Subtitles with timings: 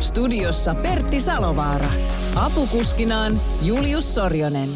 [0.00, 1.90] Studiossa Pertti Salovaara.
[2.34, 4.68] Apukuskinaan Julius Sorjonen.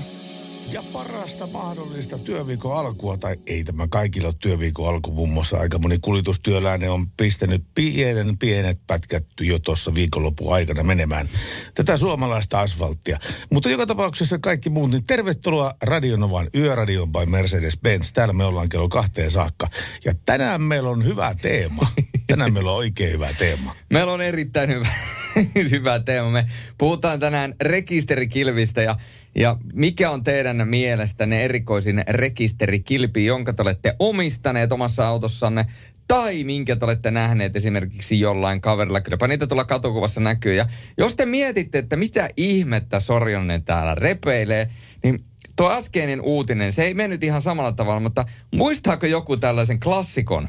[0.73, 5.79] Ja parasta mahdollista työviikon alkua, tai ei tämä kaikilla ole työviikon alku, muun muassa aika
[5.79, 11.29] moni kuljetustyöläinen on pistänyt pienen pienet pätkät jo tuossa viikonlopun aikana menemään
[11.75, 13.19] tätä suomalaista asfalttia.
[13.53, 18.13] Mutta joka tapauksessa kaikki muut, niin tervetuloa Radionovan Yöradion by Mercedes-Benz.
[18.15, 19.69] Täällä me ollaan kello kahteen saakka.
[20.05, 21.89] Ja tänään meillä on hyvä teema.
[22.27, 23.77] Tänään meillä on oikein hyvä teema.
[23.93, 24.89] Meillä on erittäin hyvä,
[25.71, 26.31] hyvä teema.
[26.31, 26.47] Me
[26.79, 28.97] puhutaan tänään rekisterikilvistä ja,
[29.35, 35.67] ja mikä on teidän mielestänne erikoisin rekisterikilpi, jonka te olette omistaneet omassa autossanne
[36.09, 39.01] tai minkä te olette nähneet esimerkiksi jollain kaverilla.
[39.01, 40.55] Kylläpä niitä tuolla katukuvassa näkyy.
[40.55, 40.67] Ja
[40.99, 44.71] jos te mietitte, että mitä ihmettä Sorjonen täällä repeilee,
[45.05, 45.25] niin
[45.57, 50.49] tuo äskeinen uutinen, se ei mennyt ihan samalla tavalla, mutta muistaako joku tällaisen klassikon?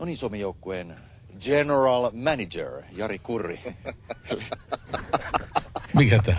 [0.00, 0.94] No niin, Suomen joukkueen
[1.44, 3.60] general manager Jari Kurri.
[5.94, 6.36] Mikä tämä?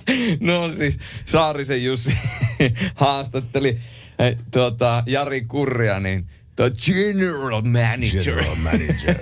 [0.40, 2.18] no siis Saarisen Jussi
[2.94, 3.78] haastatteli
[4.18, 8.22] eh, tuota, Jari Kurria, niin The general manager.
[8.24, 9.16] General manager.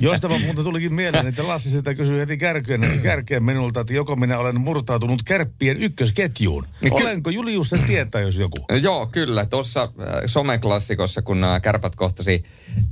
[0.00, 4.38] Josta muuten tulikin mieleen, että Lassi sitä kysyi heti kärkeen, kärkeen minulta, että joko minä
[4.38, 6.66] olen murtautunut kärppien ykkösketjuun.
[6.90, 8.64] Olenko Julius sen tietää, jos joku?
[8.82, 9.46] Joo, kyllä.
[9.46, 9.88] Tuossa äh,
[10.26, 12.44] someklassikossa, kun nämä kärpät kohtasi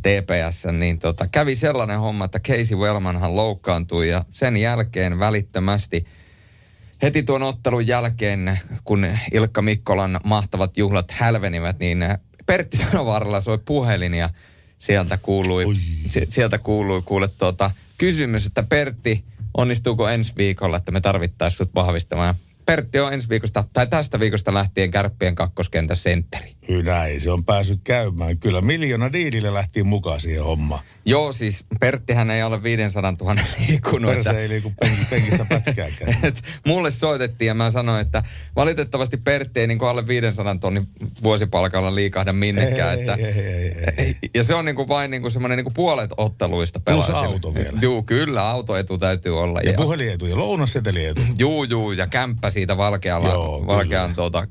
[0.02, 6.06] TPS, niin tota, kävi sellainen homma, että Casey Wellmanhan loukkaantui ja sen jälkeen välittömästi
[7.02, 12.04] heti tuon ottelun jälkeen, kun Ilkka Mikkolan mahtavat juhlat hälvenivät, niin
[12.46, 14.30] Pertti Sanovaaralla soi puhelin ja
[14.78, 15.64] sieltä kuului,
[16.08, 19.24] si- sieltä kuului kuule tuota, kysymys, että Pertti,
[19.56, 22.34] onnistuuko ensi viikolla, että me tarvittaisiin sut vahvistamaan.
[22.66, 26.52] Pertti on ensi viikosta, tai tästä viikosta lähtien kärppien kakkoskentän sentteri.
[26.84, 28.38] Näin, se on päässyt käymään.
[28.38, 30.80] Kyllä miljoona diilillä lähti mukaan siihen hommaan.
[31.04, 33.34] Joo, siis Perttihän ei ole 500 000
[33.68, 34.10] liikkunut.
[34.14, 36.16] Perse ei liiku pen- penkistä pätkääkään.
[36.28, 38.22] Et mulle soitettiin ja mä sanoin, että
[38.56, 40.88] valitettavasti Pertti ei niin kuin alle 500 tonnin
[41.22, 42.94] vuosipalkalla liikahda minnekään.
[42.94, 44.16] Ei, että, ei, ei, ei, ei.
[44.34, 47.24] Ja se on niin kuin vain niin kuin semmoinen niin kuin puolet otteluista Plus pelaa.
[47.24, 47.78] auto vielä.
[47.82, 49.60] Juu, kyllä, autoetu täytyy olla.
[49.60, 51.20] Ja puhelietu ja lounassetelietu.
[51.38, 54.46] Juu, juu, ja kämppä siitä valkealla, Joo, valkean tuota,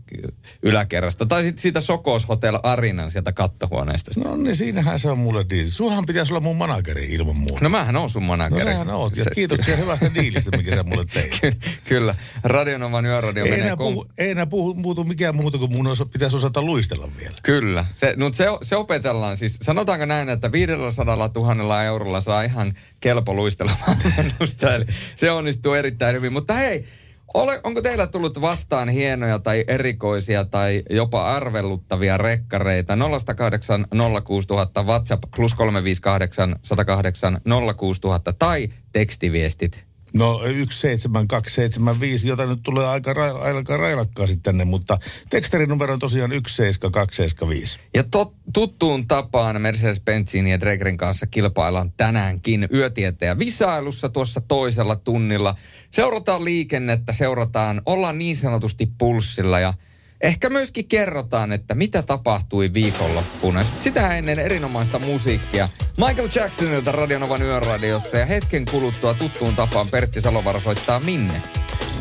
[0.64, 1.26] yläkerrasta.
[1.26, 4.12] Tai sitten siitä Sokos Hotel Arinan sieltä kattohuoneesta.
[4.24, 5.70] No niin, siinähän se on mulle diili.
[5.70, 7.58] Suhan pitäisi olla mun manageri ilman muuta.
[7.64, 8.64] No mähän on sun No manageri.
[8.72, 9.18] sähän oot.
[9.18, 11.40] Ja kiitoksia hyvästä diilistä, mikä sä mulle teit.
[11.42, 11.54] Ky-
[11.90, 12.16] Kyllä.
[12.44, 16.06] Radionovan yöradio Ei menee enää, puhu, ei enää puhu, muutu mikään muuta kuin mun osa,
[16.06, 17.36] pitäisi osata luistella vielä.
[17.44, 17.86] Kyllä.
[17.96, 19.58] Se, no se, se opetellaan siis.
[19.62, 24.76] Sanotaanko näin, että 500 000 eurolla saa ihan kelpo luistelemaan vanhusta.
[24.76, 24.86] Eli
[25.16, 26.34] se onnistuu erittäin hyvin.
[26.34, 26.86] Mutta hei,
[27.34, 32.96] ole, onko teillä tullut vastaan hienoja tai erikoisia tai jopa arvelluttavia rekkareita?
[32.96, 37.42] 0806000 WhatsApp plus 358 108
[37.78, 39.91] 06000 tai tekstiviestit.
[40.14, 45.00] No 17275, jota nyt tulee aika, ra, aika railakkaasti tänne, mutta
[45.30, 47.80] tekstarin numero on tosiaan 17275.
[47.94, 55.56] Ja tot, tuttuun tapaan Mercedes-Benzin ja Dregrin kanssa kilpaillaan tänäänkin yötieteen visailussa tuossa toisella tunnilla.
[55.92, 59.74] Seurataan liikennettä, seurataan, ollaan niin sanotusti pulssilla ja
[60.22, 63.64] ehkä myöskin kerrotaan, että mitä tapahtui viikonloppuna.
[63.64, 70.60] Sitä ennen erinomaista musiikkia Michael Jacksonilta Radionovan yöradiossa ja hetken kuluttua tuttuun tapaan Pertti Salovara
[70.60, 71.42] soittaa minne.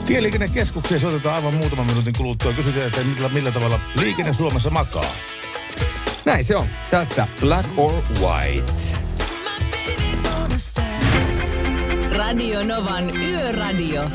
[0.06, 2.53] Tieliikennekeskukseen soitetaan aivan muutaman minuutin kuluttua.
[2.53, 5.14] Kysytään, että millä, millä tavalla liikenne Suomessa makaa.
[6.25, 6.66] Näin se on.
[6.91, 8.72] Tässä Black or White.
[12.10, 14.10] Radio Novan Yöradio.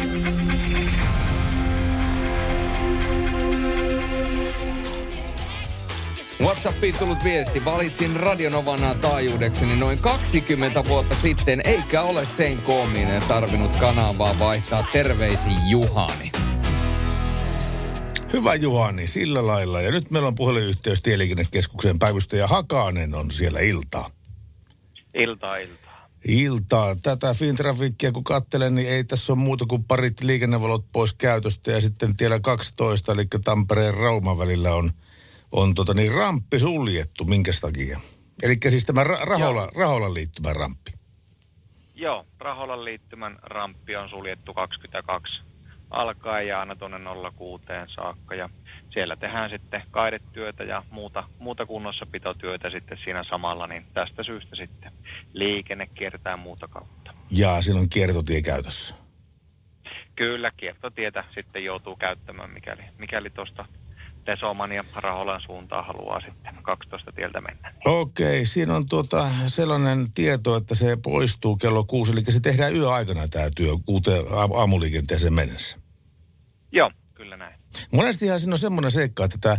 [6.42, 7.66] WhatsAppiin tullut viesti.
[7.66, 14.88] Valitsin Radionovana taajuudekseni noin 20 vuotta sitten, eikä ole sen koominen tarvinnut kanavaa vaihtaa.
[14.92, 16.32] Terveisin Juhani.
[18.34, 19.82] Hyvä Juhani, sillä lailla.
[19.82, 24.10] Ja nyt meillä on puhelinyhteys Tieliikennekeskukseen päivystäjä Hakanen on siellä iltaa.
[25.14, 26.10] Iltaa, iltaa.
[26.28, 26.96] Iltaa.
[26.96, 31.72] Tätä Fintrafikkia kun katselen, niin ei tässä ole muuta kuin parit liikennevalot pois käytöstä.
[31.72, 34.92] Ja sitten tiellä 12, eli Tampereen Rauman välillä on,
[35.56, 37.26] on tota niin, ramppi suljettu.
[37.26, 38.00] Minkä takia?
[38.44, 40.92] Eli siis tämä ra- Rahola, Raholan liittymä ramppi.
[41.96, 45.34] Joo, Raholan liittymän ramppi on suljettu 22
[45.90, 46.98] alkaen ja aina tuonne
[47.38, 47.64] 06
[47.96, 48.36] saakka.
[48.36, 48.50] Ja
[48.94, 54.92] siellä tehdään sitten kaidetyötä ja muuta, muuta kunnossapitotyötä sitten siinä samalla, niin tästä syystä sitten
[55.34, 57.14] liikenne kiertää muuta kautta.
[57.32, 58.96] Ja siinä on kiertotie käytössä.
[60.16, 63.66] Kyllä, kiertotietä sitten joutuu käyttämään, mikäli, mikäli tuosta
[64.26, 67.70] Tesoman ja Raholan suuntaan haluaa sitten 12 tieltä mennä.
[67.70, 67.82] Niin.
[67.86, 73.28] Okei, siinä on tuota sellainen tieto, että se poistuu kello kuusi, eli se tehdään yöaikana
[73.28, 75.78] tämä työ kuuteen aamu- aamuliikenteeseen mennessä.
[76.72, 77.60] Joo, kyllä näin.
[77.92, 79.58] Monestihan siinä on semmoinen seikka, että tämä,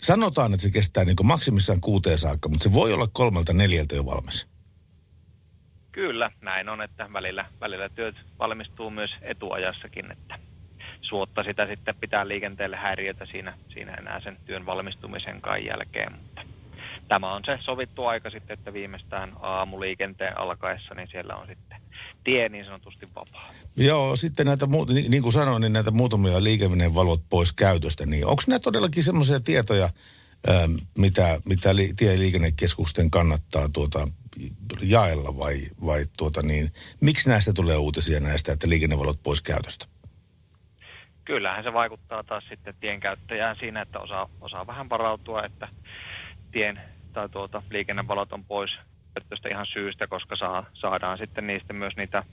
[0.00, 4.06] sanotaan, että se kestää niin maksimissaan kuuteen saakka, mutta se voi olla kolmelta neljältä jo
[4.06, 4.48] valmis.
[5.92, 10.38] Kyllä, näin on, että välillä, välillä työt valmistuu myös etuajassakin, että
[11.02, 16.42] suotta sitä sitten pitää liikenteelle häiriötä siinä, siinä enää sen työn valmistumisen kai jälkeen, mutta
[17.08, 21.78] tämä on se sovittu aika sitten, että viimeistään aamuliikenteen alkaessa, niin siellä on sitten
[22.24, 23.50] tie niin sanotusti vapaa.
[23.76, 24.66] Joo, sitten näitä,
[25.08, 29.90] niin, kuin sanoin, niin näitä muutamia liikennevalot pois käytöstä, niin onko nämä todellakin semmoisia tietoja,
[30.46, 30.68] ää,
[30.98, 34.04] mitä, mitä li, tieliikennekeskusten kannattaa tuota,
[34.82, 39.86] jaella vai, vai tuota niin, miksi näistä tulee uutisia näistä, että liikennevalot pois käytöstä?
[41.24, 45.68] Kyllähän se vaikuttaa taas sitten tienkäyttäjään siinä, että osaa, osaa vähän varautua, että
[46.52, 46.80] tien
[47.12, 48.70] tai tuota, liikennevalot on pois
[49.14, 52.24] käytöstä ihan syystä, koska saa, saadaan sitten niistä myös niitä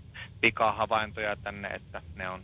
[0.41, 2.43] pikahavaintoja tänne, että ne on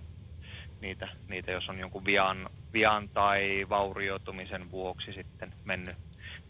[0.82, 5.96] niitä, niitä jos on jonkun vian, vian tai vaurioitumisen vuoksi sitten mennyt,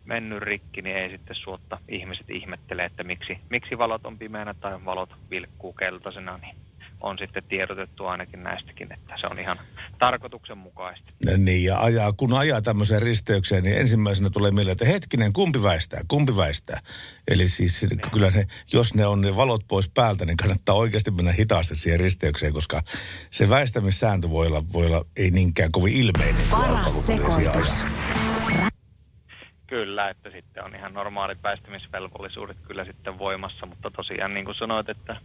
[0.06, 4.86] mennyt rikki, niin ei sitten suotta ihmiset ihmettele, että miksi, miksi valot on pimeänä tai
[4.86, 6.56] valot vilkkuu keltaisena, niin
[7.02, 9.60] on sitten tiedotettu ainakin näistäkin, että se on ihan
[10.00, 11.12] tarkoituksenmukaista.
[11.38, 16.02] Niin, ja ajaa, kun ajaa tämmöiseen risteykseen, niin ensimmäisenä tulee mieleen, että hetkinen, kumpi väistää,
[16.08, 16.80] kumpi väistää.
[17.28, 21.32] Eli siis kyllä ne, jos ne on ne valot pois päältä, niin kannattaa oikeasti mennä
[21.32, 22.82] hitaasti siihen risteykseen, koska
[23.32, 26.48] se väistämissääntö voi olla, voi olla ei niinkään kovin ilmeinen.
[26.52, 27.84] Paras sekoitus.
[29.68, 34.90] Kyllä, että sitten on ihan normaalit väistämisvelvollisuudet kyllä sitten voimassa, mutta tosiaan niin kuin sanoit,
[34.90, 35.22] että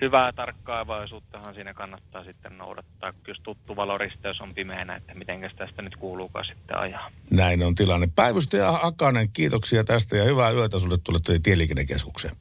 [0.00, 5.96] hyvää tarkkaavaisuuttahan siinä kannattaa sitten noudattaa, jos tuttu valoristeys on pimeänä, että mitenkäs tästä nyt
[5.96, 7.10] kuuluukaan sitten ajaa.
[7.30, 8.08] Näin on tilanne.
[8.16, 12.36] Päivystäjä Akanen, kiitoksia tästä ja hyvää yötä sulle tulle tieliikennekeskukseen.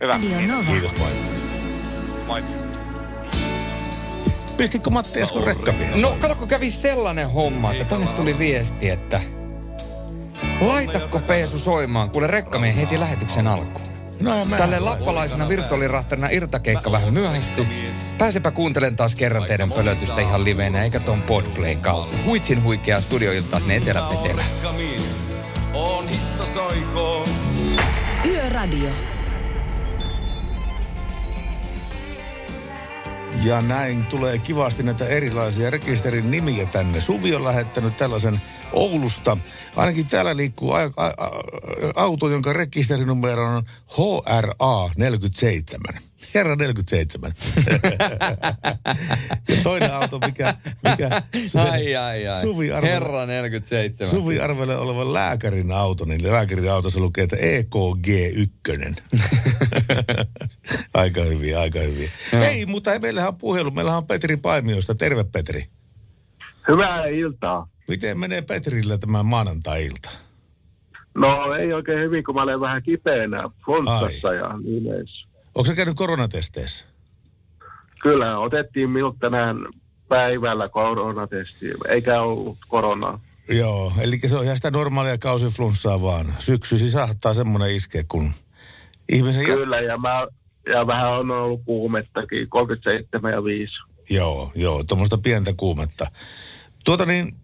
[0.00, 0.18] Hyvä.
[0.46, 0.64] Nova.
[0.64, 1.10] Kiitos, moi.
[2.26, 2.42] Moi.
[4.56, 6.02] Pistitkö Matti Eskon rekkapihan?
[6.02, 9.20] No, kato, kun kävi sellainen homma, että tänne tuli viesti, että
[10.60, 13.90] laitakko Peesu soimaan, kuule rekkamien heti lähetyksen alkuun.
[14.20, 14.46] No.
[14.58, 17.66] Tälle lappalaisena virtuaalirahtarina irtakeikka vähän myöhästy.
[18.18, 22.16] Pääsepä kuuntelen taas kerran teidän pölötystä ihan liveenä, eikä ton podplayn kautta.
[22.24, 24.44] Huitsin huikea studioilta sinne Etelä-Petelä.
[25.74, 27.24] On hitto soikoo.
[28.24, 28.90] Yöradio.
[33.44, 37.00] Ja näin tulee kivasti näitä erilaisia rekisterin nimiä tänne.
[37.00, 38.40] Suvi on lähettänyt tällaisen
[38.72, 39.36] Oulusta.
[39.76, 41.30] Ainakin täällä liikkuu a- a- a-
[41.96, 43.62] auto, jonka rekisterinumero on
[43.98, 46.09] HRA 47.
[46.34, 47.32] Herra 47.
[49.48, 50.54] ja toinen auto, mikä,
[50.90, 51.22] mikä
[51.70, 52.40] Ai, ai, ai.
[52.40, 54.08] Suvi arvelee- Herra 47.
[54.10, 58.94] Suvi arvelee olevan lääkärin auto, niin lääkärin autossa lukee, että E EKG1.
[60.94, 62.08] aika hyvin, aika hyvin.
[62.48, 63.70] Ei, mutta meillähän on puhelu.
[63.70, 64.94] Meillähän on Petri Paimiosta.
[64.94, 65.64] Terve Petri.
[66.68, 67.68] Hyvää iltaa.
[67.88, 70.10] Miten menee Petrillä tämä maanantai-ilta?
[71.14, 75.26] No ei oikein hyvin, kun mä olen vähän kipeänä flunssassa ja niin edes.
[75.54, 76.84] Onko se käynyt koronatesteissä?
[78.02, 79.56] Kyllä, otettiin minut tänään
[80.08, 83.20] päivällä koronatesti, eikä ollut koronaa.
[83.48, 86.26] Joo, eli se on ihan sitä normaalia kausiflunssaa vaan.
[86.38, 88.32] Syksysi saattaa semmoinen iskeä, kun
[89.12, 89.44] ihmisen...
[89.44, 90.26] Kyllä, ja, mä,
[90.72, 93.72] ja vähän on ollut kuumettakin, 37 ja 5.
[94.10, 96.06] Joo, joo, tuommoista pientä kuumetta.
[96.84, 97.34] Tuota niin,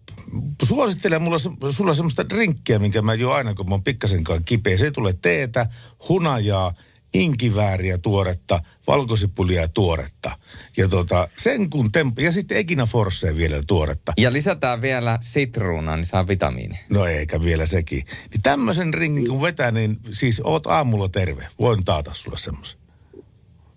[0.63, 1.37] suosittelen mulla,
[1.71, 4.77] sulla semmoista drinkkiä, minkä mä juon aina, kun mä oon pikkasenkaan kipeä.
[4.77, 5.65] Se tulee teetä,
[6.09, 6.73] hunajaa,
[7.21, 10.31] inkivääriä tuoretta, valkosipulia tuoretta.
[10.77, 14.13] Ja tota, sen kun temp- ja sitten Egina Forcea vielä tuoretta.
[14.17, 16.79] Ja lisätään vielä sitruunaa, niin saa vitamiini.
[16.91, 18.03] No eikä vielä sekin.
[18.31, 21.47] Niin tämmöisen ringin kun vetää, niin siis oot aamulla terve.
[21.59, 22.79] Voin taata sulle semmoisen.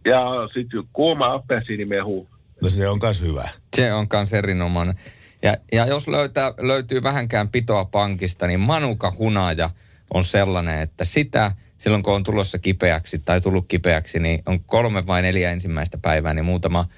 [0.05, 2.27] Ja sitten kuuma appelsiinimehu.
[2.63, 3.49] No se on kas hyvä.
[3.77, 4.95] Se on kans erinomainen.
[5.43, 9.71] Ja, ja jos löytää, löytyy vähänkään pitoa pankista, niin manuka hunaja
[10.15, 15.07] on sellainen, että sitä silloin kun on tulossa kipeäksi tai tullut kipeäksi, niin on kolme
[15.07, 16.89] vai neljä ensimmäistä päivää, niin muutama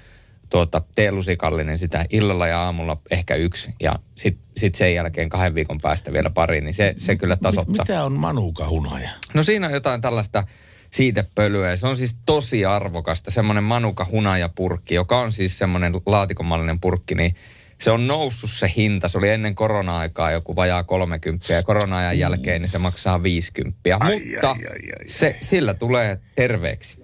[0.49, 3.73] tuota, teelusikallinen sitä illalla ja aamulla ehkä yksi.
[3.79, 7.85] Ja sitten sit sen jälkeen kahden viikon päästä vielä pari, niin se, se kyllä tasoittaa.
[7.85, 9.09] mitä on manuka hunaja?
[9.33, 10.43] No siinä on jotain tällaista
[10.91, 11.69] siitepölyä.
[11.69, 17.15] Ja se on siis tosi arvokasta, semmoinen manuka hunajapurkki, joka on siis semmoinen laatikomallinen purkki,
[17.15, 17.35] niin
[17.83, 19.07] se on noussut se hinta.
[19.07, 23.79] Se oli ennen korona-aikaa joku vajaa 30 ja korona-ajan jälkeen niin se maksaa 50.
[23.99, 27.03] Ai, Mutta ai, ai, ai, se, sillä tulee terveeksi.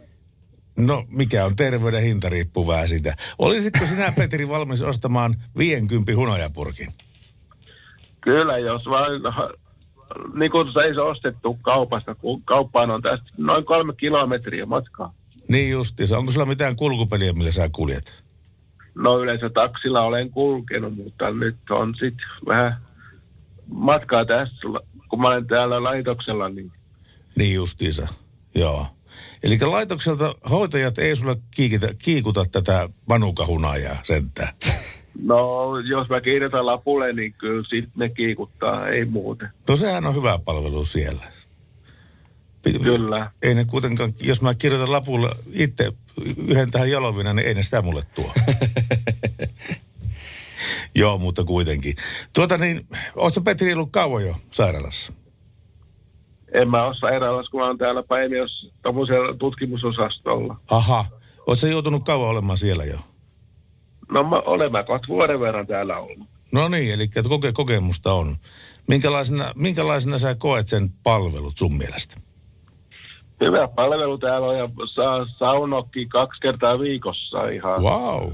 [0.77, 3.15] No, mikä on terveyden hinta, riippuu vähän siitä.
[3.39, 6.87] Olisitko sinä, Petri, valmis ostamaan 50 hunajapurkin?
[8.21, 9.11] Kyllä, jos vaan,
[10.33, 15.13] niin kuin se ei se ostettu kaupasta, kun kauppaan on tästä noin kolme kilometriä matkaa.
[15.47, 16.17] Niin justiinsa.
[16.17, 18.28] Onko sulla mitään kulkupeliä, millä sä kuljet?
[18.95, 22.77] No yleensä taksilla olen kulkenut, mutta nyt on sitten vähän
[23.67, 24.55] matkaa tässä,
[25.09, 26.71] kun mä olen täällä laitoksella, niin
[27.35, 28.07] Niin justiinsa,
[28.55, 28.85] joo.
[29.43, 34.53] Eli laitokselta hoitajat ei sulle kiikitä, kiikuta tätä manukahunajaa sentään.
[35.21, 39.49] no jos mä kirjoitan lapulle, niin kyllä sitten ne kiikuttaa, ei muuten.
[39.67, 41.23] No sehän on hyvä palvelu siellä.
[42.63, 43.31] Kyllä.
[43.41, 45.93] Ei ne kuitenkaan, jos mä kirjoitan lapulle itse
[46.47, 48.33] yhden tähän jalovina, niin ei ne sitä mulle tuo.
[50.95, 51.95] Joo, mutta kuitenkin.
[52.33, 52.81] Tuota niin,
[53.15, 55.13] ootko Petri ollut kauan jo sairaalassa?
[56.53, 58.71] En mä ole sairaalassa, kun mä oon täällä Paimios
[59.39, 60.57] tutkimusosastolla.
[60.71, 61.05] Aha,
[61.47, 62.97] ootko joutunut kauan olemaan siellä jo?
[64.11, 66.27] No mä olen mä kohta vuoden verran täällä ollut.
[66.51, 68.35] No niin, eli koke, kokemusta on.
[68.87, 72.15] Minkälaisena, minkälaisena sä koet sen palvelut sun mielestä?
[73.41, 77.81] Hyvä palvelu täällä on ja saa saunokki kaksi kertaa viikossa ihan.
[77.81, 78.31] Wow.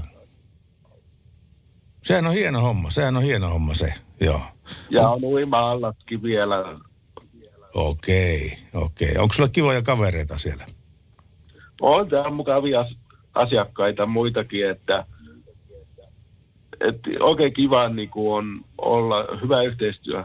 [2.02, 4.40] Sehän on hieno homma, sehän on hieno homma se, joo.
[4.90, 6.78] Ja on uima-allatkin vielä.
[7.74, 9.16] Okei, okei.
[9.18, 10.64] Onko sulla kivoja kavereita siellä?
[11.80, 12.96] On täällä mukavia as-
[13.34, 15.06] asiakkaita muitakin, että,
[16.80, 20.24] että oikein kiva niin kuin on olla hyvä yhteistyö.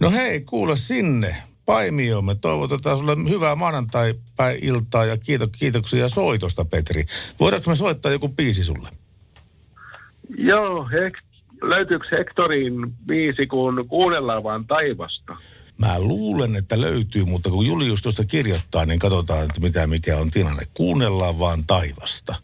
[0.00, 1.36] No hei, kuule sinne.
[1.66, 7.04] Paimio, me toivotetaan sulle hyvää maanantai-iltaa ja kiito, kiitoksia soitosta, Petri.
[7.40, 8.88] Voidaanko me soittaa joku biisi sulle?
[10.38, 11.24] Joo, hek-
[11.62, 12.72] löytyykö Hektorin
[13.06, 15.36] biisi, kun kuunnellaan vaan taivasta?
[15.78, 20.30] Mä luulen, että löytyy, mutta kun Julius tuosta kirjoittaa, niin katsotaan, että mitä mikä on
[20.30, 20.62] tilanne.
[20.74, 22.34] Kuunnellaan vaan taivasta.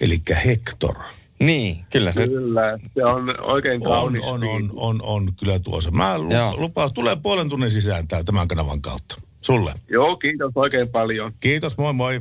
[0.00, 0.94] Eli Hector.
[1.40, 2.26] Niin, kyllä se.
[2.26, 4.22] Kyllä, se on oikein On, kaunis.
[4.24, 4.70] on, on, biisi.
[4.76, 5.90] on, on kyllä tuossa.
[5.90, 6.14] Mä
[6.56, 9.14] lupaan, tulee puolen tunnin sisään tää, tämän kanavan kautta.
[9.40, 9.72] Sulle.
[9.90, 11.32] Joo, kiitos oikein paljon.
[11.40, 12.20] Kiitos, moi moi.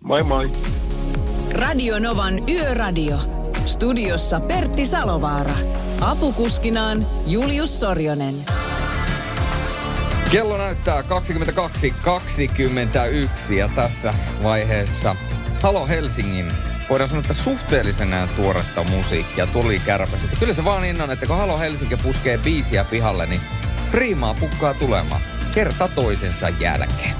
[0.00, 0.46] Moi moi.
[1.52, 3.18] Radio Novan Yöradio.
[3.66, 5.54] Studiossa Pertti Salovaara.
[6.00, 8.34] Apukuskinaan Julius Sorjonen.
[10.32, 15.16] Kello näyttää 22.21 ja tässä vaiheessa
[15.62, 16.46] Halo Helsingin
[16.90, 20.36] voidaan sanoa, että suhteellisen tuoretta musiikkia tuli kärpästä.
[20.38, 23.40] Kyllä se vaan niin on, että kun Halo Helsinki puskee biisiä pihalle, niin
[23.90, 25.20] priimaa pukkaa tulemaan
[25.54, 27.14] kerta toisensa jälkeen.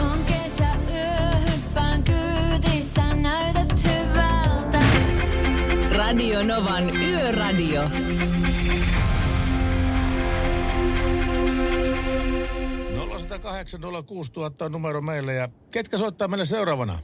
[0.00, 1.16] On kesäyö,
[1.50, 4.78] hyppään kyytissä, näytät hyvältä.
[5.90, 7.90] Radio Novan Yöradio.
[13.28, 16.98] 0108 06000 on numero meille ja ketkä soittaa meille seuraavana?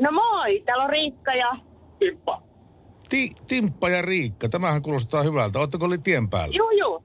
[0.00, 1.56] No moi, täällä on Riikka ja
[1.98, 2.42] Pippa.
[3.08, 5.58] Ti- Timppa ja Riikka, tämähän kuulostaa hyvältä.
[5.58, 6.56] Oletteko oli tien päällä?
[6.56, 7.04] Juu, juu.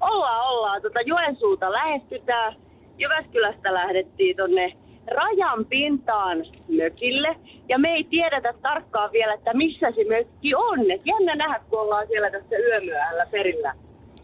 [0.00, 0.82] Ollaan, ollaan.
[0.82, 2.56] Tota Joensuuta lähestytään.
[2.98, 4.72] Jyväskylästä lähdettiin tonne
[5.14, 7.36] rajan pintaan mökille.
[7.68, 10.90] Ja me ei tiedetä tarkkaan vielä, että missä se mökki on.
[10.90, 13.74] Et jännä nähdä, kun ollaan siellä tässä yömyöhällä perillä.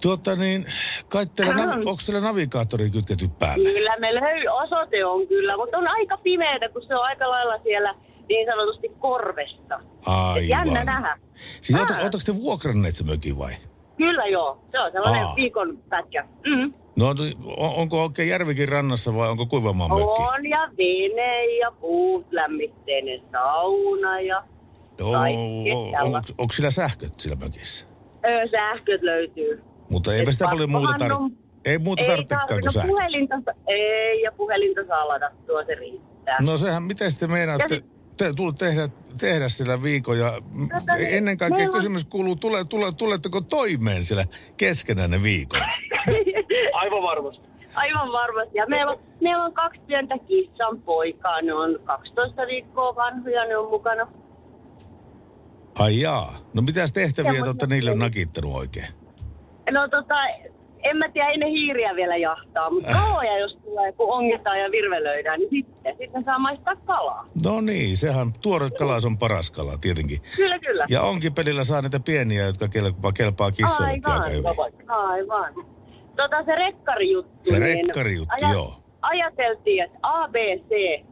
[0.03, 0.65] Tuota niin,
[1.09, 3.71] kai teillä, navi- onko teillä navigaattori kytketty päälle?
[3.71, 7.59] Kyllä me löy, osoite on kyllä, mutta on aika pimeätä, kun se on aika lailla
[7.63, 7.95] siellä
[8.29, 9.81] niin sanotusti korvesta.
[10.37, 10.87] Et jännä Aivan.
[10.87, 11.19] nähdä.
[11.61, 13.53] Siis ootteko te vuokranneet se mökin vai?
[13.97, 15.37] Kyllä joo, se on sellainen Aa.
[15.37, 16.25] viikon pätkä.
[16.47, 16.73] Mm.
[16.97, 20.23] No on- onko oikein järvikin rannassa vai onko kuivamaan mökki?
[20.23, 24.45] On ja vene ja puut, lämmitteinen sauna ja
[25.13, 26.35] kaikkea on, tällaista.
[26.39, 27.87] onko sillä sähköt sillä mökissä?
[28.25, 29.63] Ö, sähköt löytyy.
[29.91, 31.39] Mutta eipä sitä paljon muuta on- tarvitse.
[31.65, 32.91] Ei muuta tarvitsekaan kuin tarvinnut sähköt.
[32.91, 36.37] puhelinta, ei ja puhelinta saa ladattua, se riittää.
[36.47, 37.81] No sehän, miten sitten meinaatte Ja
[38.19, 38.89] te, tulla tehdä,
[39.21, 40.69] tehdä sillä viikon ja m-
[41.09, 44.25] ennen kaikkea meillä on- kysymys kuuluu, tule, tule, tuletteko toimeen siellä
[44.57, 45.61] keskenään ne viikon?
[46.83, 47.49] Aivan varmasti.
[47.75, 48.59] Aivan varmasti.
[48.59, 51.43] Ja meillä on, meillä on kaksi pientä kissan poikaa.
[51.43, 54.07] Ne on 12 viikkoa vanhoja, ne on mukana.
[55.79, 56.37] Ai jaa.
[56.55, 58.07] No mitäs tehtäviä te olette niille pieniä.
[58.07, 58.87] nakittanut oikein?
[59.71, 60.15] No tota,
[60.91, 64.71] en mä tiedä, ei ne hiiriä vielä jahtaa, mutta kaloja jos tulee, kun ongetaan ja
[64.71, 67.27] virvelöidään, niin sitten, sitten saa maistaa kalaa.
[67.45, 70.19] No niin, sehän tuore kalas on paras kala tietenkin.
[70.37, 70.85] Kyllä, kyllä.
[70.89, 74.45] Ja onkin pelillä saa niitä pieniä, jotka kelpaa, kelpaa kissoillekin aika hyvin.
[74.89, 75.55] Aivan.
[76.17, 77.33] Tota se rekkarijuttu.
[77.43, 78.73] Se niin rekkarijuttu, aja- joo.
[79.03, 80.69] ajateltiin, että ABC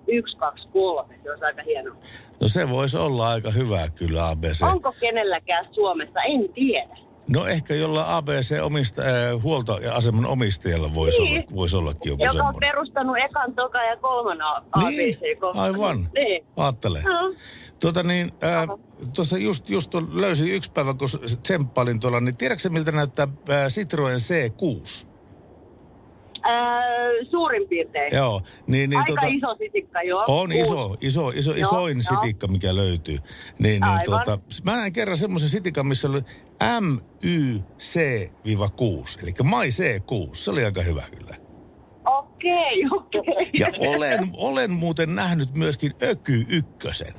[0.06, 1.94] 123, se olisi aika hieno.
[2.40, 4.62] No se voisi olla aika hyvä kyllä ABC.
[4.62, 6.20] Onko kenelläkään Suomessa?
[6.22, 6.96] En tiedä.
[7.30, 11.36] No ehkä jolla ABC omista, äh, huoltoaseman omistajalla voisi, Niin.
[11.36, 12.60] olla, voisi ollakin joku Joka on semmoinen.
[12.60, 15.40] perustanut ekan, tokan ja kolman Niin, ABC.
[15.40, 15.62] kohta.
[15.62, 16.08] aivan.
[16.14, 16.44] Niin.
[16.56, 17.02] Aattele.
[17.02, 17.34] No.
[17.80, 18.66] Tuota niin, äh,
[19.14, 21.08] tuossa just, just löysin yksi päivä, kun
[21.42, 25.06] tsemppailin tuolla, niin tiedätkö miltä näyttää äh, Citroen C6?
[26.46, 28.16] Äh, suurin piirtein.
[28.16, 30.24] Joo, niin, niin Aika tota, iso sitikka, joo.
[30.28, 32.02] On iso, iso, iso, Joo, isoin joo.
[32.20, 33.18] sitikka, mikä löytyy.
[33.58, 36.20] Niin, niin tuota, mä näin kerran semmoisen sitikan, missä oli
[36.62, 40.34] MYC-6, eli My C6.
[40.34, 41.34] Se oli aika hyvä kyllä.
[42.06, 43.50] Okei, okei.
[43.58, 47.14] Ja olen, olen muuten nähnyt myöskin Öky ykkösen.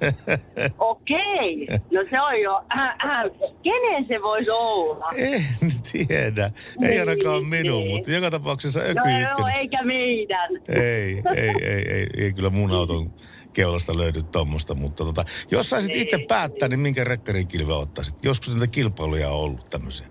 [0.78, 1.66] Okei.
[1.92, 2.64] No se on jo...
[2.76, 3.30] Äh, äh.
[3.62, 5.06] Kenen se voisi olla?
[5.18, 6.50] En tiedä.
[6.82, 7.96] Ei Niin, ainakaan minun, niin.
[7.96, 10.50] mutta joka tapauksessa Öky No joo, eikä meidän.
[10.68, 13.10] Ei, ei, ei, ei, ei kyllä mun auton
[13.52, 18.24] keulasta löydy tuommoista, mutta tota, jos saisit itse päättää, niin minkä rekkarin kilve ottaisit?
[18.24, 20.06] Joskus näitä kilpailuja on ollut tämmöisiä.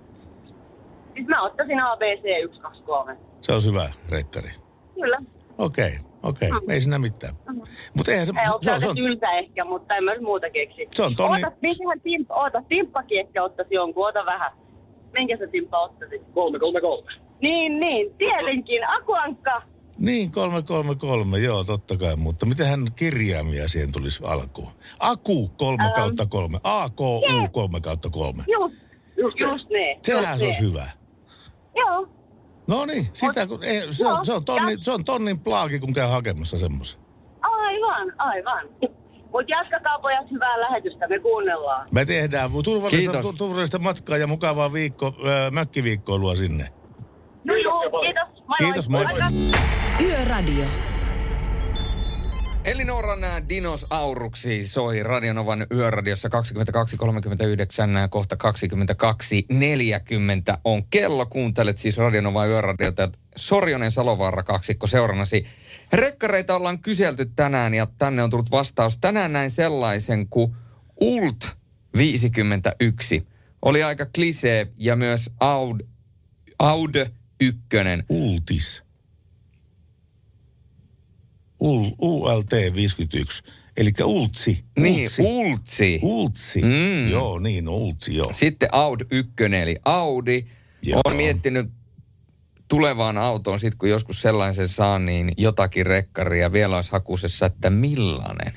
[1.14, 3.18] Siis mä ottaisin ABC 123.
[3.42, 4.50] Se on hyvä rekkari.
[4.96, 5.18] Kyllä.
[5.58, 6.50] Okei, okei.
[6.70, 7.36] Ei siinä mitään.
[7.98, 10.14] Mutta eihän se, Ei se, ole se, on, se, on, tylsä ehkä, mutta en mä
[10.14, 10.88] nyt muuta keksi.
[10.92, 14.52] Se on tonni- Oota, minkähän timp, oota, timppakin ehkä ottaisi jonkun, oota vähän.
[15.14, 16.20] Minkä se timppa ottaisi?
[16.34, 17.12] 333.
[17.42, 18.90] Niin, niin, tietenkin.
[18.90, 19.62] Akuankka.
[20.00, 22.16] niin, 333, joo, totta kai.
[22.16, 24.72] Mutta mitenhän kirjaimia siihen tulisi alkuun?
[25.00, 26.60] Aku 3 Älä- kautta 3.
[26.64, 27.22] AKU
[27.52, 28.44] 3 kautta 3.
[28.48, 28.76] Just,
[29.18, 30.00] just, just ne.
[30.02, 30.68] Sehän just se olisi ne.
[30.68, 30.86] hyvä.
[31.76, 32.08] Joo.
[32.70, 35.94] No niin, sitä kun, ei, se, on, se, on tonnin, se on tonnin plaagi, kun
[35.94, 37.02] käy hakemassa semmoisen.
[37.42, 38.70] Aivan, aivan.
[39.32, 41.88] Mutta jatkakaa pojat hyvää lähetystä, me kuunnellaan.
[41.92, 46.68] Me tehdään turvallista, tu, turvallista matkaa ja mukavaa viikko, äh, mökkiviikkoilua sinne.
[47.44, 48.48] No joo, kiitos.
[48.48, 49.06] Moi Kiitos, moi.
[49.06, 49.26] Moikka.
[50.02, 50.66] Yöradio.
[52.70, 56.34] Elinoran nää Dinos Auruksi soi Radionovan yöradiossa 22.39,
[58.10, 58.36] kohta
[60.54, 61.26] 22.40 on kello.
[61.26, 63.10] Kuuntelet siis Radionovan yöradiota.
[63.36, 65.46] Sorjonen Salovaara kaksikko seurannasi.
[65.94, 68.98] Rekkareita ollaan kyselty tänään ja tänne on tullut vastaus.
[68.98, 70.56] Tänään näin sellaisen kuin
[71.02, 71.58] Ult
[71.98, 73.28] 51.
[73.62, 75.80] Oli aika klisee ja myös Aud,
[76.60, 76.96] Aud
[77.40, 77.60] 1.
[78.10, 78.89] Ultis.
[81.60, 83.44] Ul, ULT 51.
[83.78, 84.64] Eli Ultsi.
[84.80, 86.00] Niin, Ultsi.
[86.02, 86.62] Ultsi.
[86.62, 87.10] Mm.
[87.10, 88.32] Joo, niin, Ultsi, joo.
[88.34, 90.46] Sitten Audi 1, eli Audi.
[90.82, 91.02] Joo.
[91.06, 91.70] on miettinyt
[92.68, 98.54] tulevaan autoon, sit kun joskus sellaisen saa, niin jotakin rekkaria vielä olisi hakusessa, että millainen.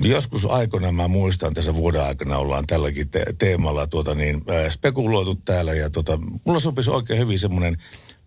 [0.00, 5.34] Joskus aikoina mä muistan tässä vuoden aikana ollaan tälläkin te- teemalla tuota niin, äh, spekuloitu
[5.34, 7.76] täällä ja tota, mulla sopisi oikein hyvin semmoinen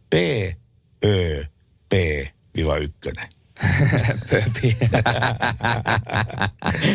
[0.10, 0.14] P,
[1.06, 1.46] Ö,
[1.90, 1.94] P,
[2.60, 3.28] viva ykkönen.
[4.30, 4.78] Pöpi.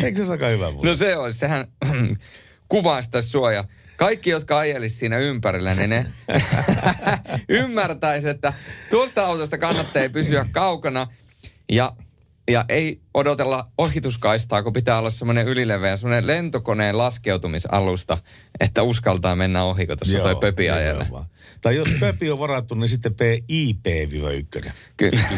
[0.03, 0.89] Eikö se ole aika hyvä muuten?
[0.89, 1.67] no se olisi, sehän
[2.67, 3.63] kuvaistaisi suoja.
[3.97, 6.05] Kaikki, jotka ajelisi siinä ympärillä, niin ne
[7.49, 8.53] ymmärtäisi, että
[8.89, 11.07] tuosta autosta kannattaa pysyä kaukana
[11.71, 11.93] ja,
[12.47, 18.17] ja ei odotella ohituskaistaa, kun pitää olla semmoinen ylileveä, semmoinen lentokoneen laskeutumisalusta,
[18.59, 21.07] että uskaltaa mennä ohi, kun tuossa toi pöpi ajelee.
[21.61, 24.71] Tai jos pöpi on varattu, niin sitten PIP-1.
[24.97, 25.19] Kyllä.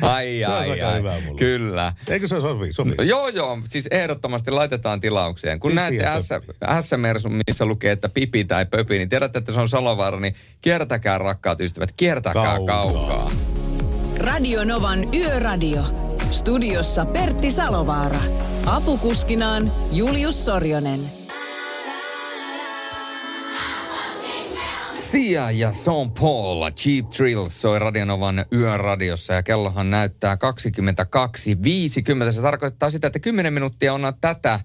[0.00, 1.02] ai, ai, ai.
[1.38, 1.92] Kyllä.
[2.08, 2.72] Eikö se sovi?
[2.72, 2.94] sovi?
[2.98, 3.58] No, joo, joo.
[3.68, 5.60] Siis ehdottomasti laitetaan tilaukseen.
[5.60, 6.04] Kun Pipi näette
[6.80, 11.18] S-mersun, missä lukee, että pipi tai pöpi, niin tiedätte, että se on Salovaara, niin kiertäkää
[11.18, 12.82] rakkaat ystävät, kiertäkää Kaukaa.
[12.82, 13.30] kaukaa.
[14.18, 15.82] Radio Novan Yöradio.
[16.30, 18.20] Studiossa Pertti Salovaara.
[18.66, 21.23] Apukuskinaan Julius Sorjonen.
[25.14, 30.36] Sia ja Sean Paul, Cheap Thrills soi Radionovan yöradiossa ja kellohan näyttää
[32.26, 32.32] 22.50.
[32.32, 34.60] Se tarkoittaa sitä, että 10 minuuttia on tätä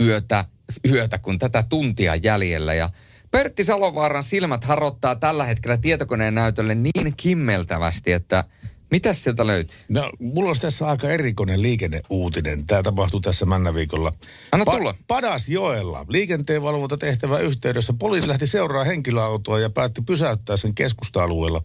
[0.00, 0.44] yötä,
[0.90, 2.74] yötä kun tätä tuntia jäljellä.
[2.74, 2.90] Ja
[3.30, 8.44] Pertti Salovaaran silmät harottaa tällä hetkellä tietokoneen näytölle niin kimmeltävästi, että
[8.92, 9.78] mitäs sieltä löytyy?
[9.88, 12.66] No, mulla olisi tässä aika erikoinen liikenneuutinen.
[12.66, 14.12] Tämä tapahtui tässä männäviikolla.
[14.52, 14.94] Anna tulla.
[15.08, 21.62] Padasjoella liikenteenvalvonta tehtävä yhteydessä poliisi lähti seuraa henkilöautoa ja päätti pysäyttää sen keskusta-alueella.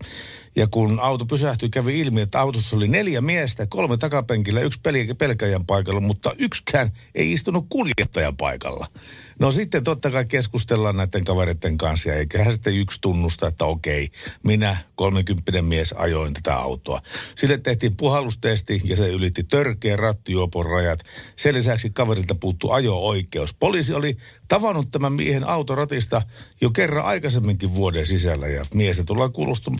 [0.58, 4.80] Ja kun auto pysähtyi, kävi ilmi, että autossa oli neljä miestä, kolme takapenkillä, yksi
[5.17, 8.88] pelkäjän paikalla, mutta yksikään ei istunut kuljettajan paikalla.
[9.39, 14.10] No sitten totta kai keskustellaan näiden kavereiden kanssa ja eiköhän sitten yksi tunnusta, että okei,
[14.43, 17.02] minä 30 mies ajoin tätä autoa.
[17.36, 21.00] Sille tehtiin puhallustesti ja se ylitti törkeä rattijuopon rajat.
[21.36, 23.54] Sen lisäksi kaverilta puuttu ajo-oikeus.
[23.54, 24.17] Poliisi oli
[24.48, 26.22] tavannut tämän miehen autoratista
[26.62, 29.72] jo kerran aikaisemminkin vuoden sisällä ja miestä tullaan kuulustu-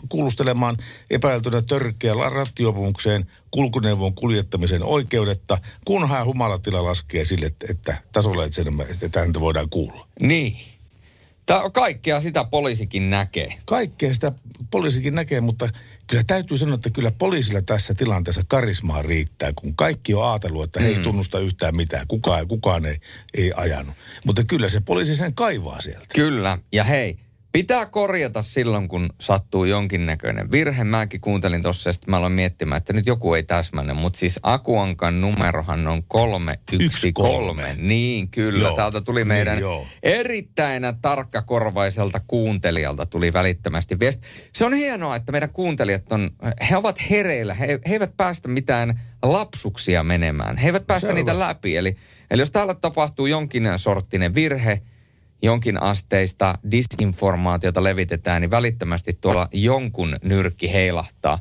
[0.76, 8.66] kuulustelemaan epäiltynä törkeä rattijuopumukseen kulkuneuvon kuljettamisen oikeudetta, kunhan humalatila laskee sille, että, tasolle, että, sen,
[9.02, 10.08] että häntä voidaan kuulla.
[10.20, 10.56] Niin.
[11.46, 13.48] Tää on kaikkea sitä poliisikin näkee.
[13.64, 14.32] Kaikkea sitä
[14.70, 15.68] poliisikin näkee, mutta
[16.06, 20.80] kyllä täytyy sanoa, että kyllä poliisilla tässä tilanteessa karismaa riittää, kun kaikki on ajatellut, että
[20.80, 22.06] he ei tunnusta yhtään mitään.
[22.06, 22.96] Kukaan, kukaan ei,
[23.34, 23.94] ei ajanut.
[24.26, 26.06] Mutta kyllä se poliisi sen kaivaa sieltä.
[26.14, 26.58] Kyllä.
[26.72, 27.18] Ja hei,
[27.58, 30.84] pitää korjata silloin, kun sattuu jonkinnäköinen virhe.
[30.84, 33.94] Mäkin kuuntelin tuossa ja sitten mä aloin miettimään, että nyt joku ei täsmänne.
[33.94, 37.76] Mutta siis Akuankan numerohan on 313.
[37.76, 38.68] Niin, kyllä.
[38.68, 38.76] Joo.
[38.76, 39.86] Täältä tuli meidän Niin, joo.
[40.02, 44.28] erittäin tarkkakorvaiselta kuuntelijalta tuli välittömästi viesti.
[44.52, 46.30] Se on hienoa, että meidän kuuntelijat on,
[46.70, 47.54] he ovat hereillä.
[47.54, 50.56] He, he eivät päästä mitään lapsuksia menemään.
[50.56, 51.14] He eivät päästä Selvä.
[51.14, 51.76] niitä läpi.
[51.76, 51.96] Eli,
[52.30, 54.82] eli jos täällä tapahtuu jonkin sorttinen virhe,
[55.42, 61.38] jonkin asteista disinformaatiota levitetään, niin välittömästi tuolla jonkun nyrkki heilahtaa.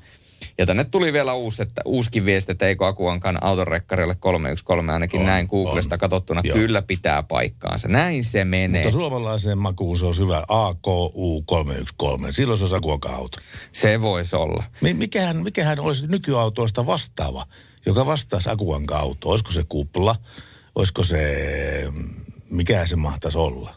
[0.58, 5.26] Ja tänne tuli vielä uusi, että, uuskin viesti, että eikö Akuankan autorekkarille 313 ainakin On,
[5.26, 6.00] näin Googlesta on.
[6.00, 6.42] katsottuna.
[6.44, 6.58] Joo.
[6.58, 7.88] Kyllä pitää paikkaansa.
[7.88, 8.84] Näin se menee.
[8.84, 12.36] Mutta suomalaiseen makuun se on hyvä AKU 313.
[12.36, 13.38] Silloin se on Sakuokan auto.
[13.72, 14.64] Se voisi olla.
[14.82, 17.46] Mi- Mikähän, mikähän olisi nykyautoista vastaava,
[17.86, 19.30] joka vastaisi Akuankan auto?
[19.30, 20.16] Olisiko se kupla?
[20.76, 21.48] Olisiko se,
[22.52, 23.76] mikä se mahtaisi olla?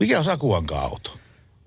[0.00, 1.10] Mikä on Akuankan auto?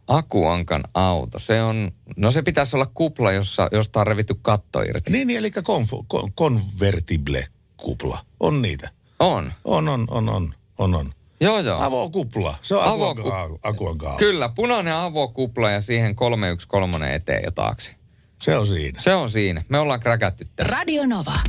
[0.07, 5.11] Akuankan auto, se on, no se pitäisi olla kupla, jossa, josta on revitty katto irti.
[5.11, 7.45] Niin, niin eli konf- kon- convertible
[7.77, 8.19] kupla.
[8.39, 8.89] On niitä.
[9.19, 9.51] On.
[9.63, 11.11] On, on, on, on, on, on.
[11.41, 11.81] Joo, joo.
[11.81, 12.57] Avokupla.
[12.61, 14.19] Se on Avoku- Akuankan, auto.
[14.19, 17.95] Kyllä, punainen avokupla ja siihen 313 eteen ja taakse.
[18.41, 19.01] Se on siinä.
[19.01, 19.63] Se on siinä.
[19.69, 20.69] Me ollaan kräkätty tämän.
[20.69, 21.39] Radio Nova.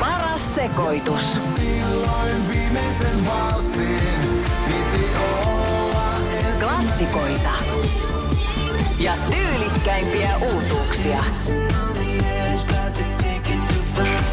[0.00, 1.32] Paras sekoitus.
[1.56, 4.35] Silloin viimeisen olla
[6.96, 7.50] Klassikoita.
[9.00, 11.24] Ja tyylikkäimpiä uutuuksia.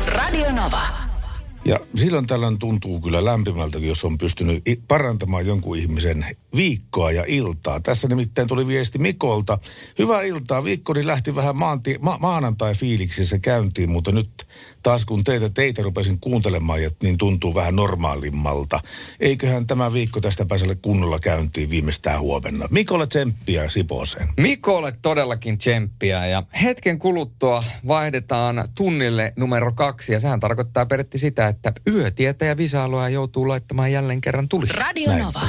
[0.07, 0.81] Radio Nova.
[1.65, 7.79] Ja silloin tällöin tuntuu kyllä lämpimältä, jos on pystynyt parantamaan jonkun ihmisen viikkoa ja iltaa.
[7.79, 9.59] Tässä nimittäin tuli viesti Mikolta.
[9.99, 10.63] Hyvää iltaa.
[10.63, 11.55] Viikkoni lähti vähän
[12.19, 14.47] maanantai-fiiliksissä käyntiin, mutta nyt
[14.83, 18.79] taas kun teitä teitä rupesin kuuntelemaan, ja niin tuntuu vähän normaalimmalta.
[19.19, 22.67] Eiköhän tämä viikko tästä pääselle kunnolla käyntiin viimeistään huomenna.
[22.71, 24.29] Mikolle tsemppiä Sipooseen.
[24.37, 31.47] Mikolle todellakin tsemppiä ja hetken kuluttua vaihdetaan tunnille numero kaksi ja sehän tarkoittaa periaatteessa sitä,
[31.47, 34.67] että yötietä ja visailuja joutuu laittamaan jälleen kerran tuli.
[34.71, 35.47] Radio Nova.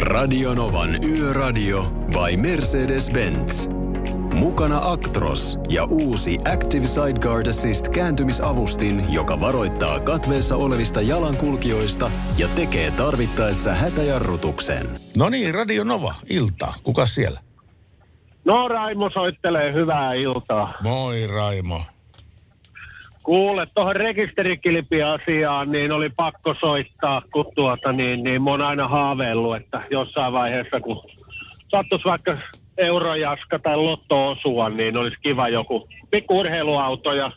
[0.00, 3.85] Radio Novan Yöradio by Mercedes-Benz.
[4.36, 12.90] Mukana Actros ja uusi Active Sideguard Assist kääntymisavustin, joka varoittaa katveessa olevista jalankulkijoista ja tekee
[12.90, 14.86] tarvittaessa hätäjarrutuksen.
[15.16, 16.74] No niin, Radio Nova, iltaa.
[16.82, 17.40] Kuka siellä?
[18.44, 20.72] No Raimo soittelee hyvää iltaa.
[20.82, 21.80] Moi Raimo.
[23.22, 29.56] Kuule, tuohon rekisterikilpiasiaan, niin oli pakko soittaa, kun tuota, niin, niin mä oon aina haaveillut,
[29.56, 31.02] että jossain vaiheessa, kun
[31.68, 32.38] sattuisi vaikka
[32.78, 37.32] eurojaska tai lotto osua, niin olisi kiva joku pikku urheiluauto ja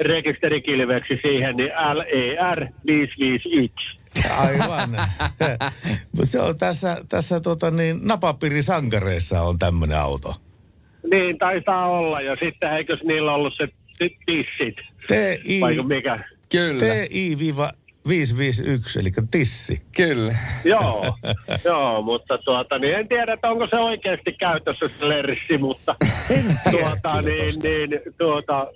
[0.00, 3.98] rekisterikilveksi siihen, niin LER 551.
[4.38, 4.90] Aivan.
[6.22, 10.34] Se on tässä, tässä tota niin, napapiirisankareissa on tämmöinen auto.
[11.10, 12.20] Niin, taitaa olla.
[12.20, 13.68] Ja sitten eikös niillä ollut se
[13.98, 14.76] ti- tissit?
[15.06, 16.24] TI, Vai mikä?
[16.52, 16.78] Kyllä,
[18.08, 19.82] TI-551, eli tissi.
[19.96, 20.34] kyllä.
[20.64, 21.04] Joo,
[21.64, 25.94] joo, mutta tuota, niin en tiedä, että onko se oikeasti käytössä se lerssi, mutta
[26.70, 28.66] tuota, niin, niin, tuota,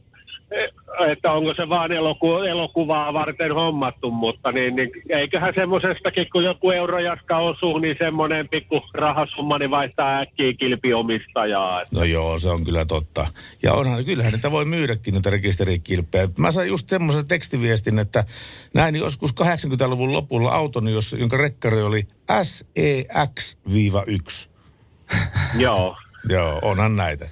[1.13, 6.71] että onko se vaan eloku, elokuvaa varten hommattu, mutta niin, niin eiköhän semmoisestakin, kun joku
[6.71, 11.83] eurojaska osuu, niin semmoinen pikku rahasumma, niin vaihtaa äkkiä kilpiomistajaa.
[11.93, 13.27] No joo, se on kyllä totta.
[13.63, 16.29] Ja onhan, kyllähän niitä voi myydäkin, niitä rekisterikilppejä.
[16.39, 18.25] Mä sain just semmoisen tekstiviestin, että
[18.75, 24.49] näin joskus 80-luvun lopulla auton, jos, jonka rekkari oli E SEX-1.
[25.59, 25.97] Joo.
[26.29, 27.29] Joo, onhan näitä.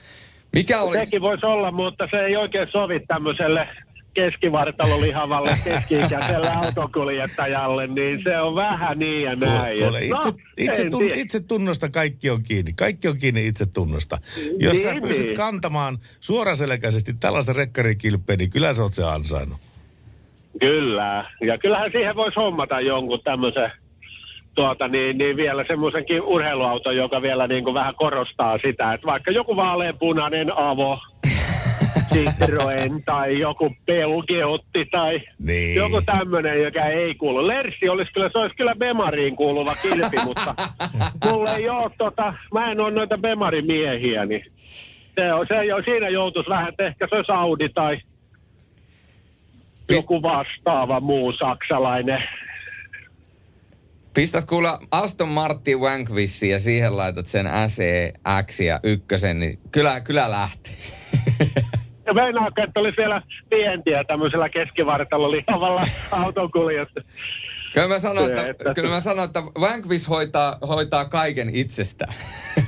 [0.58, 3.68] Mikä olisi, Sekin voisi olla, mutta se ei oikein sovi tämmöiselle
[4.14, 9.78] keskivartalolihavalle keski-ikäiselle autokuljettajalle, niin se on vähän niin ja näin.
[9.78, 12.72] Kuule, itse, No, itse, tun, itse tunnosta kaikki on kiinni.
[12.72, 14.16] Kaikki on kiinni itse tunnosta.
[14.58, 15.36] Jos Niin, sä pystyt niin.
[15.36, 19.58] kantamaan suoraselkäisesti tällaista rekkarikilpeä, niin kyllä sä oot se ansainnut.
[20.60, 21.30] Kyllä.
[21.40, 23.72] Ja kyllähän siihen voisi hommata jonkun tämmöisen
[24.58, 29.30] tuota, niin, niin vielä semmoisenkin urheiluauton, joka vielä niin kuin vähän korostaa sitä, että vaikka
[29.30, 30.98] joku vaaleanpunainen avo
[32.12, 35.76] Citroen tai joku Pelgeotti tai Niin.
[35.76, 37.46] joku tämmöinen, joka ei kuulu.
[37.46, 40.54] Lersi olisi kyllä, se olisi kyllä Bemariin kuuluva kilpi, mutta
[41.24, 44.44] mulla ei ole tota, mä en ole noita Bemarimiehiä, niin
[45.14, 47.98] se on, se siinä joutuisi vähän, että ehkä se olisi Audi tai
[49.90, 52.22] joku vastaava muu saksalainen.
[54.18, 60.30] Pistät kuule Aston Martin Vanquishin ja siihen laitat sen SEX ja ykkösen, niin kyllä, kyllä
[60.30, 60.72] lähtee.
[62.06, 65.80] Ja meinaanko, että oli siellä vientiä tämmöisellä keskivartalolla lihavalla
[66.24, 67.10] autonkuljetusta.
[67.74, 72.14] Kyllä mä sanon, että, Että- kyllä mä sanon, että Vanquish hoitaa, hoitaa kaiken itsestään.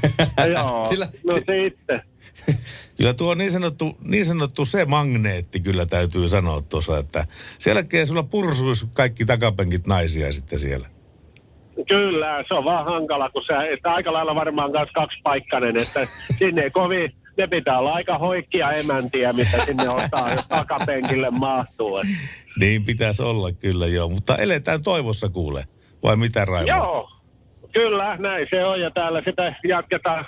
[0.54, 2.02] Joo, Sillä, no si- sitten.
[2.96, 7.26] Kyllä tuo niin sanottu, niin sanottu se magneetti kyllä täytyy sanoa tuossa, että
[7.58, 10.88] sen jälkeen sulla pursuisi kaikki takapenkit naisia sitten siellä.
[11.88, 16.00] Kyllä, se on vaan hankala, kun se, että aika lailla varmaan myös kaksipaikkainen, että
[16.38, 21.98] sinne ei kovin, ne pitää olla aika hoikkia emäntiä, mitä sinne ottaa, jos takapenkille mahtuu.
[21.98, 22.06] Et.
[22.60, 25.64] Niin pitäisi olla kyllä joo, mutta eletään toivossa kuule.
[26.02, 26.68] Vai mitä Raimo?
[26.68, 27.10] Joo,
[27.72, 30.24] kyllä, näin se on, ja täällä sitä jatketaan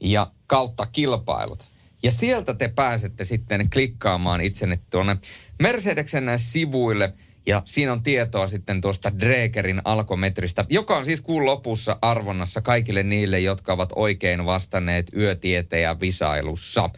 [0.00, 1.68] ja kautta kilpailut.
[2.02, 5.16] Ja sieltä te pääsette sitten klikkaamaan itsenne tuonne
[5.58, 7.14] Mercedeksen sivuille
[7.48, 13.02] ja siinä on tietoa sitten tuosta Dregerin alkometristä, joka on siis kuun lopussa arvonnassa kaikille
[13.02, 16.90] niille, jotka ovat oikein vastanneet yötieteen visailussa.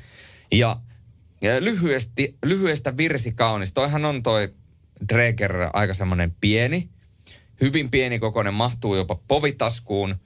[0.52, 0.80] Ja
[1.60, 3.72] lyhyesti, lyhyestä virsi kaunis.
[3.72, 4.54] Toihan on toi
[5.08, 6.88] Dreger aika semmoinen pieni,
[7.60, 10.16] hyvin pieni kokoinen, mahtuu jopa povitaskuun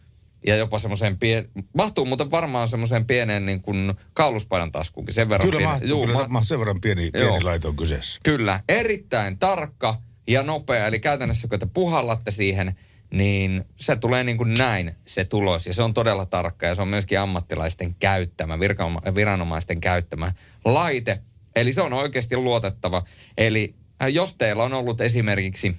[0.47, 5.15] ja jopa semmoiseen pien, mahtuu muuten varmaan semmoiseen pieneen niin kuin kauluspaidan taskuunkin.
[5.15, 5.73] Sen verran Kyllä, pieni.
[5.73, 8.21] mahtuu, Juu, kyllä ma- sen verran pieni, pieni laito on kyseessä.
[8.23, 10.87] Kyllä, erittäin tarkka ja nopea.
[10.87, 12.77] Eli käytännössä kun te puhallatte siihen,
[13.11, 15.67] niin se tulee niin kuin näin se tulos.
[15.67, 20.33] Ja se on todella tarkka ja se on myöskin ammattilaisten käyttämä, virka- viranomaisten käyttämä
[20.65, 21.21] laite.
[21.57, 23.05] Eli se on oikeasti luotettava.
[23.39, 25.77] Eli äh, jos teillä on ollut esimerkiksi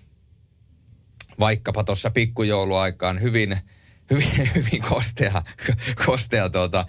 [1.39, 3.57] vaikkapa tuossa pikkujouluaikaan hyvin,
[4.11, 5.43] hyvin, hyvin kostea,
[6.05, 6.85] kostea tuota,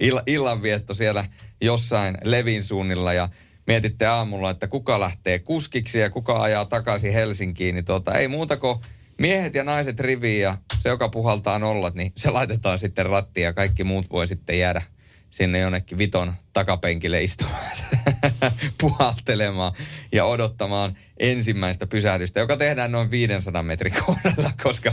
[0.00, 1.24] ill, illanvietto siellä
[1.60, 3.28] jossain Levin suunnilla ja
[3.70, 8.56] mietitte aamulla, että kuka lähtee kuskiksi ja kuka ajaa takaisin Helsinkiin, niin tuota, ei muuta
[8.56, 8.78] kuin
[9.18, 13.52] miehet ja naiset riviin ja se, joka puhaltaa nollat, niin se laitetaan sitten rattiin ja
[13.52, 14.82] kaikki muut voi sitten jäädä
[15.30, 17.76] sinne jonnekin viton takapenkille istumaan,
[18.80, 19.72] puhaltelemaan
[20.12, 24.92] ja odottamaan ensimmäistä pysähdystä, joka tehdään noin 500 metrin kohdalla, koska,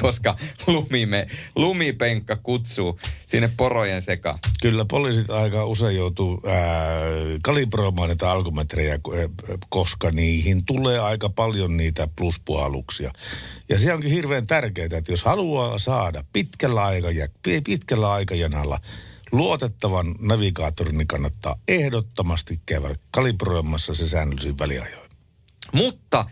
[0.00, 4.38] koska lumime, lumipenkka kutsuu sinne porojen sekaan.
[4.62, 6.56] Kyllä poliisit aika usein joutuu ää,
[7.42, 9.28] kalibroimaan ko- ää,
[9.68, 13.10] koska niihin tulee aika paljon niitä pluspuhalluksia.
[13.68, 17.28] Ja se onkin hirveän tärkeää, että jos haluaa saada pitkällä, aikaja,
[17.64, 18.80] pitkällä aikajanalla
[19.32, 25.10] luotettavan navigaattorin, kannattaa ehdottomasti käydä kalibroimassa se säännöllisin väliajoin.
[25.72, 26.24] Mutta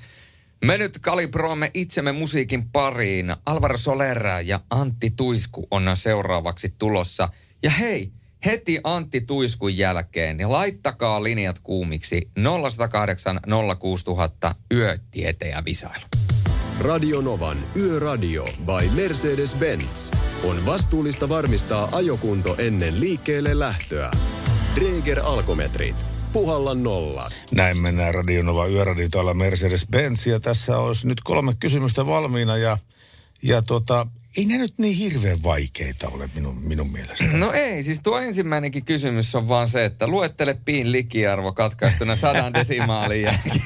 [0.65, 3.37] me nyt kalibroimme itsemme musiikin pariin.
[3.47, 7.29] Alvaro Solera ja Antti Tuisku on seuraavaksi tulossa.
[7.63, 8.13] Ja hei,
[8.45, 12.31] heti Antti Tuiskun jälkeen, niin laittakaa linjat kuumiksi
[12.61, 13.41] 0108
[13.79, 16.24] 06000 yötieteen visailu.
[16.81, 20.11] Radio Novan Yöradio by Mercedes-Benz
[20.45, 24.11] on vastuullista varmistaa ajokunto ennen liikkeelle lähtöä.
[24.75, 25.97] Dreger Alkometrit.
[26.33, 27.29] Puhalla nolla.
[27.51, 32.79] Näin mennään Radionova Yöradio täällä Mercedes-Benz ja tässä olisi nyt kolme kysymystä valmiina ja,
[33.43, 37.25] ja tota, ei ne nyt niin hirveän vaikeita ole minun, minun mielestä.
[37.25, 42.55] No ei, siis tuo ensimmäinenkin kysymys on vaan se, että luettele piin likiarvo katkaistuna sadan
[42.55, 43.63] desimaalin jälkeen.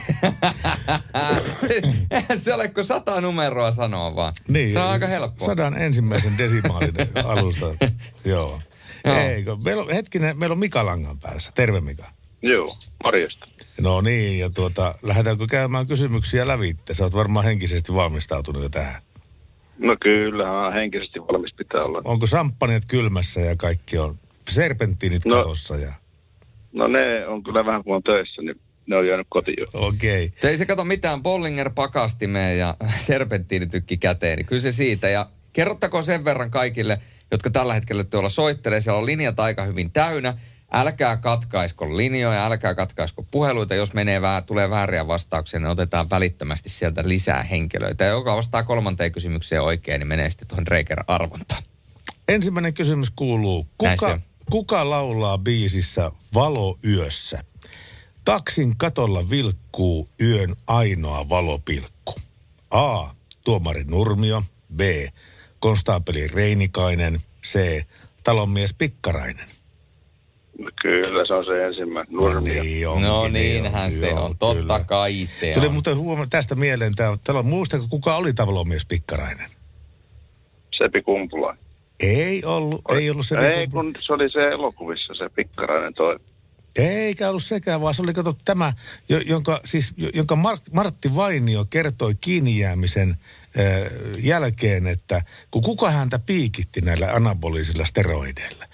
[2.10, 4.34] Eihän se ole kuin sata numeroa sanoa vaan.
[4.48, 5.46] Niin, se on aika helppoa.
[5.46, 7.66] Sadan ensimmäisen desimaalin alusta.
[8.24, 8.62] Joo.
[9.04, 9.16] Joo.
[9.16, 9.56] Eikö?
[9.64, 11.52] Meillä on, hetkinen, meillä on Mika Langan päässä.
[11.54, 12.04] Terve Mika.
[12.42, 13.48] Joo, morjesta.
[13.80, 16.94] No niin, ja tuota, lähdetäänkö käymään kysymyksiä lävitte?
[16.94, 19.02] Sä oot varmaan henkisesti valmistautunut jo tähän.
[19.78, 22.00] No kyllähän henkisesti valmis pitää olla.
[22.04, 24.14] Onko samppanjat kylmässä ja kaikki on
[24.48, 25.36] serpenttiinit No.
[25.36, 25.92] katossa ja...
[26.72, 29.66] No ne on kyllä vähän kuin on töissä, niin ne on jäänyt kotiin jo.
[29.72, 30.24] Okei.
[30.24, 30.38] Okay.
[30.40, 32.74] Se ei se kato mitään Bollinger pakastimeen ja
[33.06, 35.08] serpenttiinitykki käteen, niin kyllä se siitä.
[35.08, 36.98] Ja kerrottakoon sen verran kaikille,
[37.30, 40.34] jotka tällä hetkellä tuolla soittelee, siellä on linjat aika hyvin täynnä.
[40.72, 43.74] Älkää katkaisko linjoja, älkää katkaisko puheluita.
[43.74, 48.04] Jos menee vähän, tulee vääriä vastauksia, niin otetaan välittömästi sieltä lisää henkilöitä.
[48.04, 51.62] Ja joka vastaa kolmanteen kysymykseen oikein, niin menee sitten tuohon Dreiker arvontaan.
[52.28, 57.44] Ensimmäinen kysymys kuuluu, kuka, kuka laulaa biisissä Valo yössä?
[58.24, 62.14] Taksin katolla vilkkuu yön ainoa valopilkku.
[62.70, 63.08] A.
[63.44, 64.42] Tuomari Nurmio.
[64.76, 64.80] B.
[65.58, 67.20] Konstaapeli Reinikainen.
[67.46, 67.84] C.
[68.24, 69.57] Talonmies Pikkarainen.
[70.58, 72.14] No kyllä se on se ensimmäinen.
[72.14, 72.62] Nurmio.
[72.62, 74.84] Niin onkin, No niin niinhän on, se joo, on, totta kyllä.
[74.86, 75.72] kai se Tuli on.
[75.72, 79.50] muuten huoma tästä mieleen, tää, täällä on, muistatko kuka oli talonmies Pikkarainen?
[80.78, 81.56] Sepi Kumpula.
[82.00, 83.38] Ei ollut, ei ollut se.
[83.38, 86.16] Ei, kun se oli se elokuvissa se pikkarainen toi.
[86.76, 88.72] Eikä ollut sekään, vaan se oli kato tämä,
[89.08, 93.14] jo- jonka, siis, jo- jonka Mar- Martti Vainio kertoi kiinni jäämisen
[94.18, 98.64] jälkeen, että kun kuka häntä piikitti näillä anabolisilla steroideilla,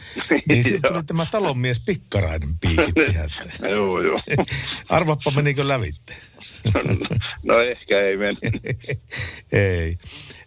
[0.49, 3.69] niin sitten tuli tämä talonmies Pikkarainen piikitti häntä.
[3.69, 4.21] joo, joo.
[4.89, 6.17] Arvappa menikö lävitte?
[7.45, 8.43] No ehkä ei mennyt.
[9.53, 9.97] Ei.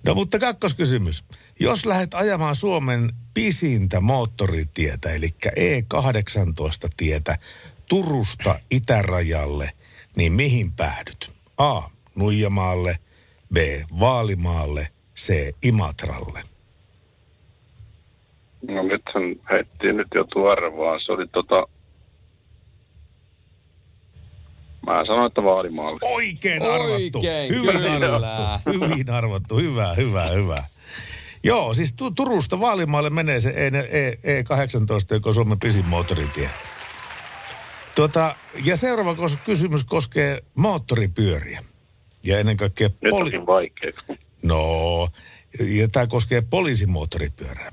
[0.06, 1.24] No mutta kakkoskysymys.
[1.60, 7.38] Jos lähdet ajamaan Suomen pisintä moottoritietä, eli E18-tietä
[7.90, 9.72] Turusta itärajalle,
[10.16, 11.36] niin mihin päädyt?
[11.58, 11.82] A.
[12.16, 13.00] Nuijamaalle,
[13.54, 13.58] B.
[14.00, 15.34] Vaalimaalle, C.
[15.64, 16.42] Imatralle.
[18.68, 21.00] No nythän heittiin nyt jo arvaan.
[21.06, 21.64] Se oli tota...
[24.86, 26.00] Mä sanoin, että Vaalimaalle.
[26.02, 27.18] Oikein arvattu.
[27.18, 27.96] Oikein, hyvin kyllä.
[28.16, 28.72] arvattu.
[28.72, 29.58] Hyvin arvattu.
[29.58, 30.64] Hyvä, hyvä, hyvä.
[31.44, 33.68] Joo, siis Tu- Turusta Vaalimaalle menee se E-
[34.00, 36.50] E- E18, joka on Suomen pisin moottoritie.
[37.96, 41.64] Tuota, ja seuraava kos- kysymys koskee moottoripyöriä.
[42.28, 42.90] Ja ennen kaikkea...
[43.02, 43.92] Nyt Poli- vaikea.
[44.44, 45.10] no,
[45.60, 47.72] ja tämä koskee poliisimoottoripyörää.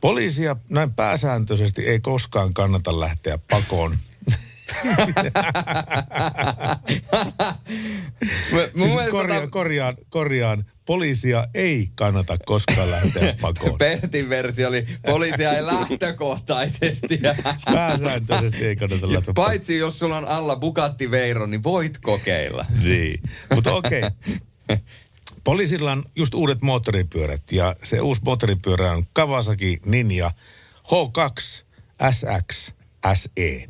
[0.00, 3.96] Poliisia näin pääsääntöisesti ei koskaan kannata lähteä pakoon.
[8.50, 10.64] Siis mielestä korjaan, tota- korjaan, korjaan.
[10.86, 13.78] Poliisia ei kannata koskaan lähteä pakoon.
[13.78, 17.20] Pertin versio oli poliisia ei lähtökohtaisesti.
[17.74, 19.46] Pääsääntöisesti ei kannata lähteä pakoon.
[19.46, 22.64] Paitsi jos sulla on alla Bugatti Veyron, niin voit kokeilla.
[22.82, 23.20] Niin,
[23.54, 24.02] mutta okei.
[25.44, 30.30] Poliisilla on just uudet moottoripyörät ja se uusi moottoripyörä on Kawasaki Ninja
[30.78, 31.64] H2
[32.10, 32.72] SX
[33.14, 33.68] SE.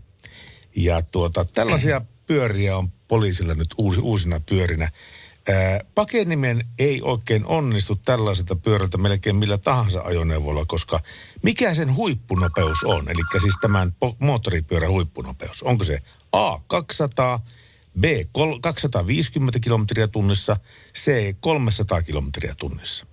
[0.77, 4.89] Ja tuota, tällaisia pyöriä on poliisilla nyt uusi, uusina pyörinä.
[5.95, 11.01] Pakenimen ei oikein onnistu tällaiselta pyörältä melkein millä tahansa ajoneuvolla, koska
[11.43, 13.11] mikä sen huippunopeus on?
[13.11, 15.63] Eli siis tämän po- moottoripyörän huippunopeus.
[15.63, 15.99] Onko se
[16.33, 17.41] A 200,
[18.01, 20.57] B kol- 250 kilometriä tunnissa,
[20.95, 23.07] C 300 kilometriä tunnissa?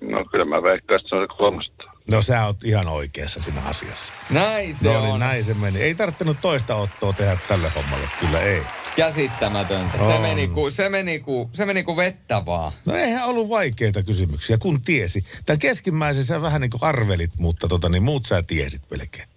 [0.00, 1.85] No kyllä mä veikkaan, että se on se 300.
[2.10, 4.12] No sä oot ihan oikeassa siinä asiassa.
[4.30, 5.08] Näin se no, on.
[5.08, 5.78] Niin, näin se meni.
[5.78, 8.62] Ei tarvinnut toista ottoa tehdä tälle hommalle, kyllä ei.
[8.96, 9.98] Käsittämätöntä.
[9.98, 10.22] Se On.
[10.22, 12.72] meni, kuin, se, meni kuin, se meni kuin vettä vaan.
[12.84, 15.24] No eihän ollut vaikeita kysymyksiä, kun tiesi.
[15.46, 19.28] Tämän keskimmäisen sä vähän niin kuin arvelit, mutta tota, niin muut sä tiesit melkein.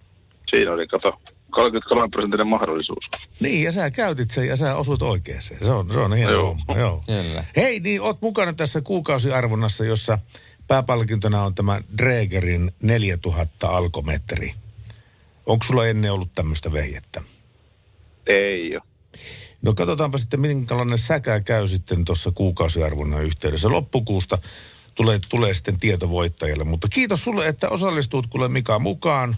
[0.50, 3.04] Siinä oli, kato, 33 prosenttinen mahdollisuus.
[3.40, 5.64] Niin, ja sä käytit sen ja sä osuit oikeeseen.
[5.64, 6.46] Se on, se on hieno Joo.
[6.46, 7.02] homma, joo.
[7.06, 7.44] Kyllä.
[7.56, 10.18] Hei, niin oot mukana tässä kuukausiarvonnassa, jossa
[10.70, 14.54] pääpalkintona on tämä Dregerin 4000 alkometri.
[15.46, 17.22] Onko sulla ennen ollut tämmöistä vehjettä?
[18.26, 18.82] Ei ole.
[19.62, 23.68] No katsotaanpa sitten, minkälainen säkä käy sitten tuossa kuukausiarvonnan yhteydessä.
[23.68, 24.38] Loppukuusta
[24.94, 26.64] tulee, tulee sitten tieto voittajalle.
[26.64, 29.36] Mutta kiitos sulle, että osallistut kuule Mika mukaan.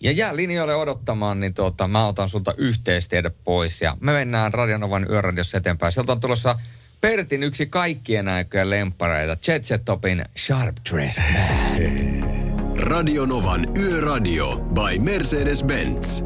[0.00, 5.06] Ja jää linjoille odottamaan, niin tuota, mä otan sulta yhteistiedot pois ja me mennään Radionovan
[5.10, 5.92] yöradiossa eteenpäin.
[5.92, 6.58] Sieltä on tulossa
[7.02, 12.30] Pertin yksi kaikkien aikojen lempareita, Jet Set Topin Sharp Dressed Man.
[12.90, 16.24] Radionovan Yöradio by Mercedes-Benz.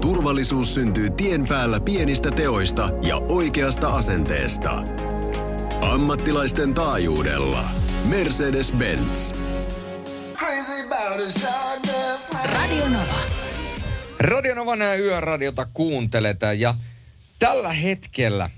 [0.00, 4.84] Turvallisuus syntyy tien päällä pienistä teoista ja oikeasta asenteesta.
[5.80, 7.70] Ammattilaisten taajuudella.
[8.08, 9.34] Mercedes-Benz.
[12.44, 13.20] Radio Nova.
[14.20, 16.74] Radionovan ja yöradiota kuuntelet ja
[17.38, 18.50] tällä hetkellä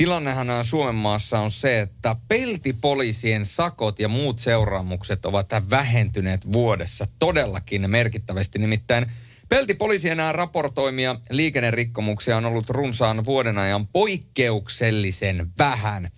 [0.00, 7.90] tilannehan Suomen maassa on se, että peltipoliisien sakot ja muut seuraamukset ovat vähentyneet vuodessa todellakin
[7.90, 8.58] merkittävästi.
[8.58, 9.06] Nimittäin
[9.48, 16.10] peltipoliisien raportoimia liikennerikkomuksia on ollut runsaan vuoden ajan poikkeuksellisen vähän.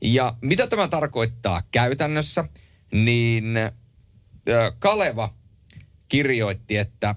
[0.00, 2.44] Ja mitä tämä tarkoittaa käytännössä,
[2.92, 3.54] niin
[4.78, 5.30] Kaleva
[6.08, 7.14] kirjoitti, että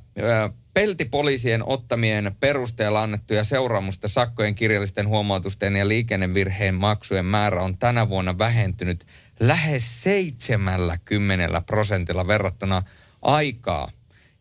[0.78, 8.38] peltipoliisien ottamien perusteella annettuja seuraamusta sakkojen kirjallisten huomautusten ja liikennevirheen maksujen määrä on tänä vuonna
[8.38, 9.07] vähentynyt
[9.39, 12.84] lähes 70 prosentilla verrattuna
[13.21, 13.91] aikaa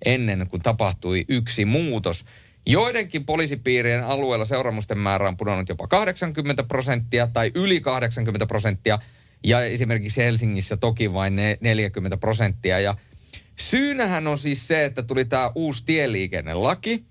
[0.05, 2.25] ennen kuin tapahtui yksi muutos.
[2.67, 8.99] Joidenkin poliisipiirien alueella seuraamusten määrä on pudonnut jopa 80 prosenttia tai yli 80 prosenttia
[9.45, 12.81] ja esimerkiksi Helsingissä toki vain ne 40 prosenttia.
[12.81, 12.95] Ja
[13.61, 17.05] syynähän on siis se, että tuli tämä uusi tieliikennelaki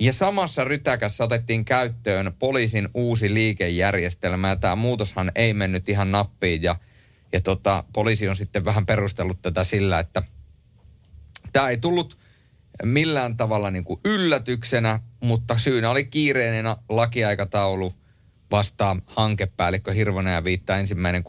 [0.00, 6.62] ja samassa rytäkässä otettiin käyttöön poliisin uusi liikejärjestelmä ja tämä muutoshan ei mennyt ihan nappiin
[6.62, 6.76] ja,
[7.32, 10.22] ja tota, poliisi on sitten vähän perustellut tätä sillä, että
[11.52, 12.18] tämä ei tullut
[12.82, 17.94] millään tavalla niin kuin yllätyksenä, mutta syynä oli kiireinen lakiaikataulu
[18.50, 21.24] vastaa hankepäällikkö Hirvonen ja viittaa ensimmäinen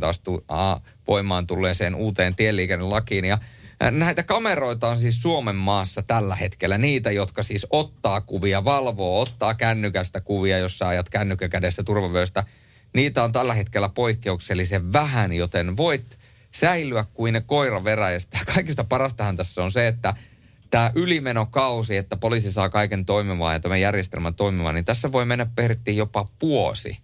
[0.00, 0.76] 6.2020 astuu a,
[1.08, 3.24] voimaan tulleeseen uuteen tieliikennelakiin.
[3.24, 3.38] Ja
[3.90, 6.78] näitä kameroita on siis Suomen maassa tällä hetkellä.
[6.78, 12.44] Niitä, jotka siis ottaa kuvia, valvoo, ottaa kännykästä kuvia, jos sä ajat kännykkä kädessä turvavyöstä.
[12.94, 16.18] Niitä on tällä hetkellä poikkeuksellisen vähän, joten voit
[16.52, 18.38] säilyä kuin koira veräjästä.
[18.54, 20.14] Kaikista parastahan tässä on se, että
[20.70, 25.46] tämä ylimenokausi, että poliisi saa kaiken toimimaan ja tämän järjestelmän toimimaan, niin tässä voi mennä
[25.54, 26.98] perttiin jopa vuosi.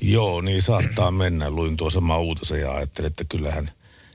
[0.00, 1.50] Joo, niin saattaa mennä.
[1.50, 3.70] Luin tuossa samaa uutisen ja ajattelin, että kyllähän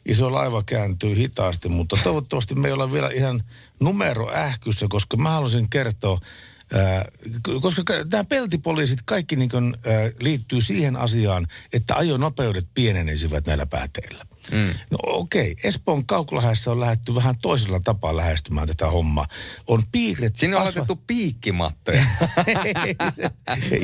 [0.08, 3.43] iso laiva kääntyy hitaasti, mutta toivottavasti me ei olla vielä ihan
[3.80, 6.20] numero ähkyssä, koska mä haluaisin kertoa,
[6.74, 7.05] ää,
[7.62, 14.26] koska nämä peltipoliisit kaikki niin kuin, ää, liittyy siihen asiaan, että ajonopeudet pienenisivät näillä pääteillä.
[14.51, 14.74] Mm.
[14.91, 15.70] No okei, okay.
[15.70, 19.28] Espoon Kauklahdessa on lähdetty vähän toisella tapaa lähestymään tätä hommaa.
[19.68, 20.39] On piirretty...
[20.39, 22.05] Sinne on laitettu piikkimattoja.
[22.47, 23.32] ei, se,
[23.72, 23.82] ei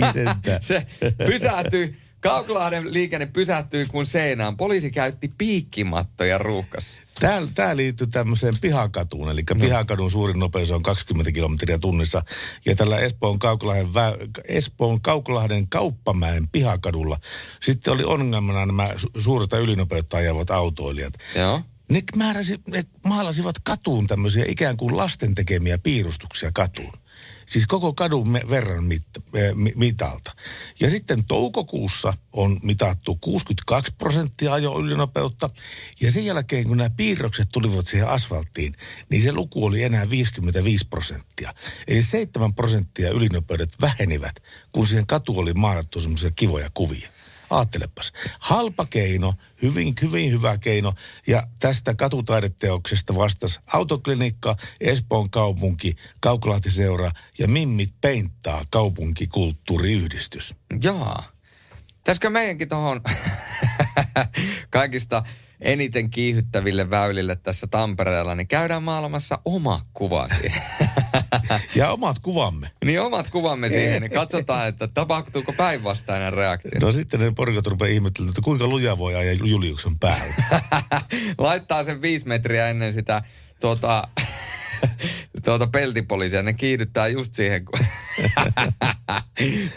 [0.61, 0.87] se
[1.25, 4.57] pysähtyi, Kauklahden liikenne pysähtyi kuin seinään.
[4.57, 7.01] Poliisi käytti piikkimattoja ruuhkassa.
[7.19, 9.59] Tämä, tämä liittyy tämmöiseen pihakatuun, eli no.
[9.59, 12.23] pihakadun suurin nopeus on 20 kilometriä tunnissa.
[12.65, 17.17] Ja tällä Espoon Kauklahden, vä- Espoon Kauklahden kauppamäen pihakadulla
[17.61, 21.13] sitten oli ongelmana nämä su- suurta ylinopeutta ajavat autoilijat.
[21.35, 21.61] Joo.
[21.91, 26.93] Ne, määräsi, ne maalasivat katuun tämmöisiä ikään kuin lasten tekemiä piirustuksia katuun.
[27.45, 30.31] Siis koko kadun verran mitta, eh, mi, mitalta.
[30.79, 35.49] Ja sitten toukokuussa on mitattu 62 prosenttia ajo ylinopeutta.
[36.01, 38.75] Ja sen jälkeen, kun nämä piirrokset tulivat siihen asfalttiin,
[39.09, 41.53] niin se luku oli enää 55 prosenttia.
[41.87, 44.35] Eli 7 prosenttia ylinopeudet vähenivät,
[44.71, 47.09] kun siihen katu oli maalattu semmoisia kivoja kuvia.
[47.53, 48.11] Aattelepas.
[48.39, 50.93] Halpa keino, hyvin, hyvin hyvä keino.
[51.27, 60.55] Ja tästä katutaideteoksesta vastasi autoklinikka, Espoon kaupunki, Kauklahtiseura ja Mimmit Peinttaa kaupunkikulttuuriyhdistys.
[60.83, 61.23] Jaa.
[61.97, 63.01] Pitäisikö meidänkin tuohon
[64.69, 65.23] kaikista
[65.63, 70.61] eniten kiihyttäville väylille tässä Tampereella, niin käydään maailmassa oma kuva siihen.
[71.75, 72.71] Ja omat kuvamme.
[72.85, 76.71] niin omat kuvamme siihen, niin katsotaan, että tapahtuuko päinvastainen reaktio.
[76.81, 80.33] No sitten ne porikat rupeaa ihmettelemään, että kuinka luja voi ajaa Juliuksen päällä.
[81.37, 83.21] Laittaa sen viisi metriä ennen sitä
[83.61, 84.07] tuota,
[85.45, 86.43] tuota peltipoliisia.
[86.43, 87.79] Ne kiihdyttää just siihen, kun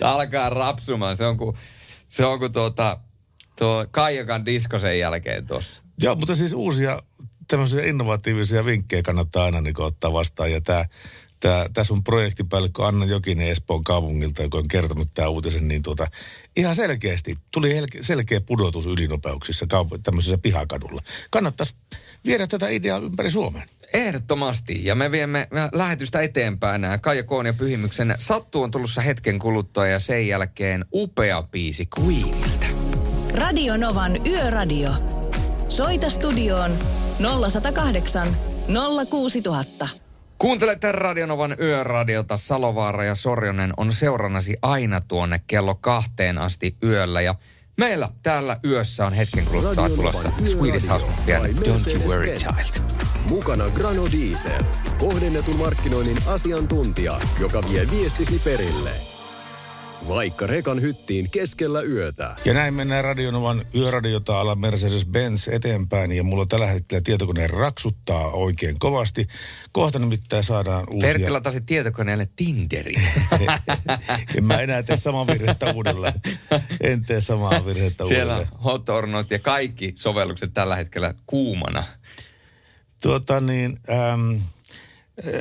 [0.00, 1.16] alkaa rapsumaan.
[1.16, 1.56] Se on kuin,
[2.08, 3.00] se on kuin tuota,
[3.58, 5.82] tuo Kaijakan disko sen jälkeen tuossa.
[5.98, 7.02] Joo, mutta siis uusia
[7.48, 10.52] tämmöisiä innovatiivisia vinkkejä kannattaa aina niin ottaa vastaan.
[10.52, 10.84] Ja tämä,
[11.40, 16.06] tämä, tässä on projektipäällikkö Anna Jokinen Espoon kaupungilta, joka on kertonut tämä uutisen, niin tuota,
[16.56, 21.02] ihan selkeästi tuli selkeä pudotus ylinopeuksissa kaup- tämmöisessä pihakadulla.
[21.30, 21.74] Kannattaisi
[22.24, 23.68] viedä tätä ideaa ympäri Suomeen.
[23.92, 24.84] Ehdottomasti.
[24.84, 26.82] Ja me viemme lähetystä eteenpäin.
[27.00, 32.75] Kaija Koon ja Pyhimyksen Sattu on tulossa hetken kuluttua ja sen jälkeen upea biisi Queeniltä.
[33.36, 34.90] Radio Novan Yöradio.
[35.68, 36.78] Soita studioon
[37.50, 38.28] 0108
[39.10, 39.88] 06000.
[40.38, 42.36] Kuuntelette Radionovan yöradiota.
[42.36, 47.20] Salovaara ja Sorjonen on seurannasi aina tuonne kello kahteen asti yöllä.
[47.20, 47.34] Ja
[47.76, 52.82] meillä täällä yössä on hetken kuluttua tulossa Swedish House Mafia Don't You Worry Child.
[53.28, 54.60] Mukana Grano Diesel.
[54.98, 59.15] Kohdennetun markkinoinnin asiantuntija, joka vie viestisi perille.
[60.08, 62.36] Vaikka rekan hyttiin keskellä yötä.
[62.44, 66.12] Ja näin mennään Radionovan yöradiota ala Mercedes-Benz eteenpäin.
[66.12, 69.28] Ja mulla tällä hetkellä tietokone raksuttaa oikein kovasti.
[69.72, 71.08] Kohta nimittäin saadaan uusia...
[71.08, 73.02] Perkki latasi tietokoneelle Tinderin.
[74.36, 76.14] en mä enää tee samaa virhettä uudelleen.
[76.80, 78.60] En tee samaa virhettä Siellä uudelleen.
[78.64, 81.84] Hot Not ja kaikki sovellukset tällä hetkellä kuumana.
[83.02, 84.40] Tuota niin, äm,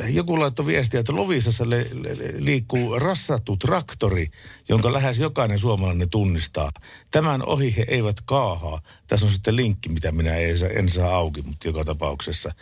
[0.10, 4.28] joku laittoi viestiä, että Lovisassa le, le, le, liikkuu rassattu traktori,
[4.70, 6.72] jonka lähes jokainen suomalainen tunnistaa.
[7.12, 8.82] Tämän ohi he eivät kaahaa.
[9.08, 12.54] Tässä on sitten linkki, mitä minä en saa, en saa auki, mutta joka tapauksessa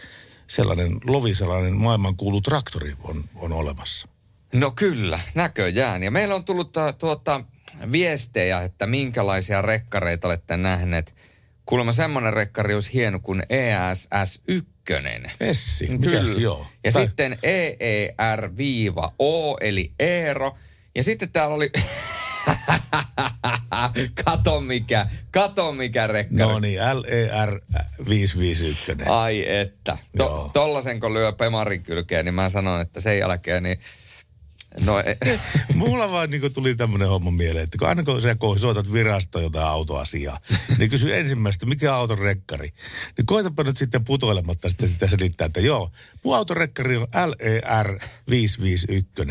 [0.47, 4.07] sellainen lovisalainen maailmankuulu traktori on, on olemassa.
[4.53, 6.03] No kyllä, näköjään.
[6.03, 7.43] Ja meillä on tullut uh, tuota,
[7.91, 11.15] viestejä, että minkälaisia rekkareita olette nähneet.
[11.65, 14.73] Kuulemma semmoinen rekkari olisi hieno kuin E ESS 1.
[15.39, 16.67] Essi, mikä se joo?
[16.83, 20.57] Ja Tai- sitten EER-O, eli Eero.
[20.95, 21.71] Ja sitten täällä oli...
[24.25, 26.37] kato mikä, kato mikä rekkari.
[26.37, 27.59] No niin, LER
[28.09, 29.09] 551.
[29.09, 29.97] Ai että.
[30.17, 33.79] To, tollasen kun lyö pemarin kylkeen, niin mä sanon, että sen jälkeen niin...
[34.85, 35.17] No, e-
[35.75, 39.67] Mulla vaan niin tuli tämmöinen homma mieleen, että kun aina kun sä soitat virastoon jotain
[39.67, 40.39] autoasiaa,
[40.77, 42.69] niin kysy ensimmäistä, mikä on auton rekkari.
[43.17, 45.89] Niin koetapa nyt sitten putoilematta sitten sitä selittää, että joo,
[46.23, 47.99] mun auton rekkari on LER
[48.29, 49.23] 551.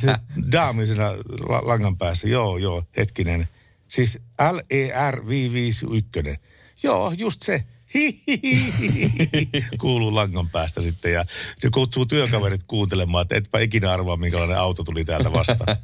[0.00, 0.14] Se
[0.52, 1.10] daami siinä
[1.48, 3.48] la- langan päässä, joo, joo, hetkinen.
[3.88, 4.18] Siis
[4.52, 6.40] LER 551.
[6.82, 7.64] Joo, just se.
[9.80, 11.24] Kuuluu langan päästä sitten ja
[11.58, 15.76] se kutsuu työkaverit kuuntelemaan, että etpä ikinä arvaa, minkälainen auto tuli täältä vastaan.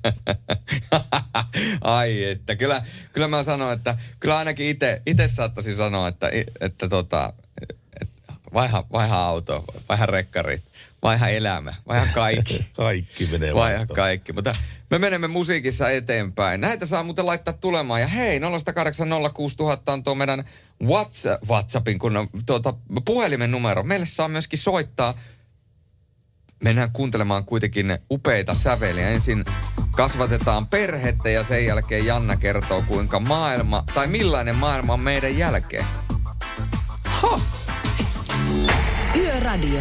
[1.80, 6.30] Ai että, kyllä, kyllä mä sanon, että kyllä ainakin itse saattaisin sanoa, että,
[6.60, 7.32] että tota,
[8.00, 8.14] että
[8.92, 10.62] vaiha, auto, vaiha rekkari,
[11.04, 12.66] vaiha elämä, vaiha kaikki.
[12.76, 13.96] kaikki menee Vaiha vaihtoon.
[13.96, 14.54] kaikki, mutta
[14.90, 16.60] me menemme musiikissa eteenpäin.
[16.60, 18.00] Näitä saa muuten laittaa tulemaan.
[18.00, 18.42] Ja hei, 0806000
[19.86, 20.44] on tuo meidän
[20.82, 22.74] WhatsApp, WhatsAppin kun on, tuota,
[23.04, 23.82] puhelimen numero.
[23.82, 25.14] Meille saa myöskin soittaa.
[26.64, 29.08] Mennään kuuntelemaan kuitenkin upeita säveliä.
[29.08, 29.44] Ensin
[29.96, 35.84] kasvatetaan perhettä ja sen jälkeen Janna kertoo, kuinka maailma, tai millainen maailma on meidän jälkeen.
[39.16, 39.80] Yöradio.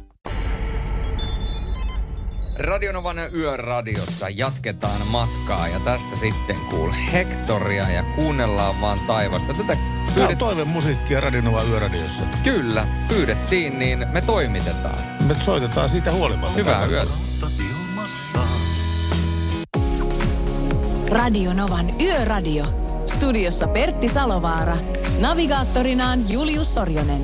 [2.59, 9.53] Radionovan yöradiossa jatketaan matkaa ja tästä sitten kuul Hektoria ja kuunnellaan vaan taivasta.
[9.53, 9.77] Tätä
[10.15, 12.23] Tämä on toivon musiikkia Radionova Yöradiossa.
[12.43, 14.99] Kyllä, pyydettiin, niin me toimitetaan.
[15.27, 16.55] Me soitetaan siitä huolimatta.
[16.55, 17.11] Hyvää yötä.
[21.11, 22.63] Radio Novan Yöradio.
[23.07, 24.77] Studiossa Pertti Salovaara.
[25.19, 27.21] Navigaattorinaan Julius Sorjonen.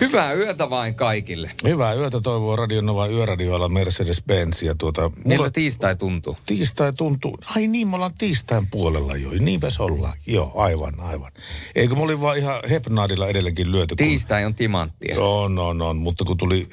[0.00, 1.50] Hyvää yötä vain kaikille.
[1.64, 4.64] Hyvää yötä toivoo Radionova Yöradioilla Mercedes-Benz.
[4.64, 6.36] Ja tuota, Miltä tiistai tuntuu?
[6.46, 7.38] Tiistai tuntuu.
[7.56, 9.30] Ai niin, me ollaan tiistain puolella jo.
[9.40, 10.14] Niinpä se ollaan.
[10.26, 11.32] Joo, aivan, aivan.
[11.74, 13.88] Eikö me oli vaan ihan hepnaadilla edelleenkin lyöty?
[13.88, 13.96] Kun...
[13.96, 15.20] Tiistai on timanttia.
[15.20, 15.96] On, on, on.
[15.96, 16.68] Mutta kun tuli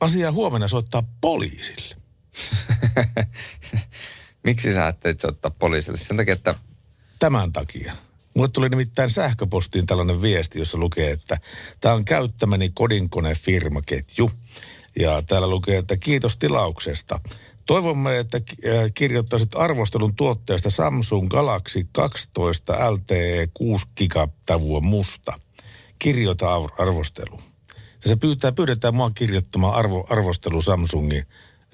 [0.00, 1.96] asia huomenna soittaa poliisille.
[4.44, 5.98] Miksi sä ajattelit soittaa poliisille?
[5.98, 6.54] Sen takia, että
[7.18, 7.92] Tämän takia.
[8.36, 11.38] Mulle tuli nimittäin sähköpostiin tällainen viesti, jossa lukee, että
[11.80, 14.30] tämä on käyttämäni kodinkonefirmaketju.
[14.98, 17.20] Ja täällä lukee, että kiitos tilauksesta.
[17.66, 25.32] Toivomme, että äh, kirjoittaisit arvostelun tuotteesta Samsung Galaxy 12 LTE 6 gigatavua musta.
[25.98, 27.38] Kirjoita ar- arvostelu.
[28.04, 31.26] Ja se pyytää, pyydetään mua kirjoittamaan arvo, arvostelu Samsungin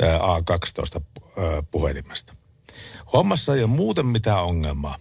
[0.03, 1.03] ää, A12
[1.39, 2.35] ää, puhelimesta.
[3.13, 4.97] Hommassa ei ole muuten mitään ongelmaa,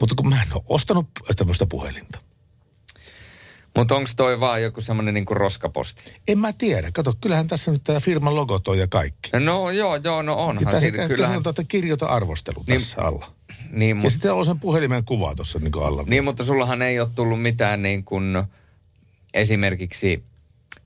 [0.00, 2.18] mutta kun mä en ole ostanut tämmöistä puhelinta.
[3.76, 6.12] Mutta onko toi vaan joku semmoinen niinku roskaposti?
[6.28, 6.90] En mä tiedä.
[6.92, 9.30] Kato, kyllähän tässä nyt tämä firman logot on ja kaikki.
[9.40, 11.08] No joo, joo, no Ja onhan tässä siinä.
[11.08, 11.34] kyllähän...
[11.34, 13.32] Sanotaan, että kirjoita arvostelu Niin- tässä alla.
[13.70, 16.04] niin, Ja mut, sitten on sen puhelimen kuva tuossa niin kuin alla.
[16.06, 18.42] niin, mutta sullahan ei ole tullut mitään niin kuin
[19.34, 20.24] esimerkiksi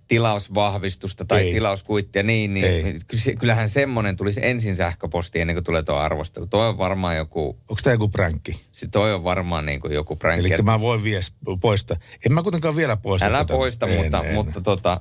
[0.09, 1.53] tilausvahvistusta tai Ei.
[1.53, 3.35] tilauskuittia, niin, niin Ei.
[3.39, 6.47] kyllähän semmoinen tulisi ensin sähköposti ennen kuin tulee tuo arvostelu.
[6.47, 8.61] Toi on varmaan joku, Onko tämä joku pränkki?
[8.73, 10.53] se toi on varmaan niin kuin joku pränkki.
[10.53, 11.97] Eli mä voin vies, poistaa.
[12.27, 13.27] En mä kuitenkaan vielä poista.
[13.27, 13.55] Älä tätä.
[13.55, 14.35] poista, En, mutta, en.
[14.35, 15.01] mutta tota,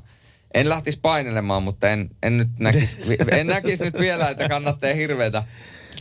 [0.53, 5.43] en lähtisi painelemaan, mutta en, en nyt näkisi, en näkisi nyt vielä, että kannattaa hirveätä.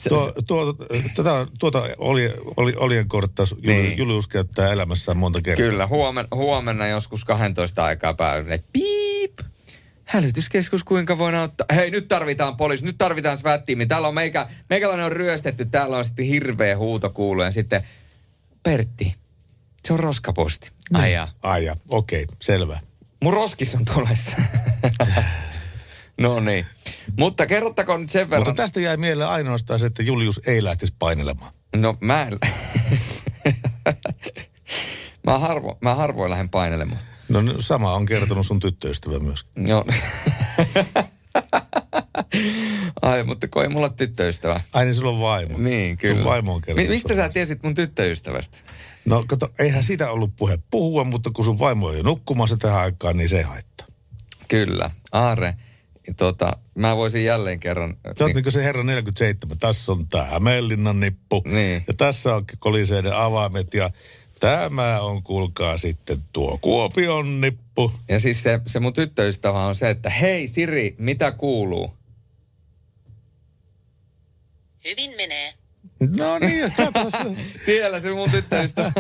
[0.09, 0.73] Tuo, tuo,
[1.15, 3.83] tuota, tuota oli, oli, olien korttaus Niin.
[3.83, 3.99] niin.
[3.99, 5.67] Julius käyttää elämässään monta kertaa.
[5.67, 8.59] Kyllä, huomenna, huomenna joskus 12 aikaa päivällä.
[8.73, 9.39] Piip!
[10.05, 11.67] Hälytyskeskus, kuinka voin auttaa?
[11.75, 13.87] Hei, nyt tarvitaan poliisi, nyt tarvitaan SWAT-tiimi.
[13.87, 17.45] Täällä on meikä, meikäläinen on ryöstetty, täällä on sitten hirveä huuto kuuluu.
[17.45, 17.87] Ja sitten,
[18.63, 19.15] Pertti,
[19.85, 20.71] se on roskaposti.
[20.93, 21.33] Ai jaa.
[21.43, 22.81] Ai jaa, okei, selvä.
[23.23, 24.37] Mun roskis on tulessa.
[26.21, 26.67] no niin.
[27.17, 28.49] Mutta kerrottakoon nyt sen verran.
[28.49, 31.53] Mutta tästä jäi mieleen ainoastaan se, että Julius ei lähtisi painelemaan.
[31.77, 32.39] No mä en...
[35.27, 37.01] mä, harvo, mä harvoin lähden painelemaan.
[37.29, 39.69] No n- sama on kertonut sun tyttöystävä myöskin.
[39.69, 39.85] Joo.
[43.03, 44.61] Ai, mutta kun ei mulla ole tyttöystävää.
[44.73, 45.59] Ai niin, sulla on vaimo.
[45.59, 46.17] Niin, kyllä.
[46.17, 46.89] Sun vaimo on kertonut.
[46.89, 48.59] Mi- mistä sä tiesit mun tyttöystävästä?
[49.05, 52.81] No kato, eihän siitä ollut puhe puhua, mutta kun sun vaimo on jo nukkumassa tähän
[52.81, 53.87] aikaan, niin se haittaa.
[54.49, 54.91] Kyllä.
[55.13, 55.55] Aare,
[56.19, 57.97] tota, mä voisin jälleen kerran...
[58.19, 59.59] Sä oot niin se herra 47.
[59.59, 61.43] Tässä on tää Hämeenlinnan nippu.
[61.45, 61.85] Niin.
[61.87, 63.91] Ja tässä on koliseiden avaimet ja
[64.41, 67.93] tämä on, kuulkaa sitten tuo Kuopion nippu.
[68.09, 71.95] Ja siis se, se mun tyttöystävä on se, että hei Siri, mitä kuuluu?
[74.85, 75.55] Hyvin menee.
[76.19, 76.73] No niin.
[77.67, 78.93] Siellä se mun tyttöystävä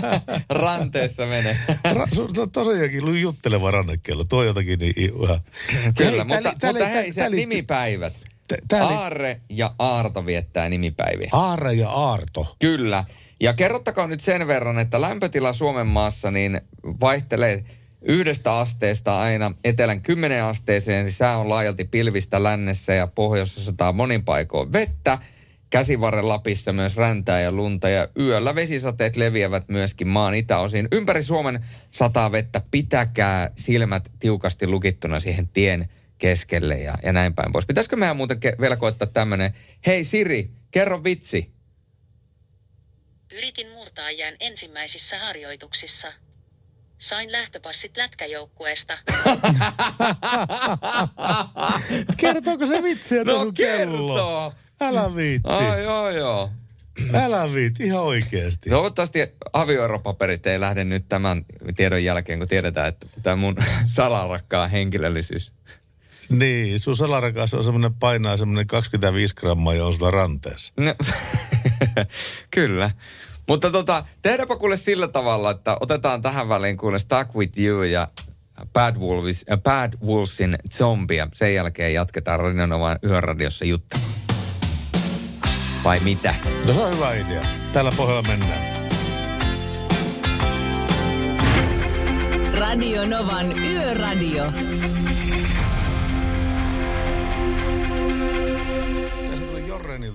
[0.48, 1.58] ranteessa menee.
[1.92, 4.24] Ra- sun on tosiaankin jutteleva rannekello.
[4.24, 5.40] Tuo jotakin niin ihan...
[5.96, 8.12] Kyllä, Hei, mutta, tää li- tää mutta hei, li- nimipäivät.
[8.68, 11.28] tää li- Aarre ja Aarto viettää nimipäiviä.
[11.32, 12.56] Aare ja Aarto.
[12.58, 13.04] Kyllä.
[13.40, 16.60] Ja kerrottakaa nyt sen verran, että lämpötila Suomen maassa niin
[17.00, 17.64] vaihtelee
[18.02, 21.04] yhdestä asteesta aina etelän 10 asteeseen.
[21.04, 25.18] Siis Sää on laajalti pilvistä lännessä ja pohjoisessa sataa monin paikoin vettä.
[25.74, 30.88] Käsivarren Lapissa myös räntää ja lunta ja yöllä vesisateet leviävät myöskin maan itäosiin.
[30.92, 32.62] Ympäri Suomen sataa vettä.
[32.70, 37.66] Pitäkää silmät tiukasti lukittuna siihen tien keskelle ja, ja näin päin pois.
[37.66, 39.54] Pitäisikö meidän muuten ke- vielä koittaa tämmönen,
[39.86, 41.50] hei Siri, kerro vitsi.
[43.32, 46.12] Yritin murtaa jään ensimmäisissä harjoituksissa.
[46.98, 48.98] Sain lähtöpassit lätkäjoukkueesta.
[52.20, 54.52] Kertooko se vitsiä No tuohon kelloon?
[54.84, 55.48] Älä viitti.
[55.48, 56.50] Ai joo joo.
[57.14, 58.70] Älä viitti, ihan oikeasti.
[58.70, 59.18] Toivottavasti
[59.52, 61.44] avioeropaperit ei lähde nyt tämän
[61.76, 63.56] tiedon jälkeen, kun tiedetään, että tämä mun
[63.86, 65.52] salarakkaan henkilöllisyys.
[66.28, 70.72] Niin, sun salarakas on semmoinen painaa semmoinen 25 grammaa ja on sulla ranteessa.
[70.76, 70.94] No,
[72.50, 72.90] kyllä.
[73.48, 78.08] Mutta tota, tehdäänpä kuule sillä tavalla, että otetaan tähän väliin kuule Stuck With You ja
[78.72, 81.28] Bad, Wolves, äh, Bad Wolvesin zombia.
[81.32, 83.96] Sen jälkeen jatketaan Radionovan yöradiossa juttu.
[85.84, 86.34] Vai mitä?
[86.66, 87.42] No se on hyvä idea.
[87.72, 88.74] Tällä pohjalla mennään.
[92.54, 94.44] Radio Novan Yöradio.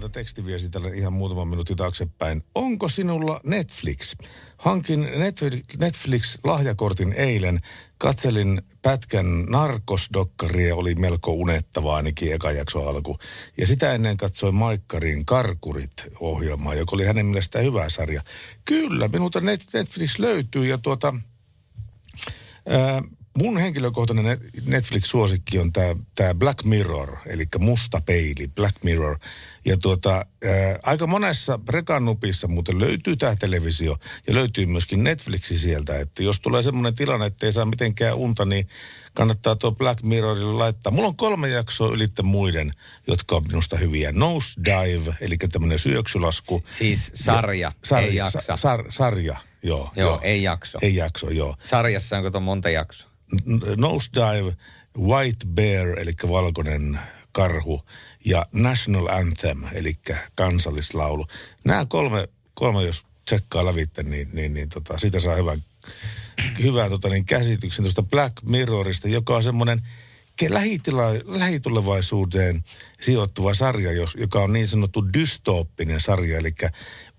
[0.10, 2.44] Jorrenilta tekstiviesti tällä ihan muutama minuutti taaksepäin.
[2.56, 4.16] Onko sinulla Netflix?
[4.58, 7.60] Hankin Netflix- Netflix-lahjakortin eilen.
[7.98, 13.18] Katselin pätkän narkosdokkaria oli melko unettavaa ainakin eka jakso alku.
[13.58, 18.22] Ja sitä ennen katsoin Maikkarin Karkurit-ohjelmaa, joka oli hänen mielestään hyvä sarja.
[18.66, 21.14] Kyllä, minulta Net- Netflix löytyy ja tuota...
[22.68, 23.02] Ää,
[23.44, 29.18] mun henkilökohtainen Net- Netflix-suosikki on tämä tää Black Mirror, eli musta peili, Black Mirror.
[29.66, 30.26] Ja tuota, ää,
[30.84, 36.00] aika monessa rekannupissa muuten löytyy tämä televisio ja löytyy myöskin Netflixi sieltä.
[36.00, 38.68] Että jos tulee semmoinen tilanne, että ei saa mitenkään unta, niin
[39.14, 40.92] kannattaa tuo Black Mirrorille laittaa.
[40.92, 42.72] Mulla on kolme jaksoa ylittä muiden,
[43.08, 44.12] jotka on minusta hyviä.
[44.12, 46.64] Nose Dive, eli tämmöinen syöksylasku.
[46.70, 48.42] Siis sarja, Ja- ei jaksa.
[48.42, 49.92] Sa- sar, sarja, joo.
[49.96, 50.78] Joo, ei jakso.
[50.82, 51.56] Ei jakso, joo.
[51.62, 53.09] Sarjassa onko tuon monta jaksoa?
[53.78, 54.58] Nosedive,
[54.98, 57.00] White Bear, eli valkoinen
[57.32, 57.82] karhu,
[58.26, 59.94] ja National Anthem, eli
[60.36, 61.26] kansallislaulu.
[61.64, 65.64] Nämä kolme, kolme jos tsekkaa lävitte, niin, niin, niin tota, siitä saa hyvän,
[66.64, 69.88] hyvän tota, niin käsityksen tuosta Black Mirrorista, joka on semmoinen
[70.48, 72.64] lähitila, lähitulevaisuuteen
[73.02, 76.52] sijoittuva sarja, jos, joka on niin sanottu dystooppinen sarja, eli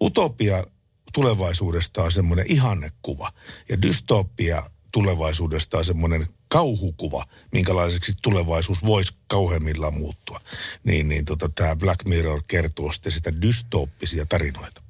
[0.00, 0.64] utopia
[1.12, 3.32] tulevaisuudesta on semmoinen ihannekuva.
[3.68, 10.40] Ja dystopia tulevaisuudesta on semmoinen kauhukuva, minkälaiseksi tulevaisuus voisi kauheimmillaan muuttua.
[10.84, 14.82] Niin, niin tota, tämä Black Mirror kertoo sitten sitä dystooppisia tarinoita.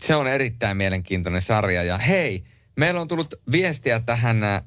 [0.00, 1.82] Se on erittäin mielenkiintoinen sarja.
[1.82, 2.44] Ja hei,
[2.76, 4.62] meillä on tullut viestiä tähän äh,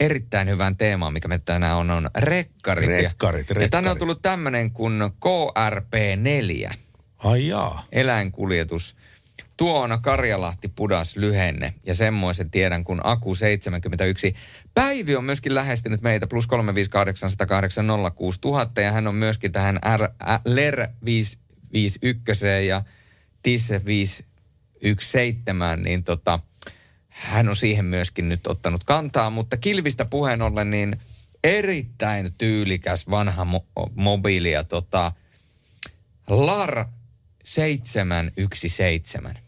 [0.00, 2.90] erittäin hyvään teemaan, mikä me tänään on, on rekkarit.
[2.90, 3.98] Ja- Rekkarit, Ja tänne on rekkarit.
[3.98, 6.74] tullut tämmöinen kuin KRP4.
[7.18, 7.84] Ai jaa.
[7.92, 8.96] Eläinkuljetus.
[9.56, 14.34] Tuo on Karjalahti Pudas lyhenne ja semmoisen tiedän kuin Aku 71.
[14.74, 17.86] Päivi on myöskin lähestynyt meitä plus 358
[18.76, 20.08] ja hän on myöskin tähän R,
[20.44, 22.82] LER 551 ja
[23.42, 26.40] TIS 517, niin tota,
[27.08, 31.00] hän on siihen myöskin nyt ottanut kantaa, mutta kilvistä puheen ollen, niin
[31.44, 35.12] erittäin tyylikäs vanha mo- mobiili ja tota,
[36.28, 36.84] LAR
[37.44, 39.45] 717.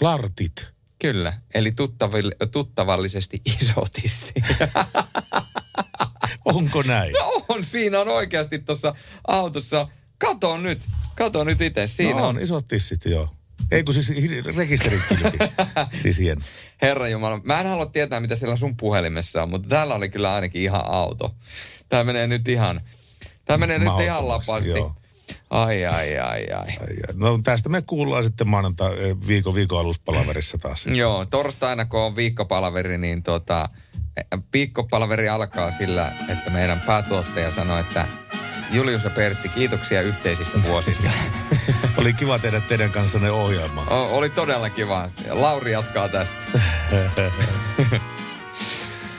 [0.00, 0.66] Lartit.
[1.00, 1.72] Kyllä, eli
[2.52, 4.32] tuttavallisesti iso tissi.
[6.44, 7.12] Onko näin?
[7.12, 8.94] No on, siinä on oikeasti tuossa
[9.28, 9.88] autossa.
[10.18, 10.80] Kato nyt,
[11.14, 12.36] kato nyt itse, siinä no on.
[12.36, 12.42] on.
[12.42, 13.28] isot tissit, joo.
[13.70, 14.12] Ei kun siis
[14.56, 15.38] rekisterikilpi.
[16.02, 16.42] siis hieno.
[16.82, 20.34] Herra Jumala, mä en halua tietää, mitä siellä sun puhelimessa on, mutta täällä oli kyllä
[20.34, 21.34] ainakin ihan auto.
[21.88, 22.80] Tää menee nyt ihan,
[23.44, 24.68] tää menee nyt ihan lapasti.
[24.68, 24.94] joo.
[25.50, 26.66] Ai, ai, ai, ai.
[27.14, 30.86] No tästä me kuullaan sitten maanantai eh, viikon, viikon aluspalaverissa taas.
[31.02, 33.68] Joo, torstaina kun on viikkopalaveri, niin tota,
[34.52, 38.06] viikkopalaveri alkaa sillä, että meidän päätuottaja sanoi, että
[38.70, 41.10] Julius ja Pertti, kiitoksia yhteisistä vuosista.
[41.98, 43.86] Oli kiva tehdä teidän kanssanne ohjelmaa.
[43.90, 45.08] O- oli todella kiva.
[45.30, 46.60] Lauri jatkaa tästä.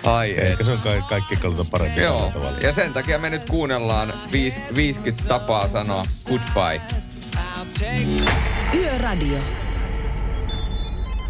[0.09, 2.57] Ai Ehkä se on ka- kaikki kannalta parempi Joo, tavalla.
[2.59, 6.81] ja sen takia me nyt kuunnellaan viis, 50 tapaa sanoa goodbye.
[8.73, 9.37] Yöradio.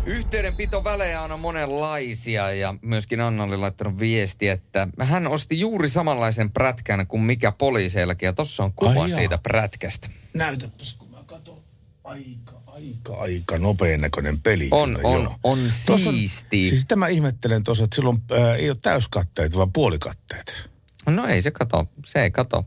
[0.05, 7.07] Yhteydenpitovälejä on monenlaisia ja myöskin Anna oli laittanut viesti, että hän osti juuri samanlaisen prätkän
[7.07, 9.19] kuin mikä poliiseillakin ja tossa on kuva Ai jaa.
[9.19, 10.07] siitä prätkästä.
[10.33, 11.61] Näytäpäs, kun mä katson.
[12.03, 14.67] Aika, aika, aika nopean näköinen peli.
[14.71, 15.35] On, kyllä, on, joo.
[15.43, 16.69] on siisti.
[16.69, 20.69] Siis tämä ihmettelen tuossa, että silloin ää, ei ole täyskatteet, vaan puolikatteet.
[21.05, 22.65] No ei se kato, se ei kato.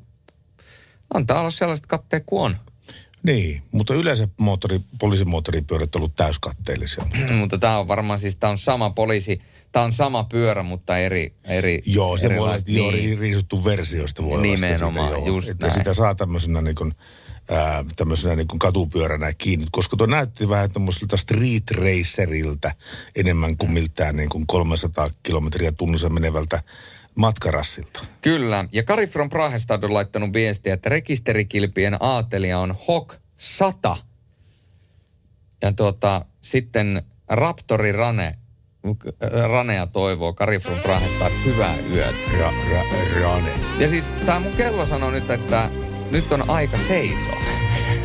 [1.15, 2.57] Antaa olla sellaiset katteet kuin on.
[3.23, 7.07] Niin, mutta yleensä moottori, poliisimoottoripyörät on ollut täyskatteellisia.
[7.39, 9.41] Mutta tämä on varmaan siis, tämä on sama poliisi,
[9.73, 13.19] tämä on sama pyörä, mutta eri, eri Joo, se voi olla, niin.
[13.19, 15.37] riisuttu versioista voi olla sitten Nimenomaan, siitä, joo.
[15.37, 15.79] just että näin.
[15.79, 16.95] sitä saa tämmöisenä niin kuin,
[17.51, 22.75] ää, tämmöisenä niin kuin katupyöränä kiinni, koska tuo näytti vähän tämmöiseltä street raceriltä
[23.17, 26.63] enemmän kuin miltään niin kuin 300 kilometriä tunnissa menevältä
[27.15, 28.01] matkarassilta.
[28.21, 33.97] Kyllä, ja Kari from Prahestad on laittanut viestiä, että rekisterikilpien aatelija on HOK 100.
[35.63, 38.37] Ja tuota, sitten Raptori Rane,
[39.49, 42.15] Ranea toivoo Kari from Prahestad hyvää yötä.
[42.39, 42.83] Ra, ra,
[43.23, 43.51] rane.
[43.79, 45.71] Ja siis tämä mun kello sanoo nyt, että
[46.13, 47.37] nyt on aika seisoa.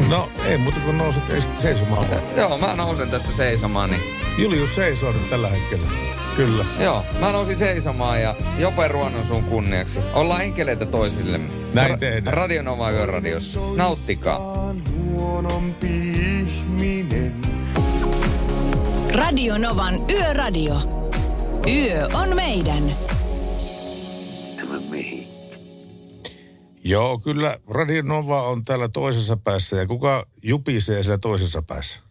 [0.09, 1.23] No ei muuta kuin nouset
[1.57, 2.05] seisomaan.
[2.37, 4.01] Joo, mä nousen tästä seisomaan, niin
[4.37, 5.87] Julius seisoo nyt tällä hetkellä.
[6.35, 6.65] Kyllä.
[6.79, 9.99] Joo, mä nousin seisomaan ja Jope Ruonon sun kunniaksi.
[10.13, 11.47] Ollaan enkeleitä toisillemme.
[11.73, 12.37] Näin tehdään.
[12.37, 13.59] Radio Nova Yöradiossa.
[13.77, 14.39] Nauttikaa.
[15.11, 17.33] Huonompi ihminen.
[19.13, 20.75] Radio Novan Yöradio.
[21.67, 22.95] Yö on meidän.
[26.89, 32.01] Joo, kyllä Radio Nova on täällä toisessa päässä ja kuka jupisee siellä toisessa päässä?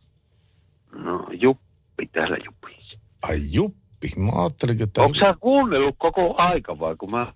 [0.92, 2.76] No, Juppi täällä Juppi.
[3.22, 5.02] Ai Juppi, mä ajattelin, että...
[5.02, 7.34] Onko sä kuunnellut koko aika vai kun mä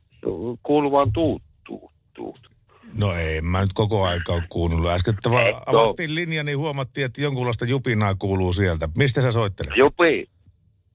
[0.63, 2.51] kuulun vaan tuut, tuut, tuut.
[2.99, 4.91] No ei, mä nyt koko aika ole kuunnellut.
[4.91, 8.89] Äsken että vaan avattiin linja, niin huomattiin, että jonkunlaista jupinaa kuuluu sieltä.
[8.99, 9.77] Mistä sä soittelet?
[9.77, 10.31] Juppi,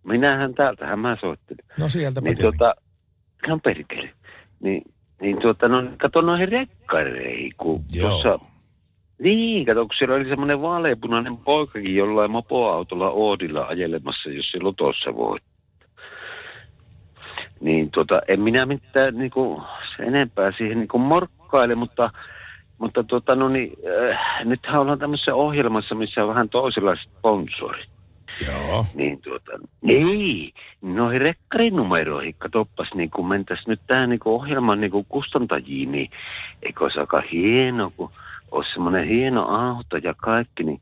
[0.03, 1.65] minähän täältähän mä soittelin.
[1.77, 2.75] No sieltä Niin tuota,
[3.47, 4.09] ihan perkele.
[4.59, 7.53] Niin, niin tuota, no kato noihin rekkareihin,
[8.01, 8.39] tuossa...
[9.19, 15.15] Niin, kato, kun siellä oli semmoinen vaaleapunainen poikakin jollain mopoautolla Oodilla ajelemassa, jos se lotossa
[15.15, 15.37] voi.
[17.61, 19.63] Niin tuota, en minä mitään niinku,
[19.99, 22.09] enempää siihen niinku morkkaile, mutta,
[22.77, 23.73] mutta tuota, no niin,
[24.11, 27.94] äh, nythän ollaan tämmöisessä ohjelmassa, missä on vähän toisenlaiset sponsorit.
[28.47, 28.85] Joo.
[28.95, 35.91] Niin tuota, niin, noihin rekkarinumeroihin, katoppas niin kun mentäis nyt tähän niin ohjelman niin kustantajiin,
[35.91, 36.09] niin
[36.63, 38.11] eikö olisi aika hieno, kun
[38.51, 40.81] olisi semmoinen hieno auto ja kaikki, niin,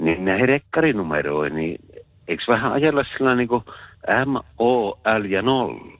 [0.00, 1.78] niin näihin rekkarinumeroihin, niin
[2.28, 3.64] eikö vähän ajella sillä niin kuin
[4.26, 5.98] M, O, L ja nolla?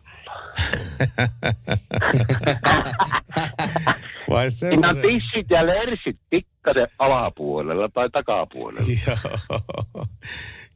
[4.30, 5.02] Vai Siinä on semmoisen?
[5.02, 8.86] tissit ja lersit pikkasen alapuolella tai takapuolella.
[9.06, 9.16] Joo.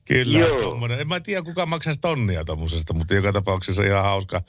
[0.09, 0.61] Kyllä, Joo.
[0.61, 1.01] tommonen.
[1.01, 4.41] En mä tiedä, kuka maksaisi tonnia tommosesta, mutta joka tapauksessa ihan hauska.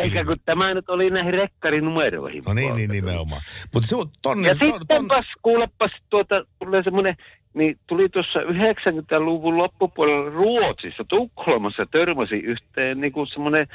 [0.00, 2.42] Eikä kun tämä nyt oli näihin rekkarinumeroihin.
[2.46, 3.42] No niin, niin nimenomaan.
[3.74, 7.16] Mutta se on tonni, Ja ton, ton, sittenpäs kuulepas tuota, tulee semmoinen,
[7.54, 13.66] niin tuli tuossa 90-luvun loppupuolella Ruotsissa, Tukholmassa törmäsi yhteen niin kuin semmoinen,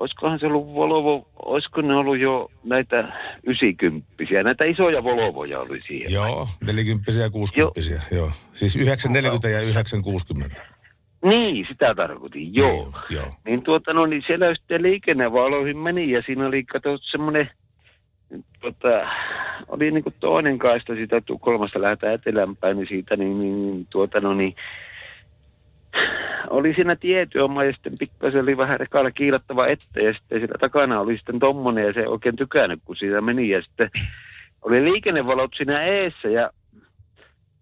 [0.00, 3.12] olisikohan se ollut Volvo, olisiko ne ollut jo näitä
[3.44, 4.08] 90
[4.44, 6.12] näitä isoja Volvoja oli siihen.
[6.12, 7.80] Joo, 40 ja 60
[8.14, 8.30] joo.
[8.52, 10.62] Siis 940 ja 960.
[11.24, 12.92] Niin, sitä tarkoitin, joo.
[13.10, 13.26] joo.
[13.44, 17.50] Niin tuota, no niin siellä sitten liikennevaloihin meni ja siinä oli, kato, semmoinen,
[18.60, 19.08] tota,
[19.68, 24.34] oli niin kuin toinen kaista siitä Tukholmasta lähdetään etelämpään, niin siitä, niin, niin tuota, no
[24.34, 24.54] niin,
[26.50, 31.00] oli siinä tietyöma ja sitten pikkasen oli vähän rekalla kiilattava eteen ja sitten siellä takana
[31.00, 33.90] oli sitten tommonen ja se ei oikein tykännyt, kun siitä meni ja sitten
[34.62, 36.50] oli liikennevalot siinä eessä ja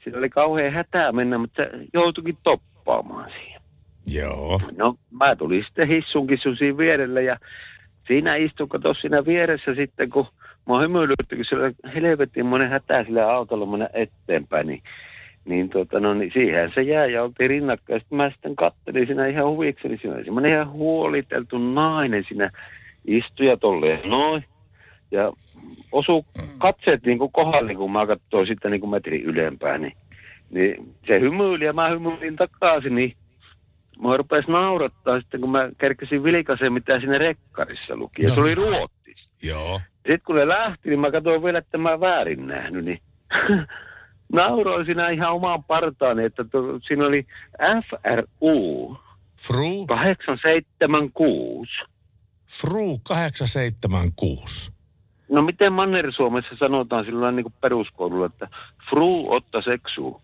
[0.05, 3.61] siinä oli kauhean hätää mennä, mutta se joutuikin toppaamaan siihen.
[4.07, 4.61] Joo.
[4.77, 7.37] No mä tulin sitten hissunkin sun siinä vierelle ja
[8.07, 10.27] siinä istun kato siinä vieressä sitten, kun
[10.69, 14.83] mä hymyilytti, kun siellä helvetin monen hätää sillä autolla mennä eteenpäin, niin,
[15.47, 18.01] niin, tota, no, niin siihen se jää ja oltiin rinnakkain.
[18.01, 22.51] Sitten mä sitten kattelin siinä ihan huvikseni, siinä oli semmoinen ihan huoliteltu nainen siinä
[23.07, 24.45] istuja tolleen noin.
[25.11, 25.33] Ja
[25.93, 26.27] osu
[26.59, 29.97] katseet niin kuin kohdalle, kun mä katsoin sitten niin kuin metrin ylempään, niin,
[30.51, 33.13] niin se hymyili ja mä hymyilin takaisin, niin
[33.99, 38.23] Mua rupesi naurattaa sitten, kun mä kerkesin vilkaisen, mitä siinä rekkarissa luki.
[38.23, 39.31] Ja se oli ruotsista.
[39.43, 39.81] Joo.
[39.95, 42.99] Sitten kun ne lähti, niin mä katsoin vielä, että mä väärin nähnyt, niin
[44.33, 46.59] nauroin siinä ihan omaan partaani, että to,
[46.89, 47.27] siinä oli
[47.89, 48.97] FRU
[49.41, 49.87] Fru?
[49.87, 51.73] 876.
[52.61, 54.76] Fru 876.
[55.29, 58.49] No miten Manner-Suomessa sanotaan sillä niin kuin peruskoululla, että
[58.91, 60.21] fru otta seksu.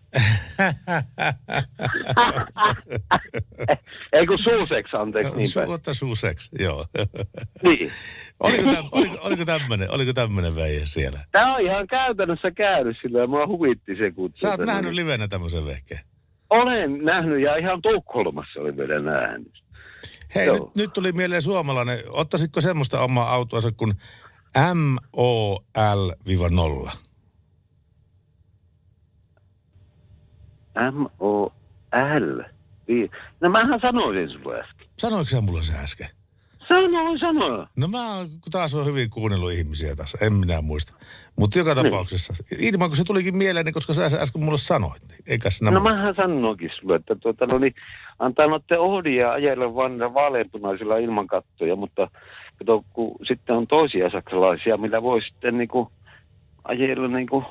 [4.13, 5.35] Ei kun suuseks, anteeksi.
[5.35, 5.67] Niin päin.
[5.67, 6.85] Suotta suuseks, joo.
[7.63, 7.91] Niin.
[8.39, 11.19] oliko, täm, oliko, oliko tämmönen, oliko tämmönen siellä?
[11.31, 14.11] Tämä on ihan käytännössä käynyt sillä ja mua huvitti se.
[14.11, 16.01] Kun Sä oot tuota, nähnyt niin- livenä tämmöisen vehkeen.
[16.49, 19.63] Olen nähnyt ja ihan Tukholmassa oli vielä nähnyt.
[20.35, 20.55] Hei, Joo.
[20.55, 21.99] nyt, nyt tuli mieleen suomalainen.
[22.09, 23.93] Ottaisitko semmoista omaa autoansa kuin
[24.57, 26.91] MOL-0?
[30.91, 32.41] M-O-L.
[33.41, 34.87] No mähän sanoin sulle äsken.
[34.99, 36.07] Sanoiko sä mulle se äsken?
[36.67, 37.67] Sanoin, sanoin.
[37.77, 37.99] No mä
[38.51, 40.93] taas on hyvin kuunnellut ihmisiä tässä, en minä muista.
[41.39, 45.19] Mutta joka tapauksessa, ilman kun se tulikin mieleen, niin koska sä äsken mulle sanoit, niin
[45.27, 47.75] eikä sinä No mu- mähän sanoinkin sulle, että tuota, no niin,
[48.19, 52.07] antaa noiden ohdia ajella vaan vaaleanpunaisilla ilman kattoja, mutta
[52.59, 55.91] kato, kun sitten on toisia saksalaisia, millä voi sitten niinku
[56.63, 57.43] ajella niinku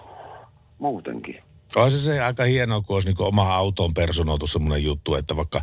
[0.78, 1.42] muutenkin.
[1.76, 5.60] Olisi se aika hienoa, kun olisi niin oma autoon personoitu semmoinen juttu, että vaikka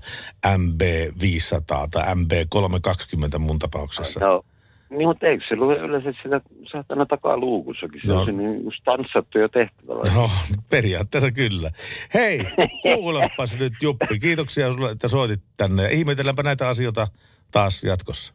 [0.48, 4.26] MB500 tai MB320 mun tapauksessa.
[4.26, 4.46] Joo.
[4.90, 8.02] Niin, mutta eikö se lue yleensä sitä saatana takaluukussakin?
[8.02, 8.20] Se No.
[8.20, 10.12] on se niin stanssattu jo tehtävällä.
[10.14, 10.30] No,
[10.72, 11.72] periaatteessa kyllä.
[12.14, 12.40] Hei,
[12.82, 14.20] kuulepas nyt Juppi.
[14.20, 15.90] Kiitoksia sulle, että soitit tänne.
[15.92, 17.08] Ihmetelläänpä näitä asioita
[17.52, 18.34] taas jatkossa.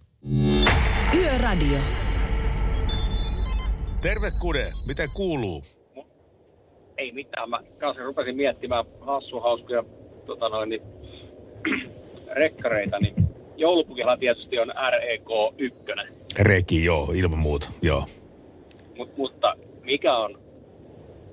[1.55, 1.79] Yöradio.
[4.03, 5.63] Terve Kude, miten kuuluu?
[6.99, 9.85] Ei mitään, mä kanssa rupesin miettimään hassu hauskoja
[10.27, 10.83] tota noin, niin,
[12.41, 13.15] rekkareita, niin
[13.57, 15.23] joulupukilla tietysti on REK
[15.59, 15.79] 1,
[16.41, 18.05] Reki, joo, ilman muuta, joo.
[18.97, 20.39] Mut, mutta mikä on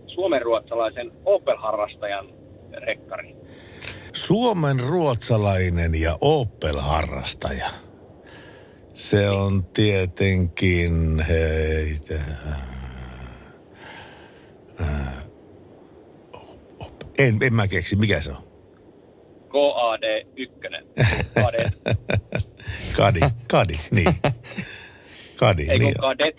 [0.07, 2.33] suomenruotsalaisen Opel-harrastajan
[2.73, 3.35] rekkari?
[4.13, 7.90] Suomen ruotsalainen ja Opel-harrastaja.
[9.01, 12.19] Se on tietenkin, heitä,
[17.19, 18.43] en, en mä keksi, mikä se on?
[19.49, 20.55] KAD 1.
[21.35, 21.71] KAD,
[22.97, 24.15] Kadi, Kadi, niin.
[25.39, 25.93] Kadi, ei niin.
[25.93, 26.35] kun Kadet.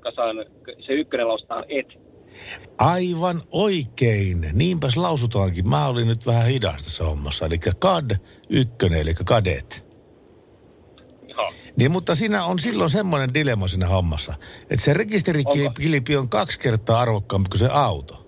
[0.00, 0.36] Kasaan,
[0.86, 1.86] se ykkönen lausutaan et.
[2.78, 4.38] Aivan oikein.
[4.52, 5.68] Niinpäs lausutaankin.
[5.68, 7.46] Mä olin nyt vähän hidas tässä hommassa.
[7.46, 8.10] Eli KAD
[8.50, 9.93] 1, eli kadet.
[11.76, 17.00] Niin, mutta siinä on silloin semmoinen dilemma siinä hommassa, että se rekisterikilpi on kaksi kertaa
[17.00, 18.26] arvokkaampi kuin se auto.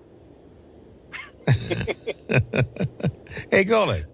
[3.51, 4.07] Eikö ole?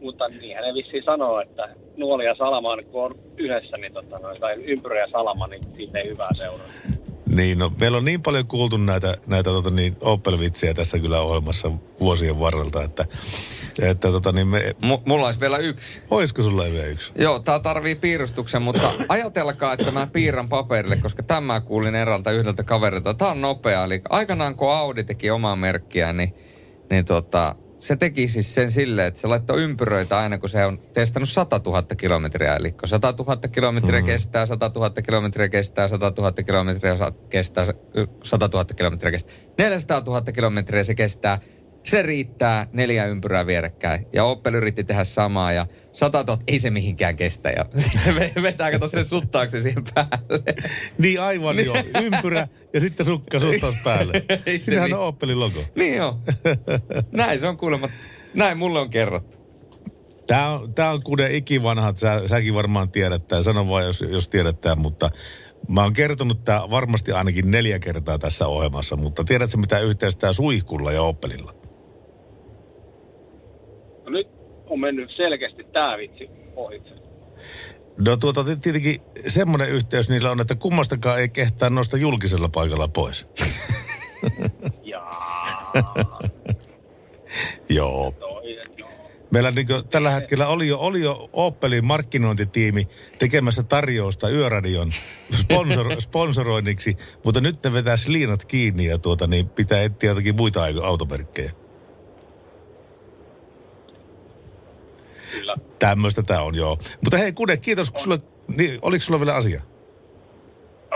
[0.00, 4.54] Mutta niinhän ne vissiin sanoo, että nuoli ja salama, kun on yhdessä, niin tota, tai
[4.54, 6.66] ympyrä ja salama, niin siitä ei hyvää seuraa.
[7.34, 11.70] Niin, no, meillä on niin paljon kuultu näitä, näitä tota, niin, Opel-vitsejä tässä kyllä ohjelmassa
[12.00, 13.04] vuosien varrelta, että,
[13.82, 14.74] että tota, niin me...
[14.82, 16.00] M- mulla olisi vielä yksi.
[16.10, 17.12] Olisiko sulla vielä yksi?
[17.18, 22.62] Joo, tää tarvii piirustuksen, mutta ajatelkaa, että mä piirrän paperille, koska tämä kuulin erältä yhdeltä
[22.62, 23.14] kaverilta.
[23.14, 26.34] Tää on nopea, eli aikanaan kun Audi teki omaa merkkiä, niin,
[26.90, 30.78] niin tota, se teki siis sen silleen, että se laittoi ympyröitä aina, kun se on
[30.78, 32.56] testannut 100 000 kilometriä.
[32.56, 34.06] Eli kun 100 000 kilometriä Mm.
[34.06, 36.96] kestää, 100 000 kilometriä kestää, 100 000 kilometriä
[37.30, 37.64] kestää,
[38.22, 39.34] 100 000 kilometriä kestää.
[39.58, 41.38] 400 000 kilometriä se kestää.
[41.86, 44.06] Se riittää neljä ympyrää vierekkäin.
[44.12, 47.50] Ja Opel yritti tehdä samaa ja 100 000, ei se mihinkään kestä.
[47.50, 47.66] Ja
[48.42, 50.42] vetää kato sen suttauksen siihen päälle.
[50.98, 51.76] Niin aivan joo.
[52.04, 54.12] Ympyrä ja sitten sukka suttaus päälle.
[54.46, 55.64] Ei se mi- on Opelin logo.
[55.76, 56.18] Niin joo.
[57.12, 57.88] Näin se on kuulemma.
[58.34, 59.46] Näin mulle on kerrottu.
[60.26, 64.28] Tämä on, tää on kuuden ikivanha, sä, säkin varmaan tiedät tämän, sano vaan jos, jos
[64.28, 65.10] tiedät tämän, mutta
[65.68, 70.92] mä oon kertonut tämä varmasti ainakin neljä kertaa tässä ohjelmassa, mutta tiedätkö mitä yhteistä suihkulla
[70.92, 71.65] ja Opelilla?
[74.66, 76.90] On mennyt selkeästi tää vitsi ohitse.
[78.06, 83.26] No tuota tietenkin semmoinen yhteys niillä on, että kummastakaan ei kehtaa nosta julkisella paikalla pois.
[87.68, 88.14] Joo.
[89.30, 92.88] Meillä niin tällä hetkellä oli jo, oli jo Opelin markkinointitiimi
[93.18, 94.92] tekemässä tarjousta Yöradion
[95.34, 100.60] sponsor, sponsoroinniksi, mutta nyt ne vetäisi liinat kiinni ja tuota, niin pitää etsiä jotakin muita
[100.82, 101.52] automerkkejä.
[105.32, 105.54] Kyllä.
[105.78, 106.78] Tämmöistä tämä on, joo.
[107.04, 108.18] Mutta hei Kude, kiitos, kun sulle,
[108.56, 109.62] niin, oliko sulla vielä asia?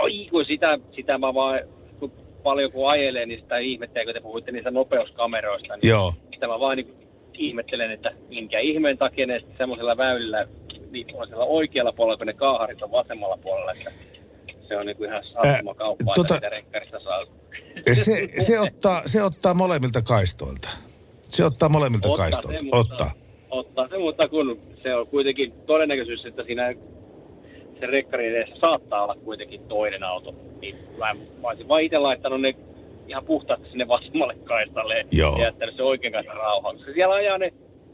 [0.01, 1.59] Oi, kun sitä, sitä mä vaan,
[1.99, 2.11] kun
[2.43, 5.75] paljon kun ajelee, niin sitä ihmettelee, kun te puhuitte niistä nopeuskameroista.
[5.75, 6.13] Niin Joo.
[6.33, 6.93] Sitä mä vaan niin
[7.33, 10.47] ihmettelen, että minkä ihmeen takia ne semmoisella väylillä,
[10.91, 13.71] niin on siellä oikealla puolella, kun ne kaaharit on vasemmalla puolella.
[13.71, 13.91] Että
[14.67, 17.25] se on niin ihan sattuma kauppaa, tota- että mitä rekkarista saa.
[17.93, 20.69] Se, se, ottaa, se ottaa molemmilta kaistoilta.
[21.21, 22.59] Se ottaa molemmilta Ottaa kaistoilta.
[22.63, 23.11] se, Ottaa.
[23.51, 26.73] Ottaa se, mutta kun se on kuitenkin todennäköisyys, että siinä
[27.79, 32.41] se rekkari edessä saattaa olla kuitenkin toinen auto, niin mä, mä olisin vaan itse laittanut
[32.41, 32.55] ne
[33.07, 35.37] ihan puhtaasti sinne vasemmalle kaistalle Joo.
[35.37, 36.75] ja jättänyt se oikean kaistan rauhaan.
[36.75, 37.53] Koska siellä ajaa ne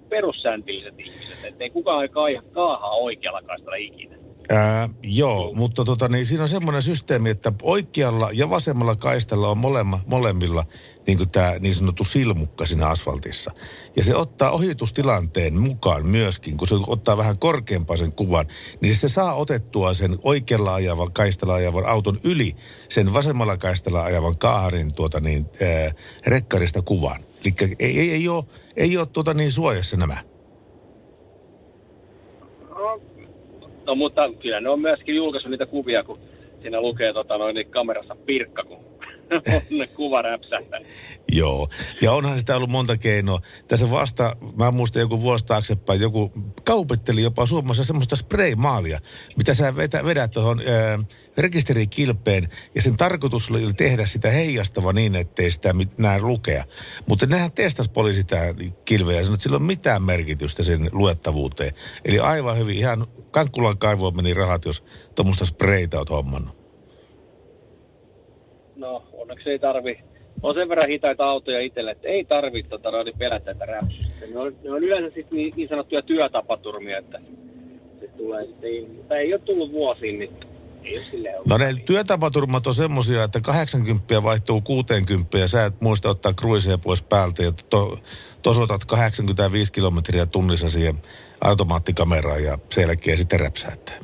[0.09, 4.16] perussääntilliset ihmiset, ettei kukaan kaaha, kaahaa oikealla kaistalla ikinä.
[4.49, 9.57] Ää, joo, mutta tota, niin siinä on semmoinen systeemi, että oikealla ja vasemmalla kaistalla on
[9.57, 10.65] molemma, molemmilla
[11.07, 13.51] niin kuin tämä niin sanottu silmukka siinä asfaltissa.
[13.95, 18.45] Ja se ottaa ohitustilanteen mukaan myöskin, kun se ottaa vähän korkeampaa sen kuvan,
[18.81, 22.55] niin se saa otettua sen oikealla ajavan, kaistalla ajavan auton yli
[22.89, 25.91] sen vasemmalla kaistalla ajavan kaaharin tuota niin, ää,
[26.27, 27.23] rekkarista kuvan.
[27.45, 28.43] Eli ei, ei, ei ole,
[28.75, 30.23] ei ole tuota niin suojassa nämä.
[33.87, 36.19] No mutta kyllä ne on myöskin julkaissut niitä kuvia, kun
[36.61, 38.79] siinä lukee tota, noin, niin kamerassa pirkka, kun
[39.31, 40.79] on kuva räpsähtää.
[41.31, 41.69] Joo,
[42.01, 43.41] ja onhan sitä ollut monta keinoa.
[43.67, 46.31] Tässä vasta, mä muistan joku vuosi taaksepäin, joku
[46.65, 48.99] kaupitteli jopa Suomessa semmoista spraymaalia,
[49.37, 50.61] mitä sä vetä, vedät tuohon
[51.37, 56.63] rekisterikilpeen, ja sen tarkoitus oli tehdä sitä heijastava niin, ettei sitä mit- näe lukea.
[57.07, 58.53] Mutta nehän testas poliisi sitä
[58.85, 61.73] kilveä ja sanoi, että sillä ole mitään merkitystä sen luettavuuteen.
[62.05, 64.83] Eli aivan hyvin, ihan Kankkulan kaivoon meni rahat, jos
[65.15, 66.57] tuommoista sprayta oot hommannut.
[68.75, 69.99] No, onneksi ei tarvi.
[70.43, 74.25] On sen verran hitaita autoja itselle, että ei tarvi tota, noin pelätä tätä räpsystä.
[74.33, 77.19] Ne on, ne on yleensä sit niin, niin sanottuja työtapaturmia, että
[77.99, 80.33] se tulee sitten, ei, tai ei ole tullut vuosiin, niin.
[81.49, 86.77] No ne työtapaturmat on semmosia, että 80 vaihtuu 60 ja sä et muista ottaa kruiseja
[86.77, 87.99] pois päältä ja to,
[88.41, 90.95] tosotat 85 kilometriä tunnissa siihen
[91.41, 93.99] automaattikameraan ja sen jälkeen sitten räpsäättää.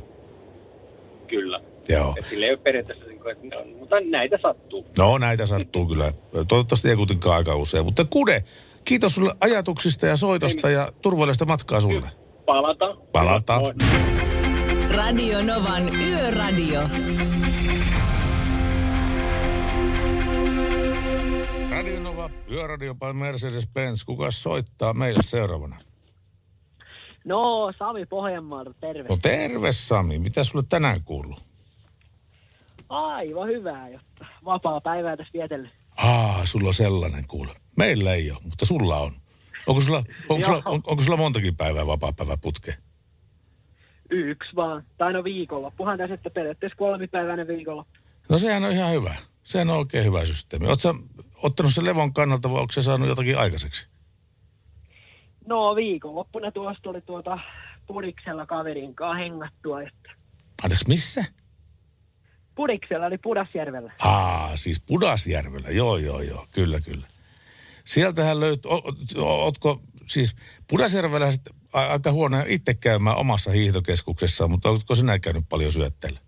[1.27, 1.61] Kyllä.
[1.89, 2.15] Joo.
[2.19, 4.85] Et sille ei ole periaatteessa, niin että ne on, mutta näitä sattuu.
[4.97, 6.11] No näitä sattuu kyllä.
[6.47, 7.85] Toivottavasti ei kuitenkaan aika usein.
[7.85, 8.43] Mutta Kude,
[8.85, 12.09] kiitos sulle ajatuksista ja soitosta ja turvallista matkaa sulle.
[12.45, 12.95] Palata.
[13.11, 13.59] Palata.
[13.59, 13.73] Moi.
[14.95, 16.81] Radio Novan Yöradio.
[21.69, 24.03] Radio Nova, Yöradio by Mercedes-Benz.
[24.05, 25.77] Kuka soittaa meille seuraavana?
[27.25, 29.09] No, Sami Pohjanmaalta, terve.
[29.09, 31.37] No terve Sami, mitä sulle tänään kuuluu?
[32.93, 35.69] Aivan hyvää, jotta vapaa päivää tässä vietellä.
[35.97, 37.53] Aa, sulla on sellainen kuule.
[37.77, 39.11] Meillä ei ole, mutta sulla on.
[39.67, 42.77] Onko sulla, onko sulla, on, onko sulla montakin päivää vapaa-päivä putkeen?
[44.09, 44.83] Yksi vaan.
[44.97, 47.93] Tai no viikonloppuhan tässä, että periaatteessa kolmipäiväinen viikonloppu.
[48.29, 49.15] No sehän on ihan hyvä.
[49.43, 50.67] Sehän on oikein hyvä systeemi.
[50.67, 50.95] Oletko
[51.43, 53.87] ottanut sen levon kannalta vai onko se saanut jotakin aikaiseksi?
[55.47, 57.39] No viikonloppuna tuosta oli tuota
[57.87, 59.81] Pudiksella kaverin kanssa hengattua.
[59.81, 60.09] Että
[60.63, 61.25] Anteeksi, missä?
[62.55, 63.93] Pudiksella oli Pudasjärvellä.
[63.99, 65.69] Aa, siis Pudasjärvellä.
[65.69, 66.47] Joo, joo, joo.
[66.51, 67.07] Kyllä, kyllä.
[67.85, 68.71] Sieltähän löytyy,
[69.17, 70.35] ootko, siis
[70.69, 71.27] Pudasjärvellä
[71.73, 76.19] aika huono itse käymään omassa hiihtokeskuksessa, mutta oletko sinä käynyt paljon syötteellä?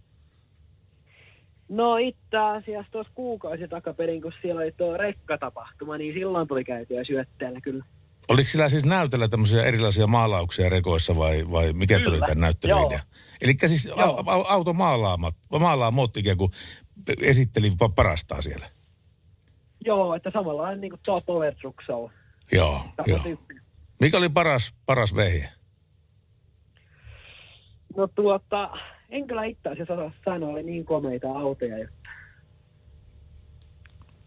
[1.70, 7.04] No itse asiassa tuossa kuukausi takaperin, kun siellä oli tuo rekkatapahtuma, niin silloin tuli käytyä
[7.04, 7.86] syötteellä kyllä.
[8.28, 12.78] Oliko sillä siis näytellä tämmöisiä erilaisia maalauksia rekoissa vai, vai mikä tuli Kyllä, tämän näyttelyn
[12.78, 12.88] joo.
[12.88, 13.00] idea?
[13.42, 16.52] Eli siis au, auto maalaamat, maalaamotti ikään kuin
[17.22, 18.70] esitteli pa- parastaa siellä.
[19.86, 22.10] Joo, että samanlainen niin kuin tuo Power Truck Show.
[22.52, 23.20] Joo, joo.
[23.20, 23.56] tyyppi.
[24.00, 25.50] Mikä oli paras, paras vehje?
[27.98, 28.70] No tuota,
[29.10, 31.78] en kyllä itse asiassa osaa sanoa, oli niin komeita autoja.
[31.78, 31.88] jo.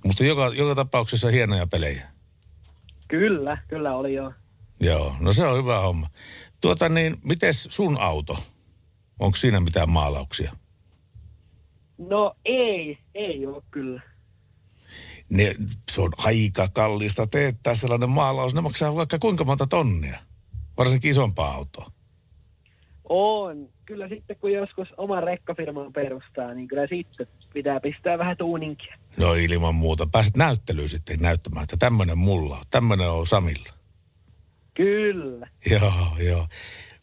[0.05, 2.09] Mutta joka, joka tapauksessa hienoja pelejä.
[3.09, 4.33] Kyllä, kyllä oli jo.
[4.81, 6.07] Joo, no se on hyvä homma.
[6.61, 8.39] Tuota niin, mites sun auto?
[9.19, 10.53] Onko siinä mitään maalauksia?
[11.99, 14.03] No ei, ei ole kyllä.
[15.31, 15.55] Ne,
[15.91, 18.55] se on aika kallista teettää sellainen maalaus.
[18.55, 20.19] Ne maksaa vaikka kuinka monta tonnia.
[20.77, 21.91] Varsinkin isompaa autoa.
[23.09, 23.69] On.
[23.85, 28.95] Kyllä sitten kun joskus oma rekkafirman perustaa, niin kyllä sitten pitää pistää vähän tuuninkia.
[29.17, 30.09] No ilman muuta.
[30.13, 33.73] Pääset näyttelyyn sitten näyttämään, että tämmöinen mulla on, tämmöinen on Samilla.
[34.75, 35.49] Kyllä.
[35.71, 36.47] Joo, joo.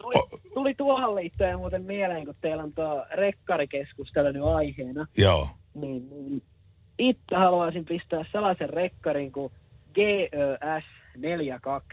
[0.06, 5.08] Tuli, tuli tuohon liittyen muuten mieleen, kun teillä on tuo rekkarikeskustelu nyt aiheena.
[5.18, 5.50] Joo.
[5.74, 6.44] Niin, niin
[7.00, 9.54] itse haluaisin pistää sellaisen rekkarin kuin
[9.94, 10.84] GÖS
[11.18, 11.88] 42.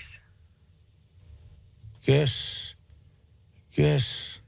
[2.06, 2.76] Kes,
[3.76, 4.40] kes,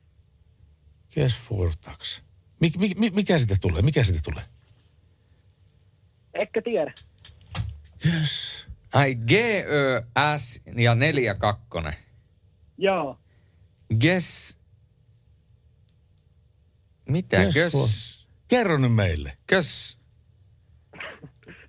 [1.15, 2.23] kes Fortax.
[2.61, 3.83] Mik, mik, mi- mikä sitten tulee?
[3.83, 4.45] Mikä sitten tulee?
[6.35, 6.93] Ehkä tiedä.
[8.03, 8.67] Kes.
[8.95, 10.03] Ai G, Ö,
[10.39, 11.63] S ja 42.
[12.79, 13.19] Joo.
[14.01, 14.57] Ges...
[17.09, 17.37] Mitä?
[17.37, 17.73] Gös...
[17.73, 17.89] For-
[18.49, 19.37] Kerro nyt meille.
[19.49, 19.99] Gös...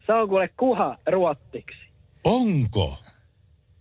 [0.06, 1.78] Se on kuule kuha ruottiksi.
[2.24, 3.00] Onko?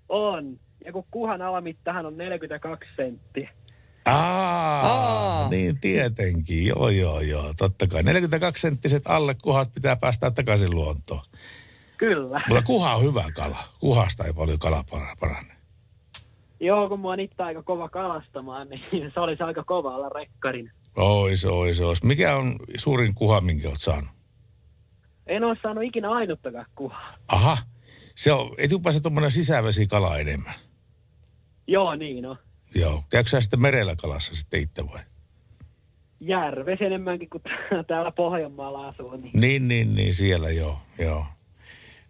[0.09, 0.61] On.
[0.85, 3.51] Ja kun kuhan alamittahan on 42 senttiä.
[4.07, 5.49] Aa, Aa.
[5.49, 6.67] niin tietenkin.
[6.67, 7.55] Joo, joo, joo.
[7.59, 8.03] Totta kai.
[8.03, 11.23] 42 senttiset alle kuhat pitää päästää takaisin luontoon.
[11.97, 12.43] Kyllä.
[12.49, 13.65] Mutta kuha on hyvä kala.
[13.81, 15.55] Kuhasta ei paljon kala para- parane.
[16.61, 20.71] Joo, kun oon itse aika kova kalastamaan, niin se olisi aika kova olla rekkarin.
[20.97, 22.03] Ois, ois, ois.
[22.03, 24.11] Mikä on suurin kuha, minkä oot saanut?
[25.27, 27.15] En ole saanut ikinä ainuttakaan kuhaa.
[27.29, 27.59] Aha.
[28.15, 30.55] Se on etupäässä tuommoinen sisävesikala enemmän.
[31.67, 32.37] Joo, niin on.
[32.75, 33.05] Joo.
[33.11, 35.01] Käykö sä sitten merellä kalassa sitten itse vai?
[36.21, 37.43] Järves enemmänkin kuin
[37.87, 39.17] täällä Pohjanmaalla asuu.
[39.17, 41.27] Niin, Niin, niin, niin, siellä joo, joo.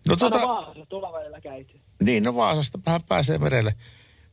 [0.08, 1.80] No tota, Vaasa, tuolla välillä käyty.
[2.02, 2.78] niin, no Vaasasta
[3.08, 3.72] pääsee merelle.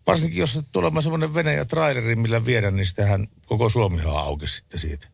[0.08, 4.18] Varsinkin jos on tulemaan semmoinen vene ja traileri, millä viedä, niin sitähän koko Suomi on
[4.18, 5.08] auki sitten siitä.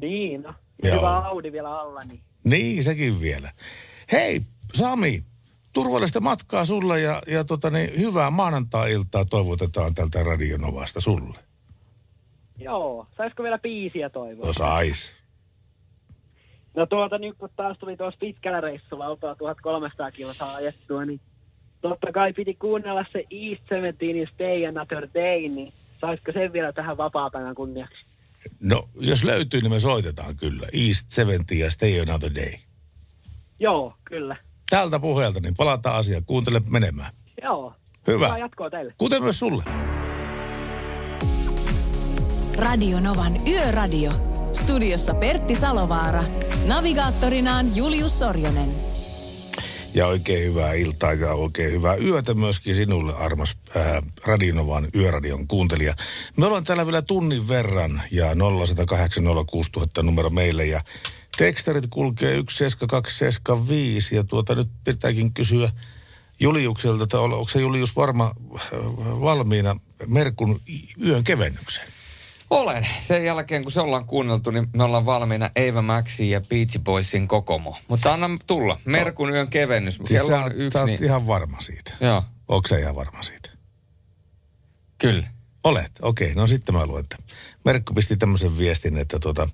[0.00, 0.54] Niin, no.
[0.82, 0.96] Joo.
[0.96, 3.52] Hyvä Audi vielä alla, niin Niin, sekin vielä.
[4.12, 4.40] Hei,
[4.74, 5.24] Sami,
[5.72, 11.38] turvallista matkaa sulle ja, ja tota niin, hyvää maanantai-iltaa toivotetaan tältä Radionovasta sulle.
[12.58, 13.06] joo.
[13.16, 14.46] Saisiko vielä biisiä toivoa?
[14.46, 15.12] No sais.
[16.76, 21.20] No tuota nyt kun taas tuli tuossa pitkällä reissulla oltua 1300 kilsaa ajettua, niin
[21.88, 26.72] totta kai piti kuunnella se East 17 ja Stay Another Day, niin saisiko sen vielä
[26.72, 28.04] tähän vapaa-päivän kunniaksi?
[28.62, 30.66] No, jos löytyy, niin me soitetaan kyllä.
[30.72, 32.52] East 70 ja Stay Another Day.
[33.60, 34.36] Joo, kyllä.
[34.70, 36.24] Tältä puheelta, niin palataan asiaan.
[36.24, 37.12] Kuuntele menemään.
[37.42, 37.74] Joo.
[38.06, 38.26] Hyvä.
[38.26, 38.94] Hyvää jatkoa teille.
[38.98, 39.64] Kuten myös sulle.
[42.58, 44.10] Radio Novan Yöradio.
[44.52, 46.24] Studiossa Pertti Salovaara.
[46.66, 48.93] Navigaattorinaan Julius Sorjonen.
[49.94, 55.94] Ja oikein hyvää iltaa ja oikein hyvää yötä myöskin sinulle, armas ää, Radinovan yöradion kuuntelija.
[56.36, 60.84] Me ollaan täällä vielä tunnin verran ja 0806000 numero meille ja
[61.36, 65.70] tekstarit kulkee 17275 ja tuota nyt pitääkin kysyä
[66.40, 68.24] Juliukselta, että onko se Julius varma
[68.54, 68.62] äh,
[69.20, 69.76] valmiina
[70.06, 70.60] Merkun
[71.06, 71.88] yön kevennykseen?
[72.54, 72.86] Olen.
[73.00, 77.28] Sen jälkeen, kun se ollaan kuunneltu, niin me ollaan valmiina Eva Maxin ja Beach Boysin
[77.28, 77.76] kokomo.
[77.88, 78.80] Mutta anna tulla.
[78.84, 80.00] Merkun yön kevennys.
[80.04, 81.04] Siis Kello on yksi, sä niin...
[81.04, 81.92] ihan varma siitä.
[82.00, 83.50] Joo, Onko sä ihan varma siitä?
[84.98, 85.26] kyllä.
[85.64, 86.34] Olet, okei.
[86.34, 87.16] No sitten mä luen, että
[87.64, 89.48] Merkku pisti tämmöisen viestin, että tuota,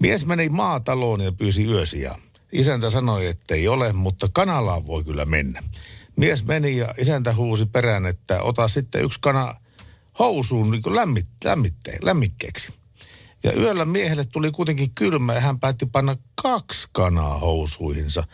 [0.00, 2.14] mies meni maataloon ja pyysi yösiä.
[2.52, 5.62] Isäntä sanoi, että ei ole, mutta kanalaan voi kyllä mennä.
[6.16, 9.54] Mies meni ja isäntä huusi perään, että ota sitten yksi kana
[10.18, 12.72] housuun niin kuin lämmit, lämmitte, lämmikkeeksi.
[13.44, 18.24] Ja yöllä miehelle tuli kuitenkin kylmä ja hän päätti panna kaksi kanaa housuihinsa.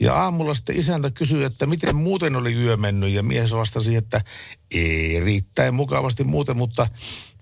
[0.00, 4.20] Ja aamulla sitten isäntä kysyi, että miten muuten oli yö mennyt ja mies vastasi, että
[4.70, 6.86] ei riittäen mukavasti muuten, mutta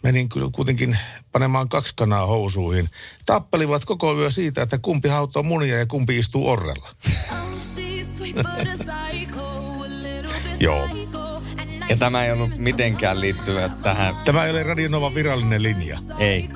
[0.02, 0.98] menin kyllä kuitenkin
[1.32, 2.88] panemaan kaksi kanaa housuihin.
[3.26, 6.88] Tappelivat koko yö siitä, että kumpi hautoo munia ja kumpi istuu orrella.
[10.60, 11.05] Joo.
[11.88, 14.14] Ja tämä ei ollut mitenkään liittyvä tähän.
[14.24, 15.98] Tämä ei ole Radionova virallinen linja.
[16.18, 16.48] Ei.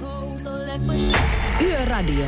[1.61, 2.27] Yöradio.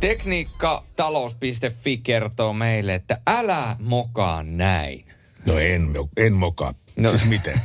[0.00, 5.04] Tekniikkatalous.fi kertoo meille, että älä mokaa näin.
[5.46, 6.74] No en, en mokaa.
[6.96, 7.10] No.
[7.10, 7.60] Siis miten?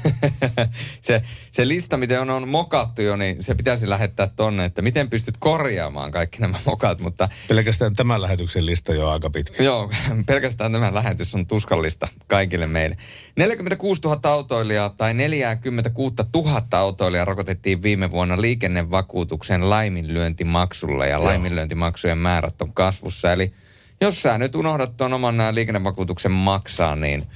[1.02, 5.10] se, se lista, miten on, on mokattu jo, niin se pitäisi lähettää tonne, että miten
[5.10, 9.64] pystyt korjaamaan kaikki nämä mokat, mutta Pelkästään tämän lähetyksen lista jo aika pitkä.
[9.64, 9.91] Joo,
[10.26, 12.97] pelkästään tämä lähetys on tuskallista kaikille meille.
[13.35, 22.61] 46 000 autoilijaa tai 46 000 autoilijaa rokotettiin viime vuonna liikennevakuutuksen laiminlyöntimaksulla ja laiminlyöntimaksujen määrät
[22.61, 23.34] on kasvussa.
[23.34, 23.53] Eli
[24.02, 27.27] jos sä nyt unohdat tuon oman liikennevakuutuksen maksaa, niin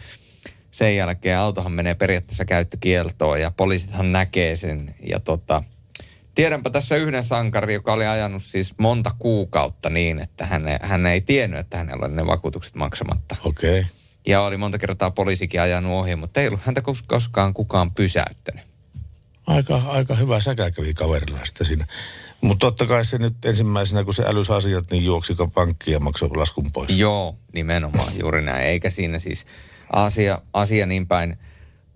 [0.71, 4.95] sen jälkeen autohan menee periaatteessa käyttökieltoon ja poliisithan näkee sen.
[5.09, 5.63] Ja tota,
[6.35, 11.21] tiedänpä tässä yhden sankari, joka oli ajanut siis monta kuukautta niin, että hän, hän ei
[11.21, 13.35] tiennyt, että hänellä on ne vakuutukset maksamatta.
[13.43, 13.79] Okei.
[13.79, 13.91] Okay.
[14.27, 18.63] Ja oli monta kertaa poliisikin ajanut ohi, mutta ei ollut häntä kos- koskaan kukaan pysäyttänyt.
[19.47, 21.85] Aika, aika hyvä säkä kävi kaverilla sitten siinä.
[22.41, 26.29] Mutta totta kai se nyt ensimmäisenä, kun se älys asiat, niin juoksiko pankki ja maksoi
[26.35, 26.89] laskun pois.
[26.89, 28.65] Joo, nimenomaan juuri näin.
[28.65, 29.45] Eikä siinä siis
[29.93, 31.37] asia, asia niin, päin,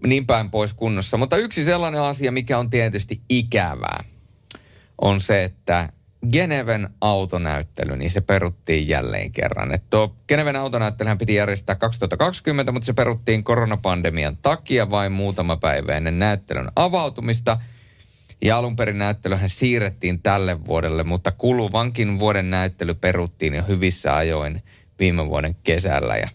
[0.07, 1.18] niin päin pois kunnossa.
[1.18, 4.03] Mutta yksi sellainen asia, mikä on tietysti ikävää,
[5.02, 5.90] on se, että
[6.32, 9.74] Geneven autonäyttely, niin se peruttiin jälleen kerran.
[9.74, 15.98] Et tuo Geneven autonäyttelyhän piti järjestää 2020, mutta se peruttiin koronapandemian takia vain muutama päivä
[15.98, 17.57] ennen näyttelyn avautumista.
[18.41, 24.64] Ja alun perin näyttelyhän siirrettiin tälle vuodelle, mutta kuluvankin vuoden näyttely peruttiin jo hyvissä ajoin
[24.99, 26.18] viime vuoden kesällä.
[26.18, 26.30] Ja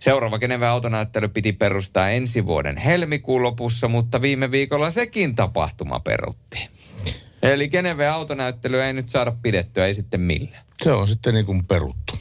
[0.00, 6.70] Seuraava Geneven autonäyttely piti perustaa ensi vuoden helmikuun lopussa, mutta viime viikolla sekin tapahtuma peruttiin.
[7.42, 10.64] Eli Geneven autonäyttely ei nyt saada pidettyä, ei sitten millään.
[10.82, 12.12] Se on sitten niin kuin peruttu.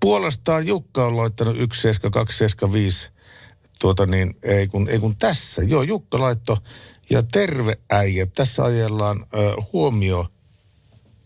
[0.00, 3.10] Puolestaan Jukka on laittanut 17275,
[3.80, 5.62] tuota niin, ei kun, ei kun tässä.
[5.62, 6.58] Joo, Jukka laitto
[7.10, 8.26] ja terve äijä.
[8.26, 10.26] Tässä ajellaan ö, huomio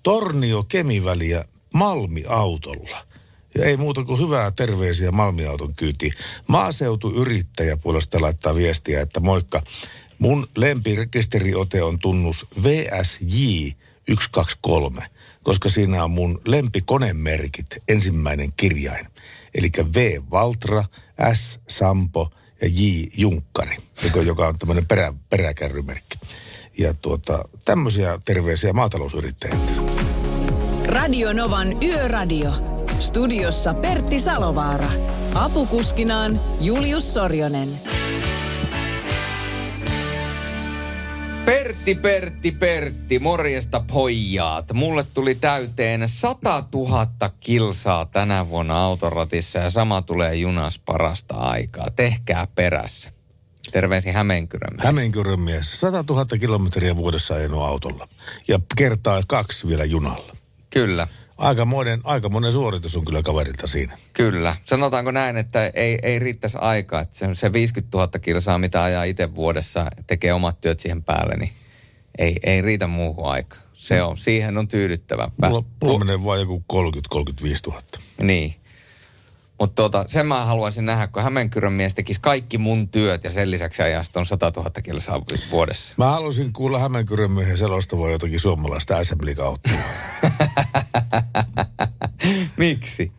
[0.02, 1.44] Tornio Kemiväliä
[1.74, 3.05] Malmi-autolla.
[3.58, 6.12] Ja ei muuta kuin hyvää terveisiä Malmiauton kyytiin.
[6.46, 9.62] Maaseutuyrittäjä puolesta laittaa viestiä, että moikka.
[10.18, 13.68] Mun lempirekisteriote on tunnus VSJ
[14.08, 15.02] 123,
[15.42, 19.06] koska siinä on mun lempikonemerkit, ensimmäinen kirjain.
[19.54, 20.84] Eli V Valtra,
[21.34, 22.30] S Sampo
[22.62, 23.76] ja J Junkkari,
[24.24, 26.18] joka on tämmöinen perä, peräkärrymerkki.
[26.78, 29.72] Ja tuota, tämmöisiä terveisiä maatalousyrittäjiltä.
[30.86, 32.85] Radio Novan Yöradio.
[33.00, 34.88] Studiossa Pertti Salovaara.
[35.34, 37.68] Apukuskinaan Julius Sorjonen.
[41.44, 44.72] Pertti, Pertti, Pertti, morjesta pojaat.
[44.72, 47.06] Mulle tuli täyteen 100 000
[47.40, 51.90] kilsaa tänä vuonna autoratissa ja sama tulee junas parasta aikaa.
[51.96, 53.10] Tehkää perässä.
[53.72, 54.84] Terveisin Hämeenkyrön mies.
[54.84, 55.80] Hämeenkyrön mies.
[55.80, 58.08] 100 000 kilometriä vuodessa ajanut autolla.
[58.48, 60.32] Ja kertaa kaksi vielä junalla.
[60.70, 61.08] Kyllä.
[61.36, 63.98] Aikamoinen, aikamoinen suoritus on kyllä kaverilta siinä.
[64.12, 64.56] Kyllä.
[64.64, 69.04] Sanotaanko näin, että ei, ei riittäisi aikaa, että se, se 50 000 kilsaa, mitä ajaa
[69.04, 71.50] itse vuodessa, tekee omat työt siihen päälle, niin
[72.18, 73.58] ei, ei riitä muuhun aikaa.
[73.72, 75.30] Se on, siihen on tyydyttävä.
[75.42, 76.64] Mulla, mulla menee vain joku
[77.14, 77.18] 30-35
[77.66, 77.82] 000.
[78.22, 78.54] Niin.
[79.60, 83.50] Mutta tota, sen mä haluaisin nähdä, kun Hämeenkyrön mies tekisi kaikki mun työt ja sen
[83.50, 85.94] lisäksi ajaisi ton 100 000 kilsaa vuodessa.
[85.96, 89.70] Mä haluaisin kuulla Hämeenkyrön miehen selostavaa jotakin suomalaista assembly kautta.
[92.56, 93.12] Miksi?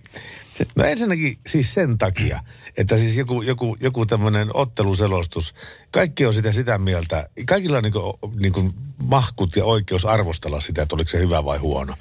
[0.76, 2.40] No ensinnäkin siis sen takia,
[2.78, 5.54] että siis joku, joku, joku tämmöinen otteluselostus,
[5.92, 8.74] kaikki on sitä sitä mieltä, kaikilla on niin kuin, niin kuin
[9.04, 11.94] mahkut ja oikeus arvostella sitä, että oliko se hyvä vai huono.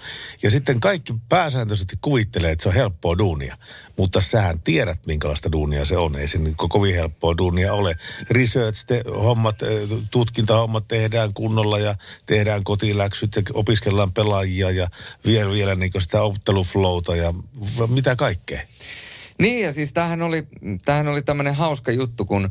[0.43, 3.57] Ja sitten kaikki pääsääntöisesti kuvittelee, että se on helppoa duunia,
[3.97, 6.17] mutta sähän tiedät, minkälaista duunia se on.
[6.17, 7.97] Ei se niin kovin helppoa duunia ole.
[8.31, 11.95] Research, te, hommat, eh, tutkintahommat tehdään kunnolla ja
[12.27, 14.89] tehdään kotiläksyt ja opiskellaan pelaajia ja
[15.27, 17.35] vielä, vielä niin sitä otteluflowta ja
[17.89, 18.61] mitä kaikkea.
[19.39, 20.47] Niin ja siis tämähän oli,
[20.85, 22.51] tämähän oli tämmöinen hauska juttu, kun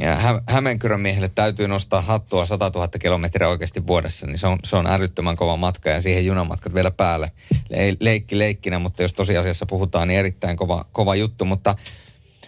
[0.00, 4.76] Hä- Hämeenkyrön miehelle täytyy nostaa hattua 100 000 kilometriä oikeasti vuodessa, niin se on, se
[4.76, 7.32] on älyttömän kova matka ja siihen junamatkat vielä päälle.
[7.70, 11.44] Le- leikki leikkinä, mutta jos tosiasiassa puhutaan, niin erittäin kova, kova juttu.
[11.44, 11.74] Mutta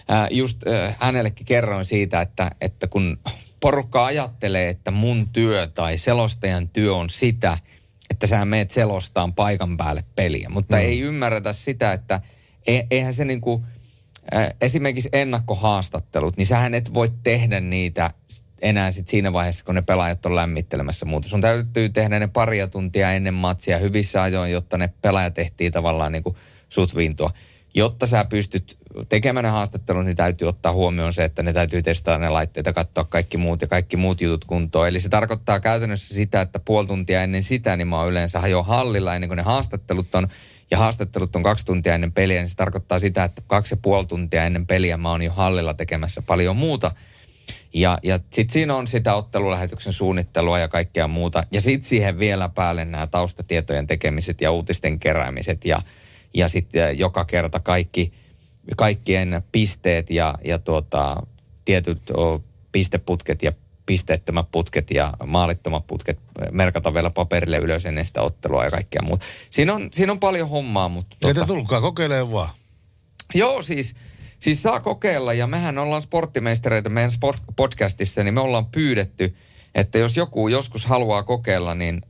[0.08, 3.18] ää, just ää, hänellekin kerroin siitä, että, että kun
[3.60, 7.58] porukka ajattelee, että mun työ tai selostajan työ on sitä,
[8.10, 10.82] että sä meet selostaan paikan päälle peliä, mutta mm.
[10.82, 12.20] ei ymmärretä sitä, että
[12.66, 13.75] e- eihän se niinku, äh,
[14.60, 18.10] esimerkiksi ennakkohaastattelut, niin sähän et voi tehdä niitä
[18.62, 21.28] enää sit siinä vaiheessa, kun ne pelaajat on lämmittelemässä muuta.
[21.28, 26.12] Sun täytyy tehdä ne paria tuntia ennen matsia hyvissä ajoin, jotta ne pelaajat tehtiin tavallaan
[26.12, 26.36] niinku
[26.68, 27.30] sut viintua.
[27.74, 28.78] Jotta sä pystyt
[29.08, 32.72] tekemään ne haastattelut, niin täytyy ottaa huomioon se, että ne täytyy testata ne laitteet ja
[32.72, 34.88] katsoa kaikki muut ja kaikki muut jutut kuntoon.
[34.88, 38.62] Eli se tarkoittaa käytännössä sitä, että puoli tuntia ennen sitä, niin mä oon yleensä jo
[38.62, 40.28] hallilla ennen kuin ne haastattelut on
[40.70, 44.06] ja haastattelut on kaksi tuntia ennen peliä, niin se tarkoittaa sitä, että kaksi ja puoli
[44.06, 46.90] tuntia ennen peliä mä oon jo hallilla tekemässä paljon muuta.
[47.74, 51.42] Ja, ja sitten siinä on sitä ottelulähetyksen suunnittelua ja kaikkea muuta.
[51.50, 55.82] Ja sitten siihen vielä päälle nämä taustatietojen tekemiset ja uutisten keräämiset ja,
[56.34, 58.12] ja sitten joka kerta kaikki,
[58.76, 61.22] kaikkien pisteet ja, ja tuota,
[61.64, 62.12] tietyt
[62.72, 63.52] pisteputket ja
[63.86, 66.18] pisteettömät putket ja maalittomat putket
[66.50, 69.24] merkata vielä paperille ylös ennen sitä ottelua ja kaikkea muuta.
[69.50, 71.28] Siinä on, siinä on paljon hommaa, mutta...
[71.28, 72.50] Ei te tulkaa kokeilemaan vaan.
[73.34, 73.94] Joo, siis,
[74.40, 79.36] siis saa kokeilla ja mehän ollaan sporttimeistereitä meidän sport podcastissa, niin me ollaan pyydetty,
[79.74, 82.02] että jos joku joskus haluaa kokeilla, niin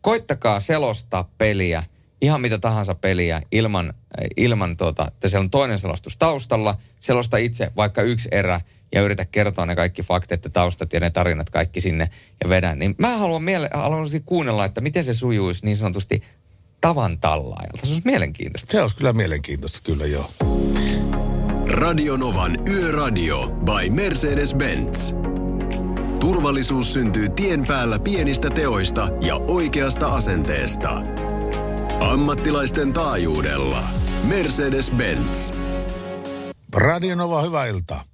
[0.00, 1.82] koittakaa selostaa peliä
[2.24, 3.94] ihan mitä tahansa peliä ilman,
[4.36, 8.60] ilman tuota, että siellä on toinen selostus taustalla, selosta itse vaikka yksi erä
[8.94, 12.10] ja yritä kertoa ne kaikki faktit ja taustat ja ne tarinat kaikki sinne
[12.44, 12.78] ja vedän.
[12.78, 16.22] Niin mä haluan, miele- haluan kuunnella, että miten se sujuisi niin sanotusti
[16.80, 17.86] tavan tallaajalta.
[17.86, 18.72] Se olisi mielenkiintoista.
[18.72, 20.30] Se olisi kyllä mielenkiintoista, kyllä joo.
[21.66, 25.14] Radionovan Yöradio by Mercedes-Benz.
[26.20, 31.02] Turvallisuus syntyy tien päällä pienistä teoista ja oikeasta asenteesta.
[32.00, 33.88] Ammattilaisten taajuudella.
[34.28, 35.54] Mercedes-Benz.
[36.72, 38.13] Radionova, hyvää iltaa.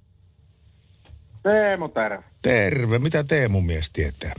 [1.43, 2.23] Teemu, terve.
[2.41, 2.99] Terve.
[2.99, 4.33] Mitä Teemu mies tietää?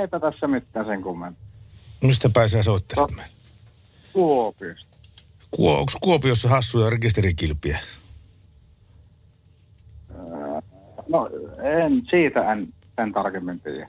[0.00, 1.44] Eipä tässä mitään sen kummempaa.
[2.02, 3.32] Mistä pääsee soittamaan meille?
[4.12, 4.96] Kuopiosta.
[5.50, 7.78] Kuo, onko Kuopiossa hassuja rekisterikilpiä?
[11.08, 11.30] No,
[11.62, 12.68] en, siitä en,
[12.98, 13.88] en tarkemmin tiedä.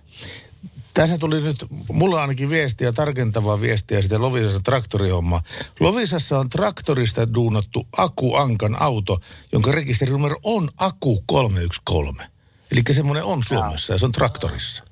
[0.96, 5.42] Tässä tuli nyt, mulla ainakin viestiä, tarkentavaa viestiä sitten Lovisassa traktorihomma.
[5.80, 9.20] Lovisassa on traktorista duunattu Aku Ankan auto,
[9.52, 12.32] jonka rekisterinumero on Aku 313.
[12.72, 14.84] Eli semmoinen on Suomessa ja se on traktorissa.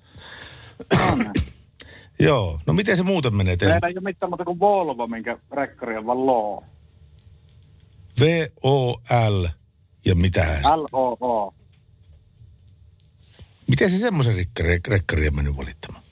[2.20, 3.74] Joo, no miten se muuten menee teille?
[3.74, 6.64] Meillä ei ole mitään muuta kuin Volvo, minkä rekkari on vaan Loo.
[8.20, 9.46] V-O-L
[10.06, 10.60] ja mitä?
[10.64, 11.54] L-O-O.
[13.68, 14.35] Miten se semmoisen
[14.88, 16.03] rekkari, on mennyt valittamaan?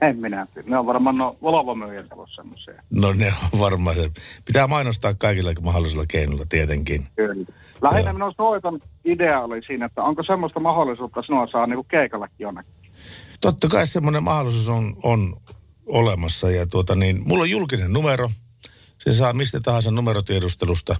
[0.00, 0.46] En minä.
[0.64, 2.82] Ne on varmaan no Volvo myyjät ollut semmoisia.
[2.90, 4.10] No ne on varmaan se.
[4.44, 7.06] Pitää mainostaa kaikilla mahdollisilla keinoilla tietenkin.
[7.16, 7.44] Kyllä.
[7.82, 12.72] Lähinnä minun soiton idea oli siinä, että onko semmoista mahdollisuutta sinua saa niinku keikallekin jonnekin.
[13.40, 15.36] Totta kai semmoinen mahdollisuus on, on
[15.86, 18.30] olemassa ja tuota niin, mulla on julkinen numero.
[18.98, 20.96] Se saa mistä tahansa numerotiedustelusta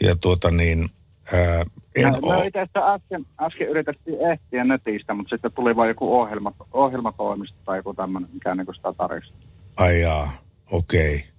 [0.00, 0.90] ja tuota niin,
[1.32, 1.64] ää,
[1.96, 6.20] en no, oo, itse asiassa äsken, äsken yritettiin ehtiä netistä, mutta sitten tuli vain joku
[6.20, 9.32] ohjelma, ohjelmatoimisto tai joku tämmöinen, mikä niinku sitä tarjosi.
[9.76, 10.32] ai jaa,
[10.70, 11.14] okei.
[11.14, 11.30] Okay.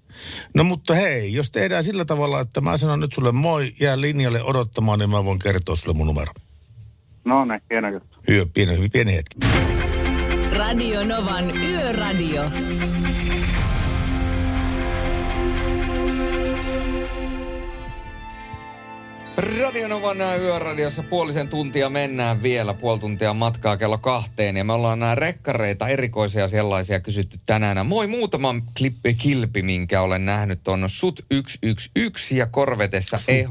[0.55, 4.43] No mutta hei, jos tehdään sillä tavalla, että mä sanon nyt sulle moi, jää linjalle
[4.43, 6.33] odottamaan, niin mä voin kertoa sulle mun numero.
[7.25, 8.17] No ne, hieno juttu.
[8.27, 9.37] Hyvä, pieni, pieni hetki.
[10.57, 12.43] Radio Novan Yöradio.
[19.41, 24.57] Radionovan yöradiossa puolisen tuntia mennään vielä, puoli tuntia matkaa kello kahteen.
[24.57, 27.85] Ja me ollaan nämä rekkareita, erikoisia sellaisia kysytty tänään.
[27.85, 33.49] Moi muutama klippi, kilpi, minkä olen nähnyt on Sut 111 ja Korvetessa EHT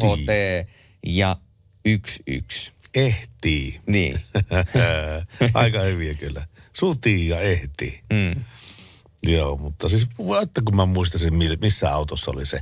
[1.06, 1.36] ja
[1.84, 2.72] 11.
[2.94, 3.80] Ehtii.
[3.86, 4.20] Niin.
[5.54, 6.44] Aika hyviä kyllä.
[6.72, 8.00] Sutii ja ehtii.
[8.12, 8.44] Mm.
[9.22, 10.06] Joo, mutta siis
[10.42, 12.60] että kun mä muistasin, mi- missä autossa oli se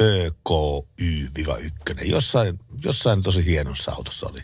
[0.00, 2.04] ÖKY-1.
[2.04, 4.40] Jossain, jossain tosi hienossa autossa oli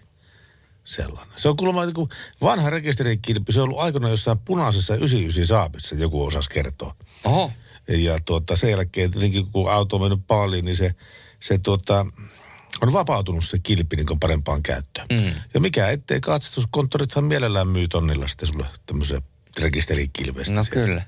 [0.85, 1.35] sellainen.
[1.37, 2.09] Se on kuulemma joku
[2.43, 3.53] vanha rekisterikilpi.
[3.53, 6.95] Se on ollut aikana jossain punaisessa 99 saapissa, joku osas kertoa.
[7.25, 7.53] Oho.
[7.89, 10.95] Ja tuota, sen jälkeen tietenkin kun auto on mennyt paljon, niin se,
[11.41, 12.07] se tuota,
[12.83, 15.07] on vapautunut se kilpi niin kuin parempaan käyttöön.
[15.13, 15.35] Mm.
[15.55, 19.23] Ja mikä ettei katsastuskonttorithan mielellään myy tonnilla sitten sulle tämmöisen
[19.61, 20.55] rekisterikilvestä.
[20.55, 20.87] No sieltä.
[20.87, 21.03] kyllä.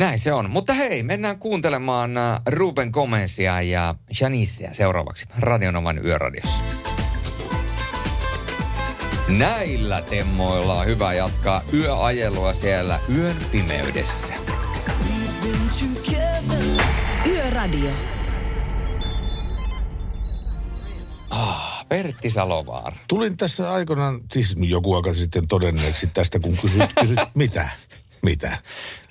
[0.00, 0.50] Näin se on.
[0.50, 6.62] Mutta hei, mennään kuuntelemaan äh, Ruben Gomezia ja Janissia seuraavaksi Radionovan yöradiossa.
[9.28, 14.34] Näillä temmoilla on hyvä jatkaa yöajelua siellä yön pimeydessä.
[17.26, 17.90] Yöradio.
[21.30, 22.96] Ah, Pertti Salovaara.
[23.08, 27.68] Tulin tässä aikoinaan, siis joku aika sitten todenneeksi tästä, kun kysyt, kysyt mitä?
[28.22, 28.58] Mitä?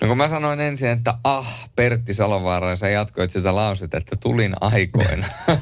[0.01, 4.15] No kun mä sanoin ensin, että ah, Pertti Salovaara, ja sä jatkoit sitä lausetta, että
[4.15, 5.25] tulin aikoina.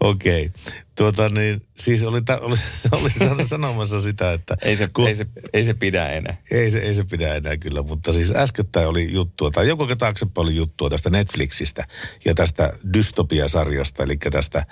[0.00, 0.46] Okei.
[0.46, 0.72] Okay.
[0.94, 2.56] Tuota niin, siis oli, ta, oli,
[3.32, 4.56] oli sanomassa sitä, että...
[4.62, 6.36] ei, se, ei, se, ei se pidä enää.
[6.50, 10.42] Ei se, ei se pidä enää kyllä, mutta siis äskettäin oli juttua, tai joku taaksepäin
[10.44, 11.86] oli juttua tästä Netflixistä
[12.24, 14.66] ja tästä dystopia-sarjasta, eli tästä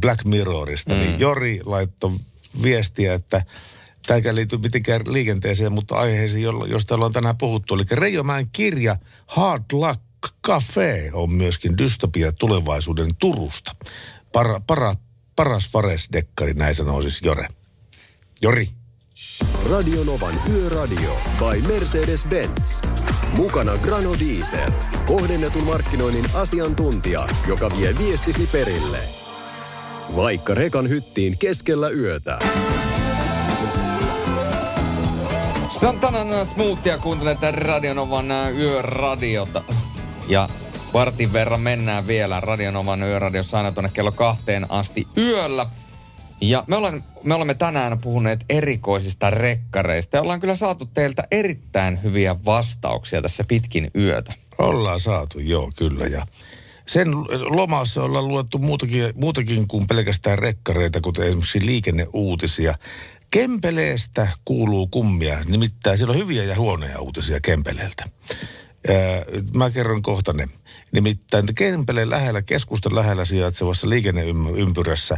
[0.00, 1.00] Black Mirrorista, mm.
[1.00, 2.12] niin Jori laittoi
[2.62, 3.42] viestiä, että
[4.06, 7.74] tämä ei liity mitenkään liikenteeseen, mutta aiheeseen, josta ollaan tänään puhuttu.
[7.74, 8.96] Eli Reijomäen kirja
[9.26, 10.00] Hard Luck
[10.46, 13.76] Cafe on myöskin dystopia tulevaisuuden Turusta.
[14.32, 14.94] Para, para,
[15.36, 17.48] paras varesdekkari, näin sanoo siis Jore.
[18.42, 18.68] Jori.
[19.70, 22.88] Radionovan Yöradio by Mercedes-Benz.
[23.36, 24.68] Mukana Grano Diesel.
[25.06, 28.98] Kohdennetun markkinoinnin asiantuntija, joka vie viestisi perille.
[30.16, 32.38] Vaikka rekan hyttiin keskellä yötä.
[35.80, 38.26] Santanan smoothia kuuntelet Radionovan
[38.56, 39.64] yöradiota.
[40.28, 40.48] Ja
[40.94, 45.66] vartin verran mennään vielä Radionovan yöradiossa aina tuonne kello kahteen asti yöllä.
[46.40, 52.02] Ja me, ollaan, me olemme tänään puhuneet erikoisista rekkareista ja ollaan kyllä saatu teiltä erittäin
[52.02, 54.32] hyviä vastauksia tässä pitkin yötä.
[54.58, 56.04] Ollaan saatu, joo, kyllä.
[56.04, 56.26] Ja
[56.86, 57.08] sen
[57.50, 62.74] lomassa ollaan luettu muutakin, muutakin kuin pelkästään rekkareita, kuten esimerkiksi liikenneuutisia.
[63.32, 68.04] Kempeleestä kuuluu kummia, nimittäin siellä on hyviä ja huonoja uutisia Kempeleeltä.
[69.56, 70.48] Mä kerron kohta ne.
[70.92, 75.16] Nimittäin Kempeleen lähellä, keskustan lähellä sijaitsevassa liikenneympyrässä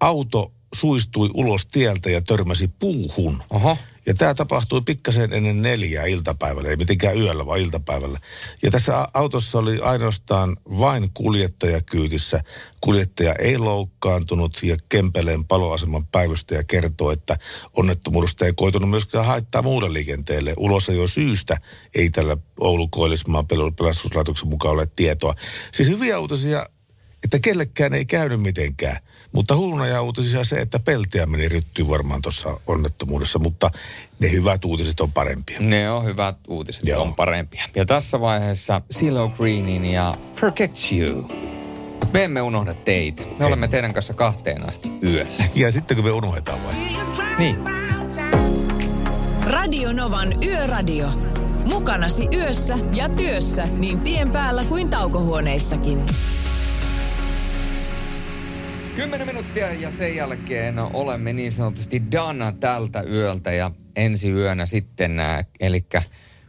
[0.00, 3.42] auto suistui ulos tieltä ja törmäsi puuhun.
[3.50, 3.78] Oho.
[4.06, 8.20] Ja tämä tapahtui pikkasen ennen neljää iltapäivällä, ei mitenkään yöllä, vaan iltapäivällä.
[8.62, 12.44] Ja tässä autossa oli ainoastaan vain kuljettaja kyytissä.
[12.80, 17.38] Kuljettaja ei loukkaantunut ja Kempeleen paloaseman päivystäjä kertoo, että
[17.76, 20.54] onnettomuudesta ei koitunut myöskään haittaa muulle liikenteelle.
[20.56, 21.60] Ulos jo syystä
[21.94, 25.34] ei tällä Oulun Koillismaan pel- pelastuslaitoksen mukaan ole tietoa.
[25.72, 26.66] Siis hyviä uutisia,
[27.24, 28.98] että kellekään ei käynyt mitenkään.
[29.34, 33.70] Mutta huonoja uutisia se, että peltiä meni ryttyyn varmaan tuossa onnettomuudessa, mutta
[34.18, 35.60] ne hyvät uutiset on parempia.
[35.60, 37.02] Ne on hyvät uutiset, Joo.
[37.02, 37.64] on parempia.
[37.76, 41.30] Ja tässä vaiheessa CeeLo Greenin ja Forget You.
[42.12, 43.22] Me emme unohda teitä.
[43.38, 45.44] Me olemme teidän kanssa kahteen asti yöllä.
[45.54, 46.74] Ja sitten kun me unohdetaan vai?
[47.38, 47.56] Niin.
[49.46, 51.08] Radio Novan Yöradio.
[51.64, 56.06] Mukanasi yössä ja työssä niin tien päällä kuin taukohuoneissakin.
[58.96, 65.16] Kymmenen minuuttia ja sen jälkeen olemme niin sanotusti done tältä yöltä ja ensi yönä sitten,
[65.60, 65.84] eli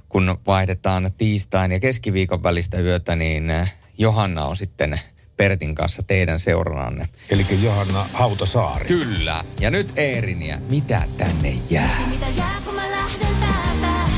[0.09, 4.99] kun vaihdetaan tiistain ja keskiviikon välistä yötä, niin äh, Johanna on sitten
[5.37, 7.07] Pertin kanssa teidän seurananne.
[7.29, 8.85] Eli Johanna Hautasaari.
[8.85, 9.43] Kyllä.
[9.59, 11.99] Ja nyt Eeriniä, mitä tänne jää?
[12.09, 14.11] Mitä jää, kun mä lähden täältä?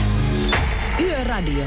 [1.00, 1.66] Yöradio.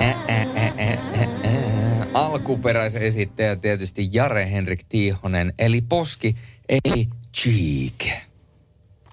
[0.00, 1.89] Ä, ä, ä, ä, ä, ä.
[2.14, 6.36] Alkuperäisesittäjä tietysti Jare Henrik Tiihonen, eli Poski,
[6.68, 8.22] eli Cheek.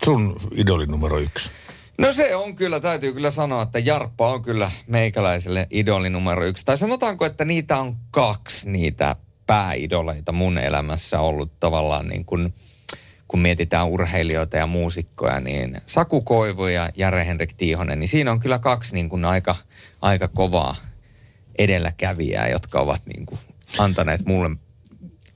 [0.05, 1.49] Sun idoli numero yksi.
[1.97, 6.65] No se on kyllä, täytyy kyllä sanoa, että Jarppa on kyllä meikäläiselle idoli numero yksi.
[6.65, 9.15] Tai sanotaanko, että niitä on kaksi niitä
[9.47, 12.53] pääidoleita mun elämässä ollut tavallaan niin kuin,
[13.27, 18.39] kun mietitään urheilijoita ja muusikkoja, niin Saku Koivu ja Jare Henrik Tiihonen, niin siinä on
[18.39, 19.55] kyllä kaksi niin kuin aika,
[20.01, 20.75] aika kovaa
[21.57, 23.39] edelläkävijää, jotka ovat niin kuin
[23.77, 24.49] antaneet mulle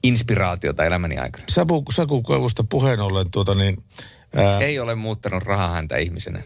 [0.02, 1.44] inspiraatiota elämäni aikana.
[1.48, 3.76] Saku, Saku Koivusta puheen ollen tuota niin...
[4.36, 6.42] Ää, Ei ole muuttanut rahaa häntä ihmisenä.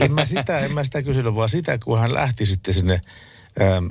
[0.00, 3.00] en mä sitä, en mä sitä kysynyt, vaan sitä, kun hän lähti sitten sinne
[3.60, 3.88] äm,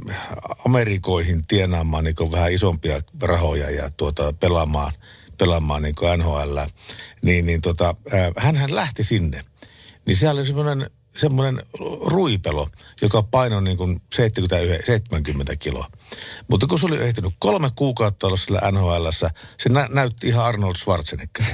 [0.66, 4.94] Amerikoihin tienaamaan niin vähän isompia rahoja ja tuota, pelaamaan,
[5.38, 6.60] pelaamaan niin NHL,
[7.22, 7.96] niin, niin tota,
[8.38, 9.46] hänhän lähti sinne.
[10.06, 11.62] Niin siellä oli semmoinen semmoinen
[12.06, 12.68] ruipelo,
[13.02, 15.88] joka painoi niin kuin 70, 70 kiloa.
[16.48, 20.76] Mutta kun se oli ehtinyt kolme kuukautta olla sillä NHLssä, se nä- näytti ihan Arnold
[20.76, 21.46] Schwarzenegger.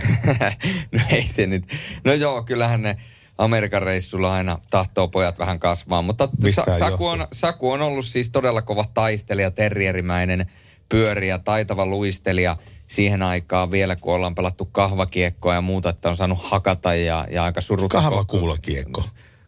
[0.91, 1.63] no ei se nyt.
[2.03, 2.97] No joo, kyllähän ne
[3.37, 8.29] Amerikan reissulla aina tahtoo pojat vähän kasvaa, mutta Sa- Saku, on, Saku on ollut siis
[8.29, 10.51] todella kova taistelija, terrierimäinen
[10.89, 12.57] pyöriä, taitava luistelija
[12.87, 17.43] siihen aikaan vielä, kun ollaan pelattu kahvakiekkoa ja muuta, että on saanut hakata ja, ja
[17.43, 18.03] aika surukas.
[18.03, 19.03] Kahvakuulokiekko.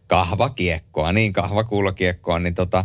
[0.06, 2.84] Kahvakiekkoa, niin kahvakuulokiekkoa, niin tota,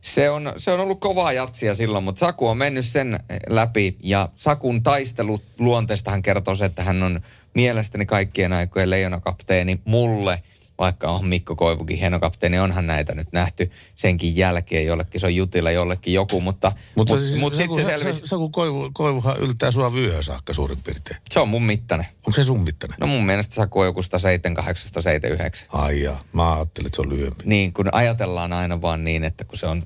[0.00, 4.28] se on, se on ollut kovaa jatsia silloin, mutta Saku on mennyt sen läpi ja
[4.34, 7.20] Sakun taistelu luonteesta hän kertoo se, että hän on
[7.54, 10.42] mielestäni kaikkien aikojen leijonakapteeni mulle,
[10.80, 15.34] vaikka on Mikko Koivukin hieno kapteeni, onhan näitä nyt nähty senkin jälkeen, jollekin se on
[15.34, 19.36] jutilla, jollekin joku, mutta, Mutta mut, siis, mut sitten se Sa- selvisi, Saku Koivu, Koivuhan
[19.38, 21.20] yltää sua vyöhön saakka suurin piirtein.
[21.30, 22.06] se on mun mittainen.
[22.16, 22.96] Onko se sun mittainen?
[23.00, 25.68] No mun mielestä Saku on joku 178, 179.
[25.72, 27.44] Ai jaa, mä ajattelin, että se on lyhyempi.
[27.44, 29.82] Niin, kun ajatellaan aina vaan niin, että kun se on,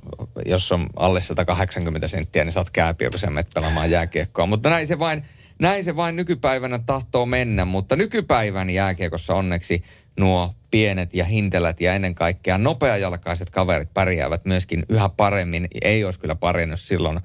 [0.46, 4.46] jos on alle 180 senttiä, niin sä oot kääpiö, kun sä menet pelaamaan jääkiekkoa.
[4.46, 5.22] Mutta näin se vain,
[5.58, 7.64] näin se vain nykypäivänä tahtoo mennä.
[7.64, 9.82] Mutta nykypäivän jääkiekossa onneksi
[10.20, 15.68] nuo pienet ja hintelät ja ennen kaikkea nopeajalkaiset kaverit pärjäävät myöskin yhä paremmin.
[15.82, 17.20] Ei olisi kyllä pärjännyt silloin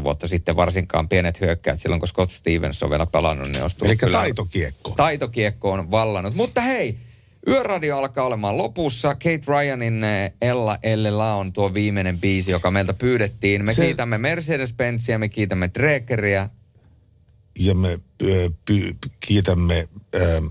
[0.00, 3.76] 10-15 vuotta sitten varsinkaan pienet hyökkäät silloin, kun Scott Stevens on vielä pelannut, niin olisi
[3.82, 4.90] Eli kyllä- taitokiekko.
[4.96, 6.34] taitokiekko on vallannut.
[6.34, 6.96] Mutta hei,
[7.48, 9.14] Yöradio alkaa olemaan lopussa.
[9.14, 13.64] Kate Ryanin eh, Ella Ellellä on tuo viimeinen biisi, joka meiltä pyydettiin.
[13.64, 16.48] Me Se- kiitämme Mercedes-Benzia, me kiitämme Drekeriä.
[17.58, 20.42] Ja me ö, py, kiitämme ö,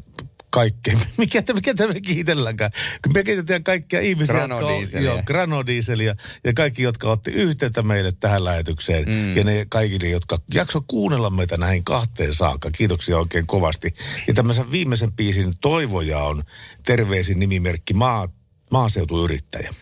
[0.54, 0.98] kaikkea.
[1.18, 2.72] Mikä, mikä me kiitelläänkään?
[3.04, 6.06] Kun me kiitetään kaikkia ihmisiä, jotka on, Granodieselia.
[6.06, 9.06] joo, ja kaikki, jotka otti yhteyttä meille tähän lähetykseen.
[9.10, 9.38] Mm.
[9.38, 12.72] Ja ne kaikille, jotka jakso kuunnella meitä näihin kahteen saakka.
[12.72, 13.94] Kiitoksia oikein kovasti.
[14.28, 16.44] Ja tämmöisen viimeisen biisin toivoja on
[16.86, 18.28] terveisin nimimerkki maa,
[18.72, 19.74] maaseutuyrittäjä.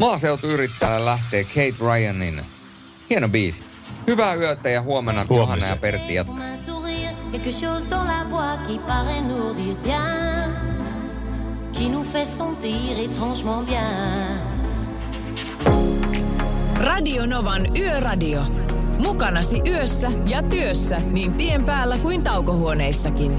[0.00, 2.40] Maaseutuyrittäjä lähtee Kate Ryanin
[3.10, 3.62] Hieno biisi.
[4.06, 6.56] Hyvää yötä ja huomenna Johanna ja Pertti jatkaa.
[7.30, 10.54] Quelque chose dans la voix qui paraît nous dire bien,
[11.72, 14.40] qui nous fait sentir étrangement bien.
[16.80, 18.40] Radio Novan Yöradio.
[18.98, 23.38] Mukanasi yössä ja työssä niin tien päällä kuin taukohuoneissakin.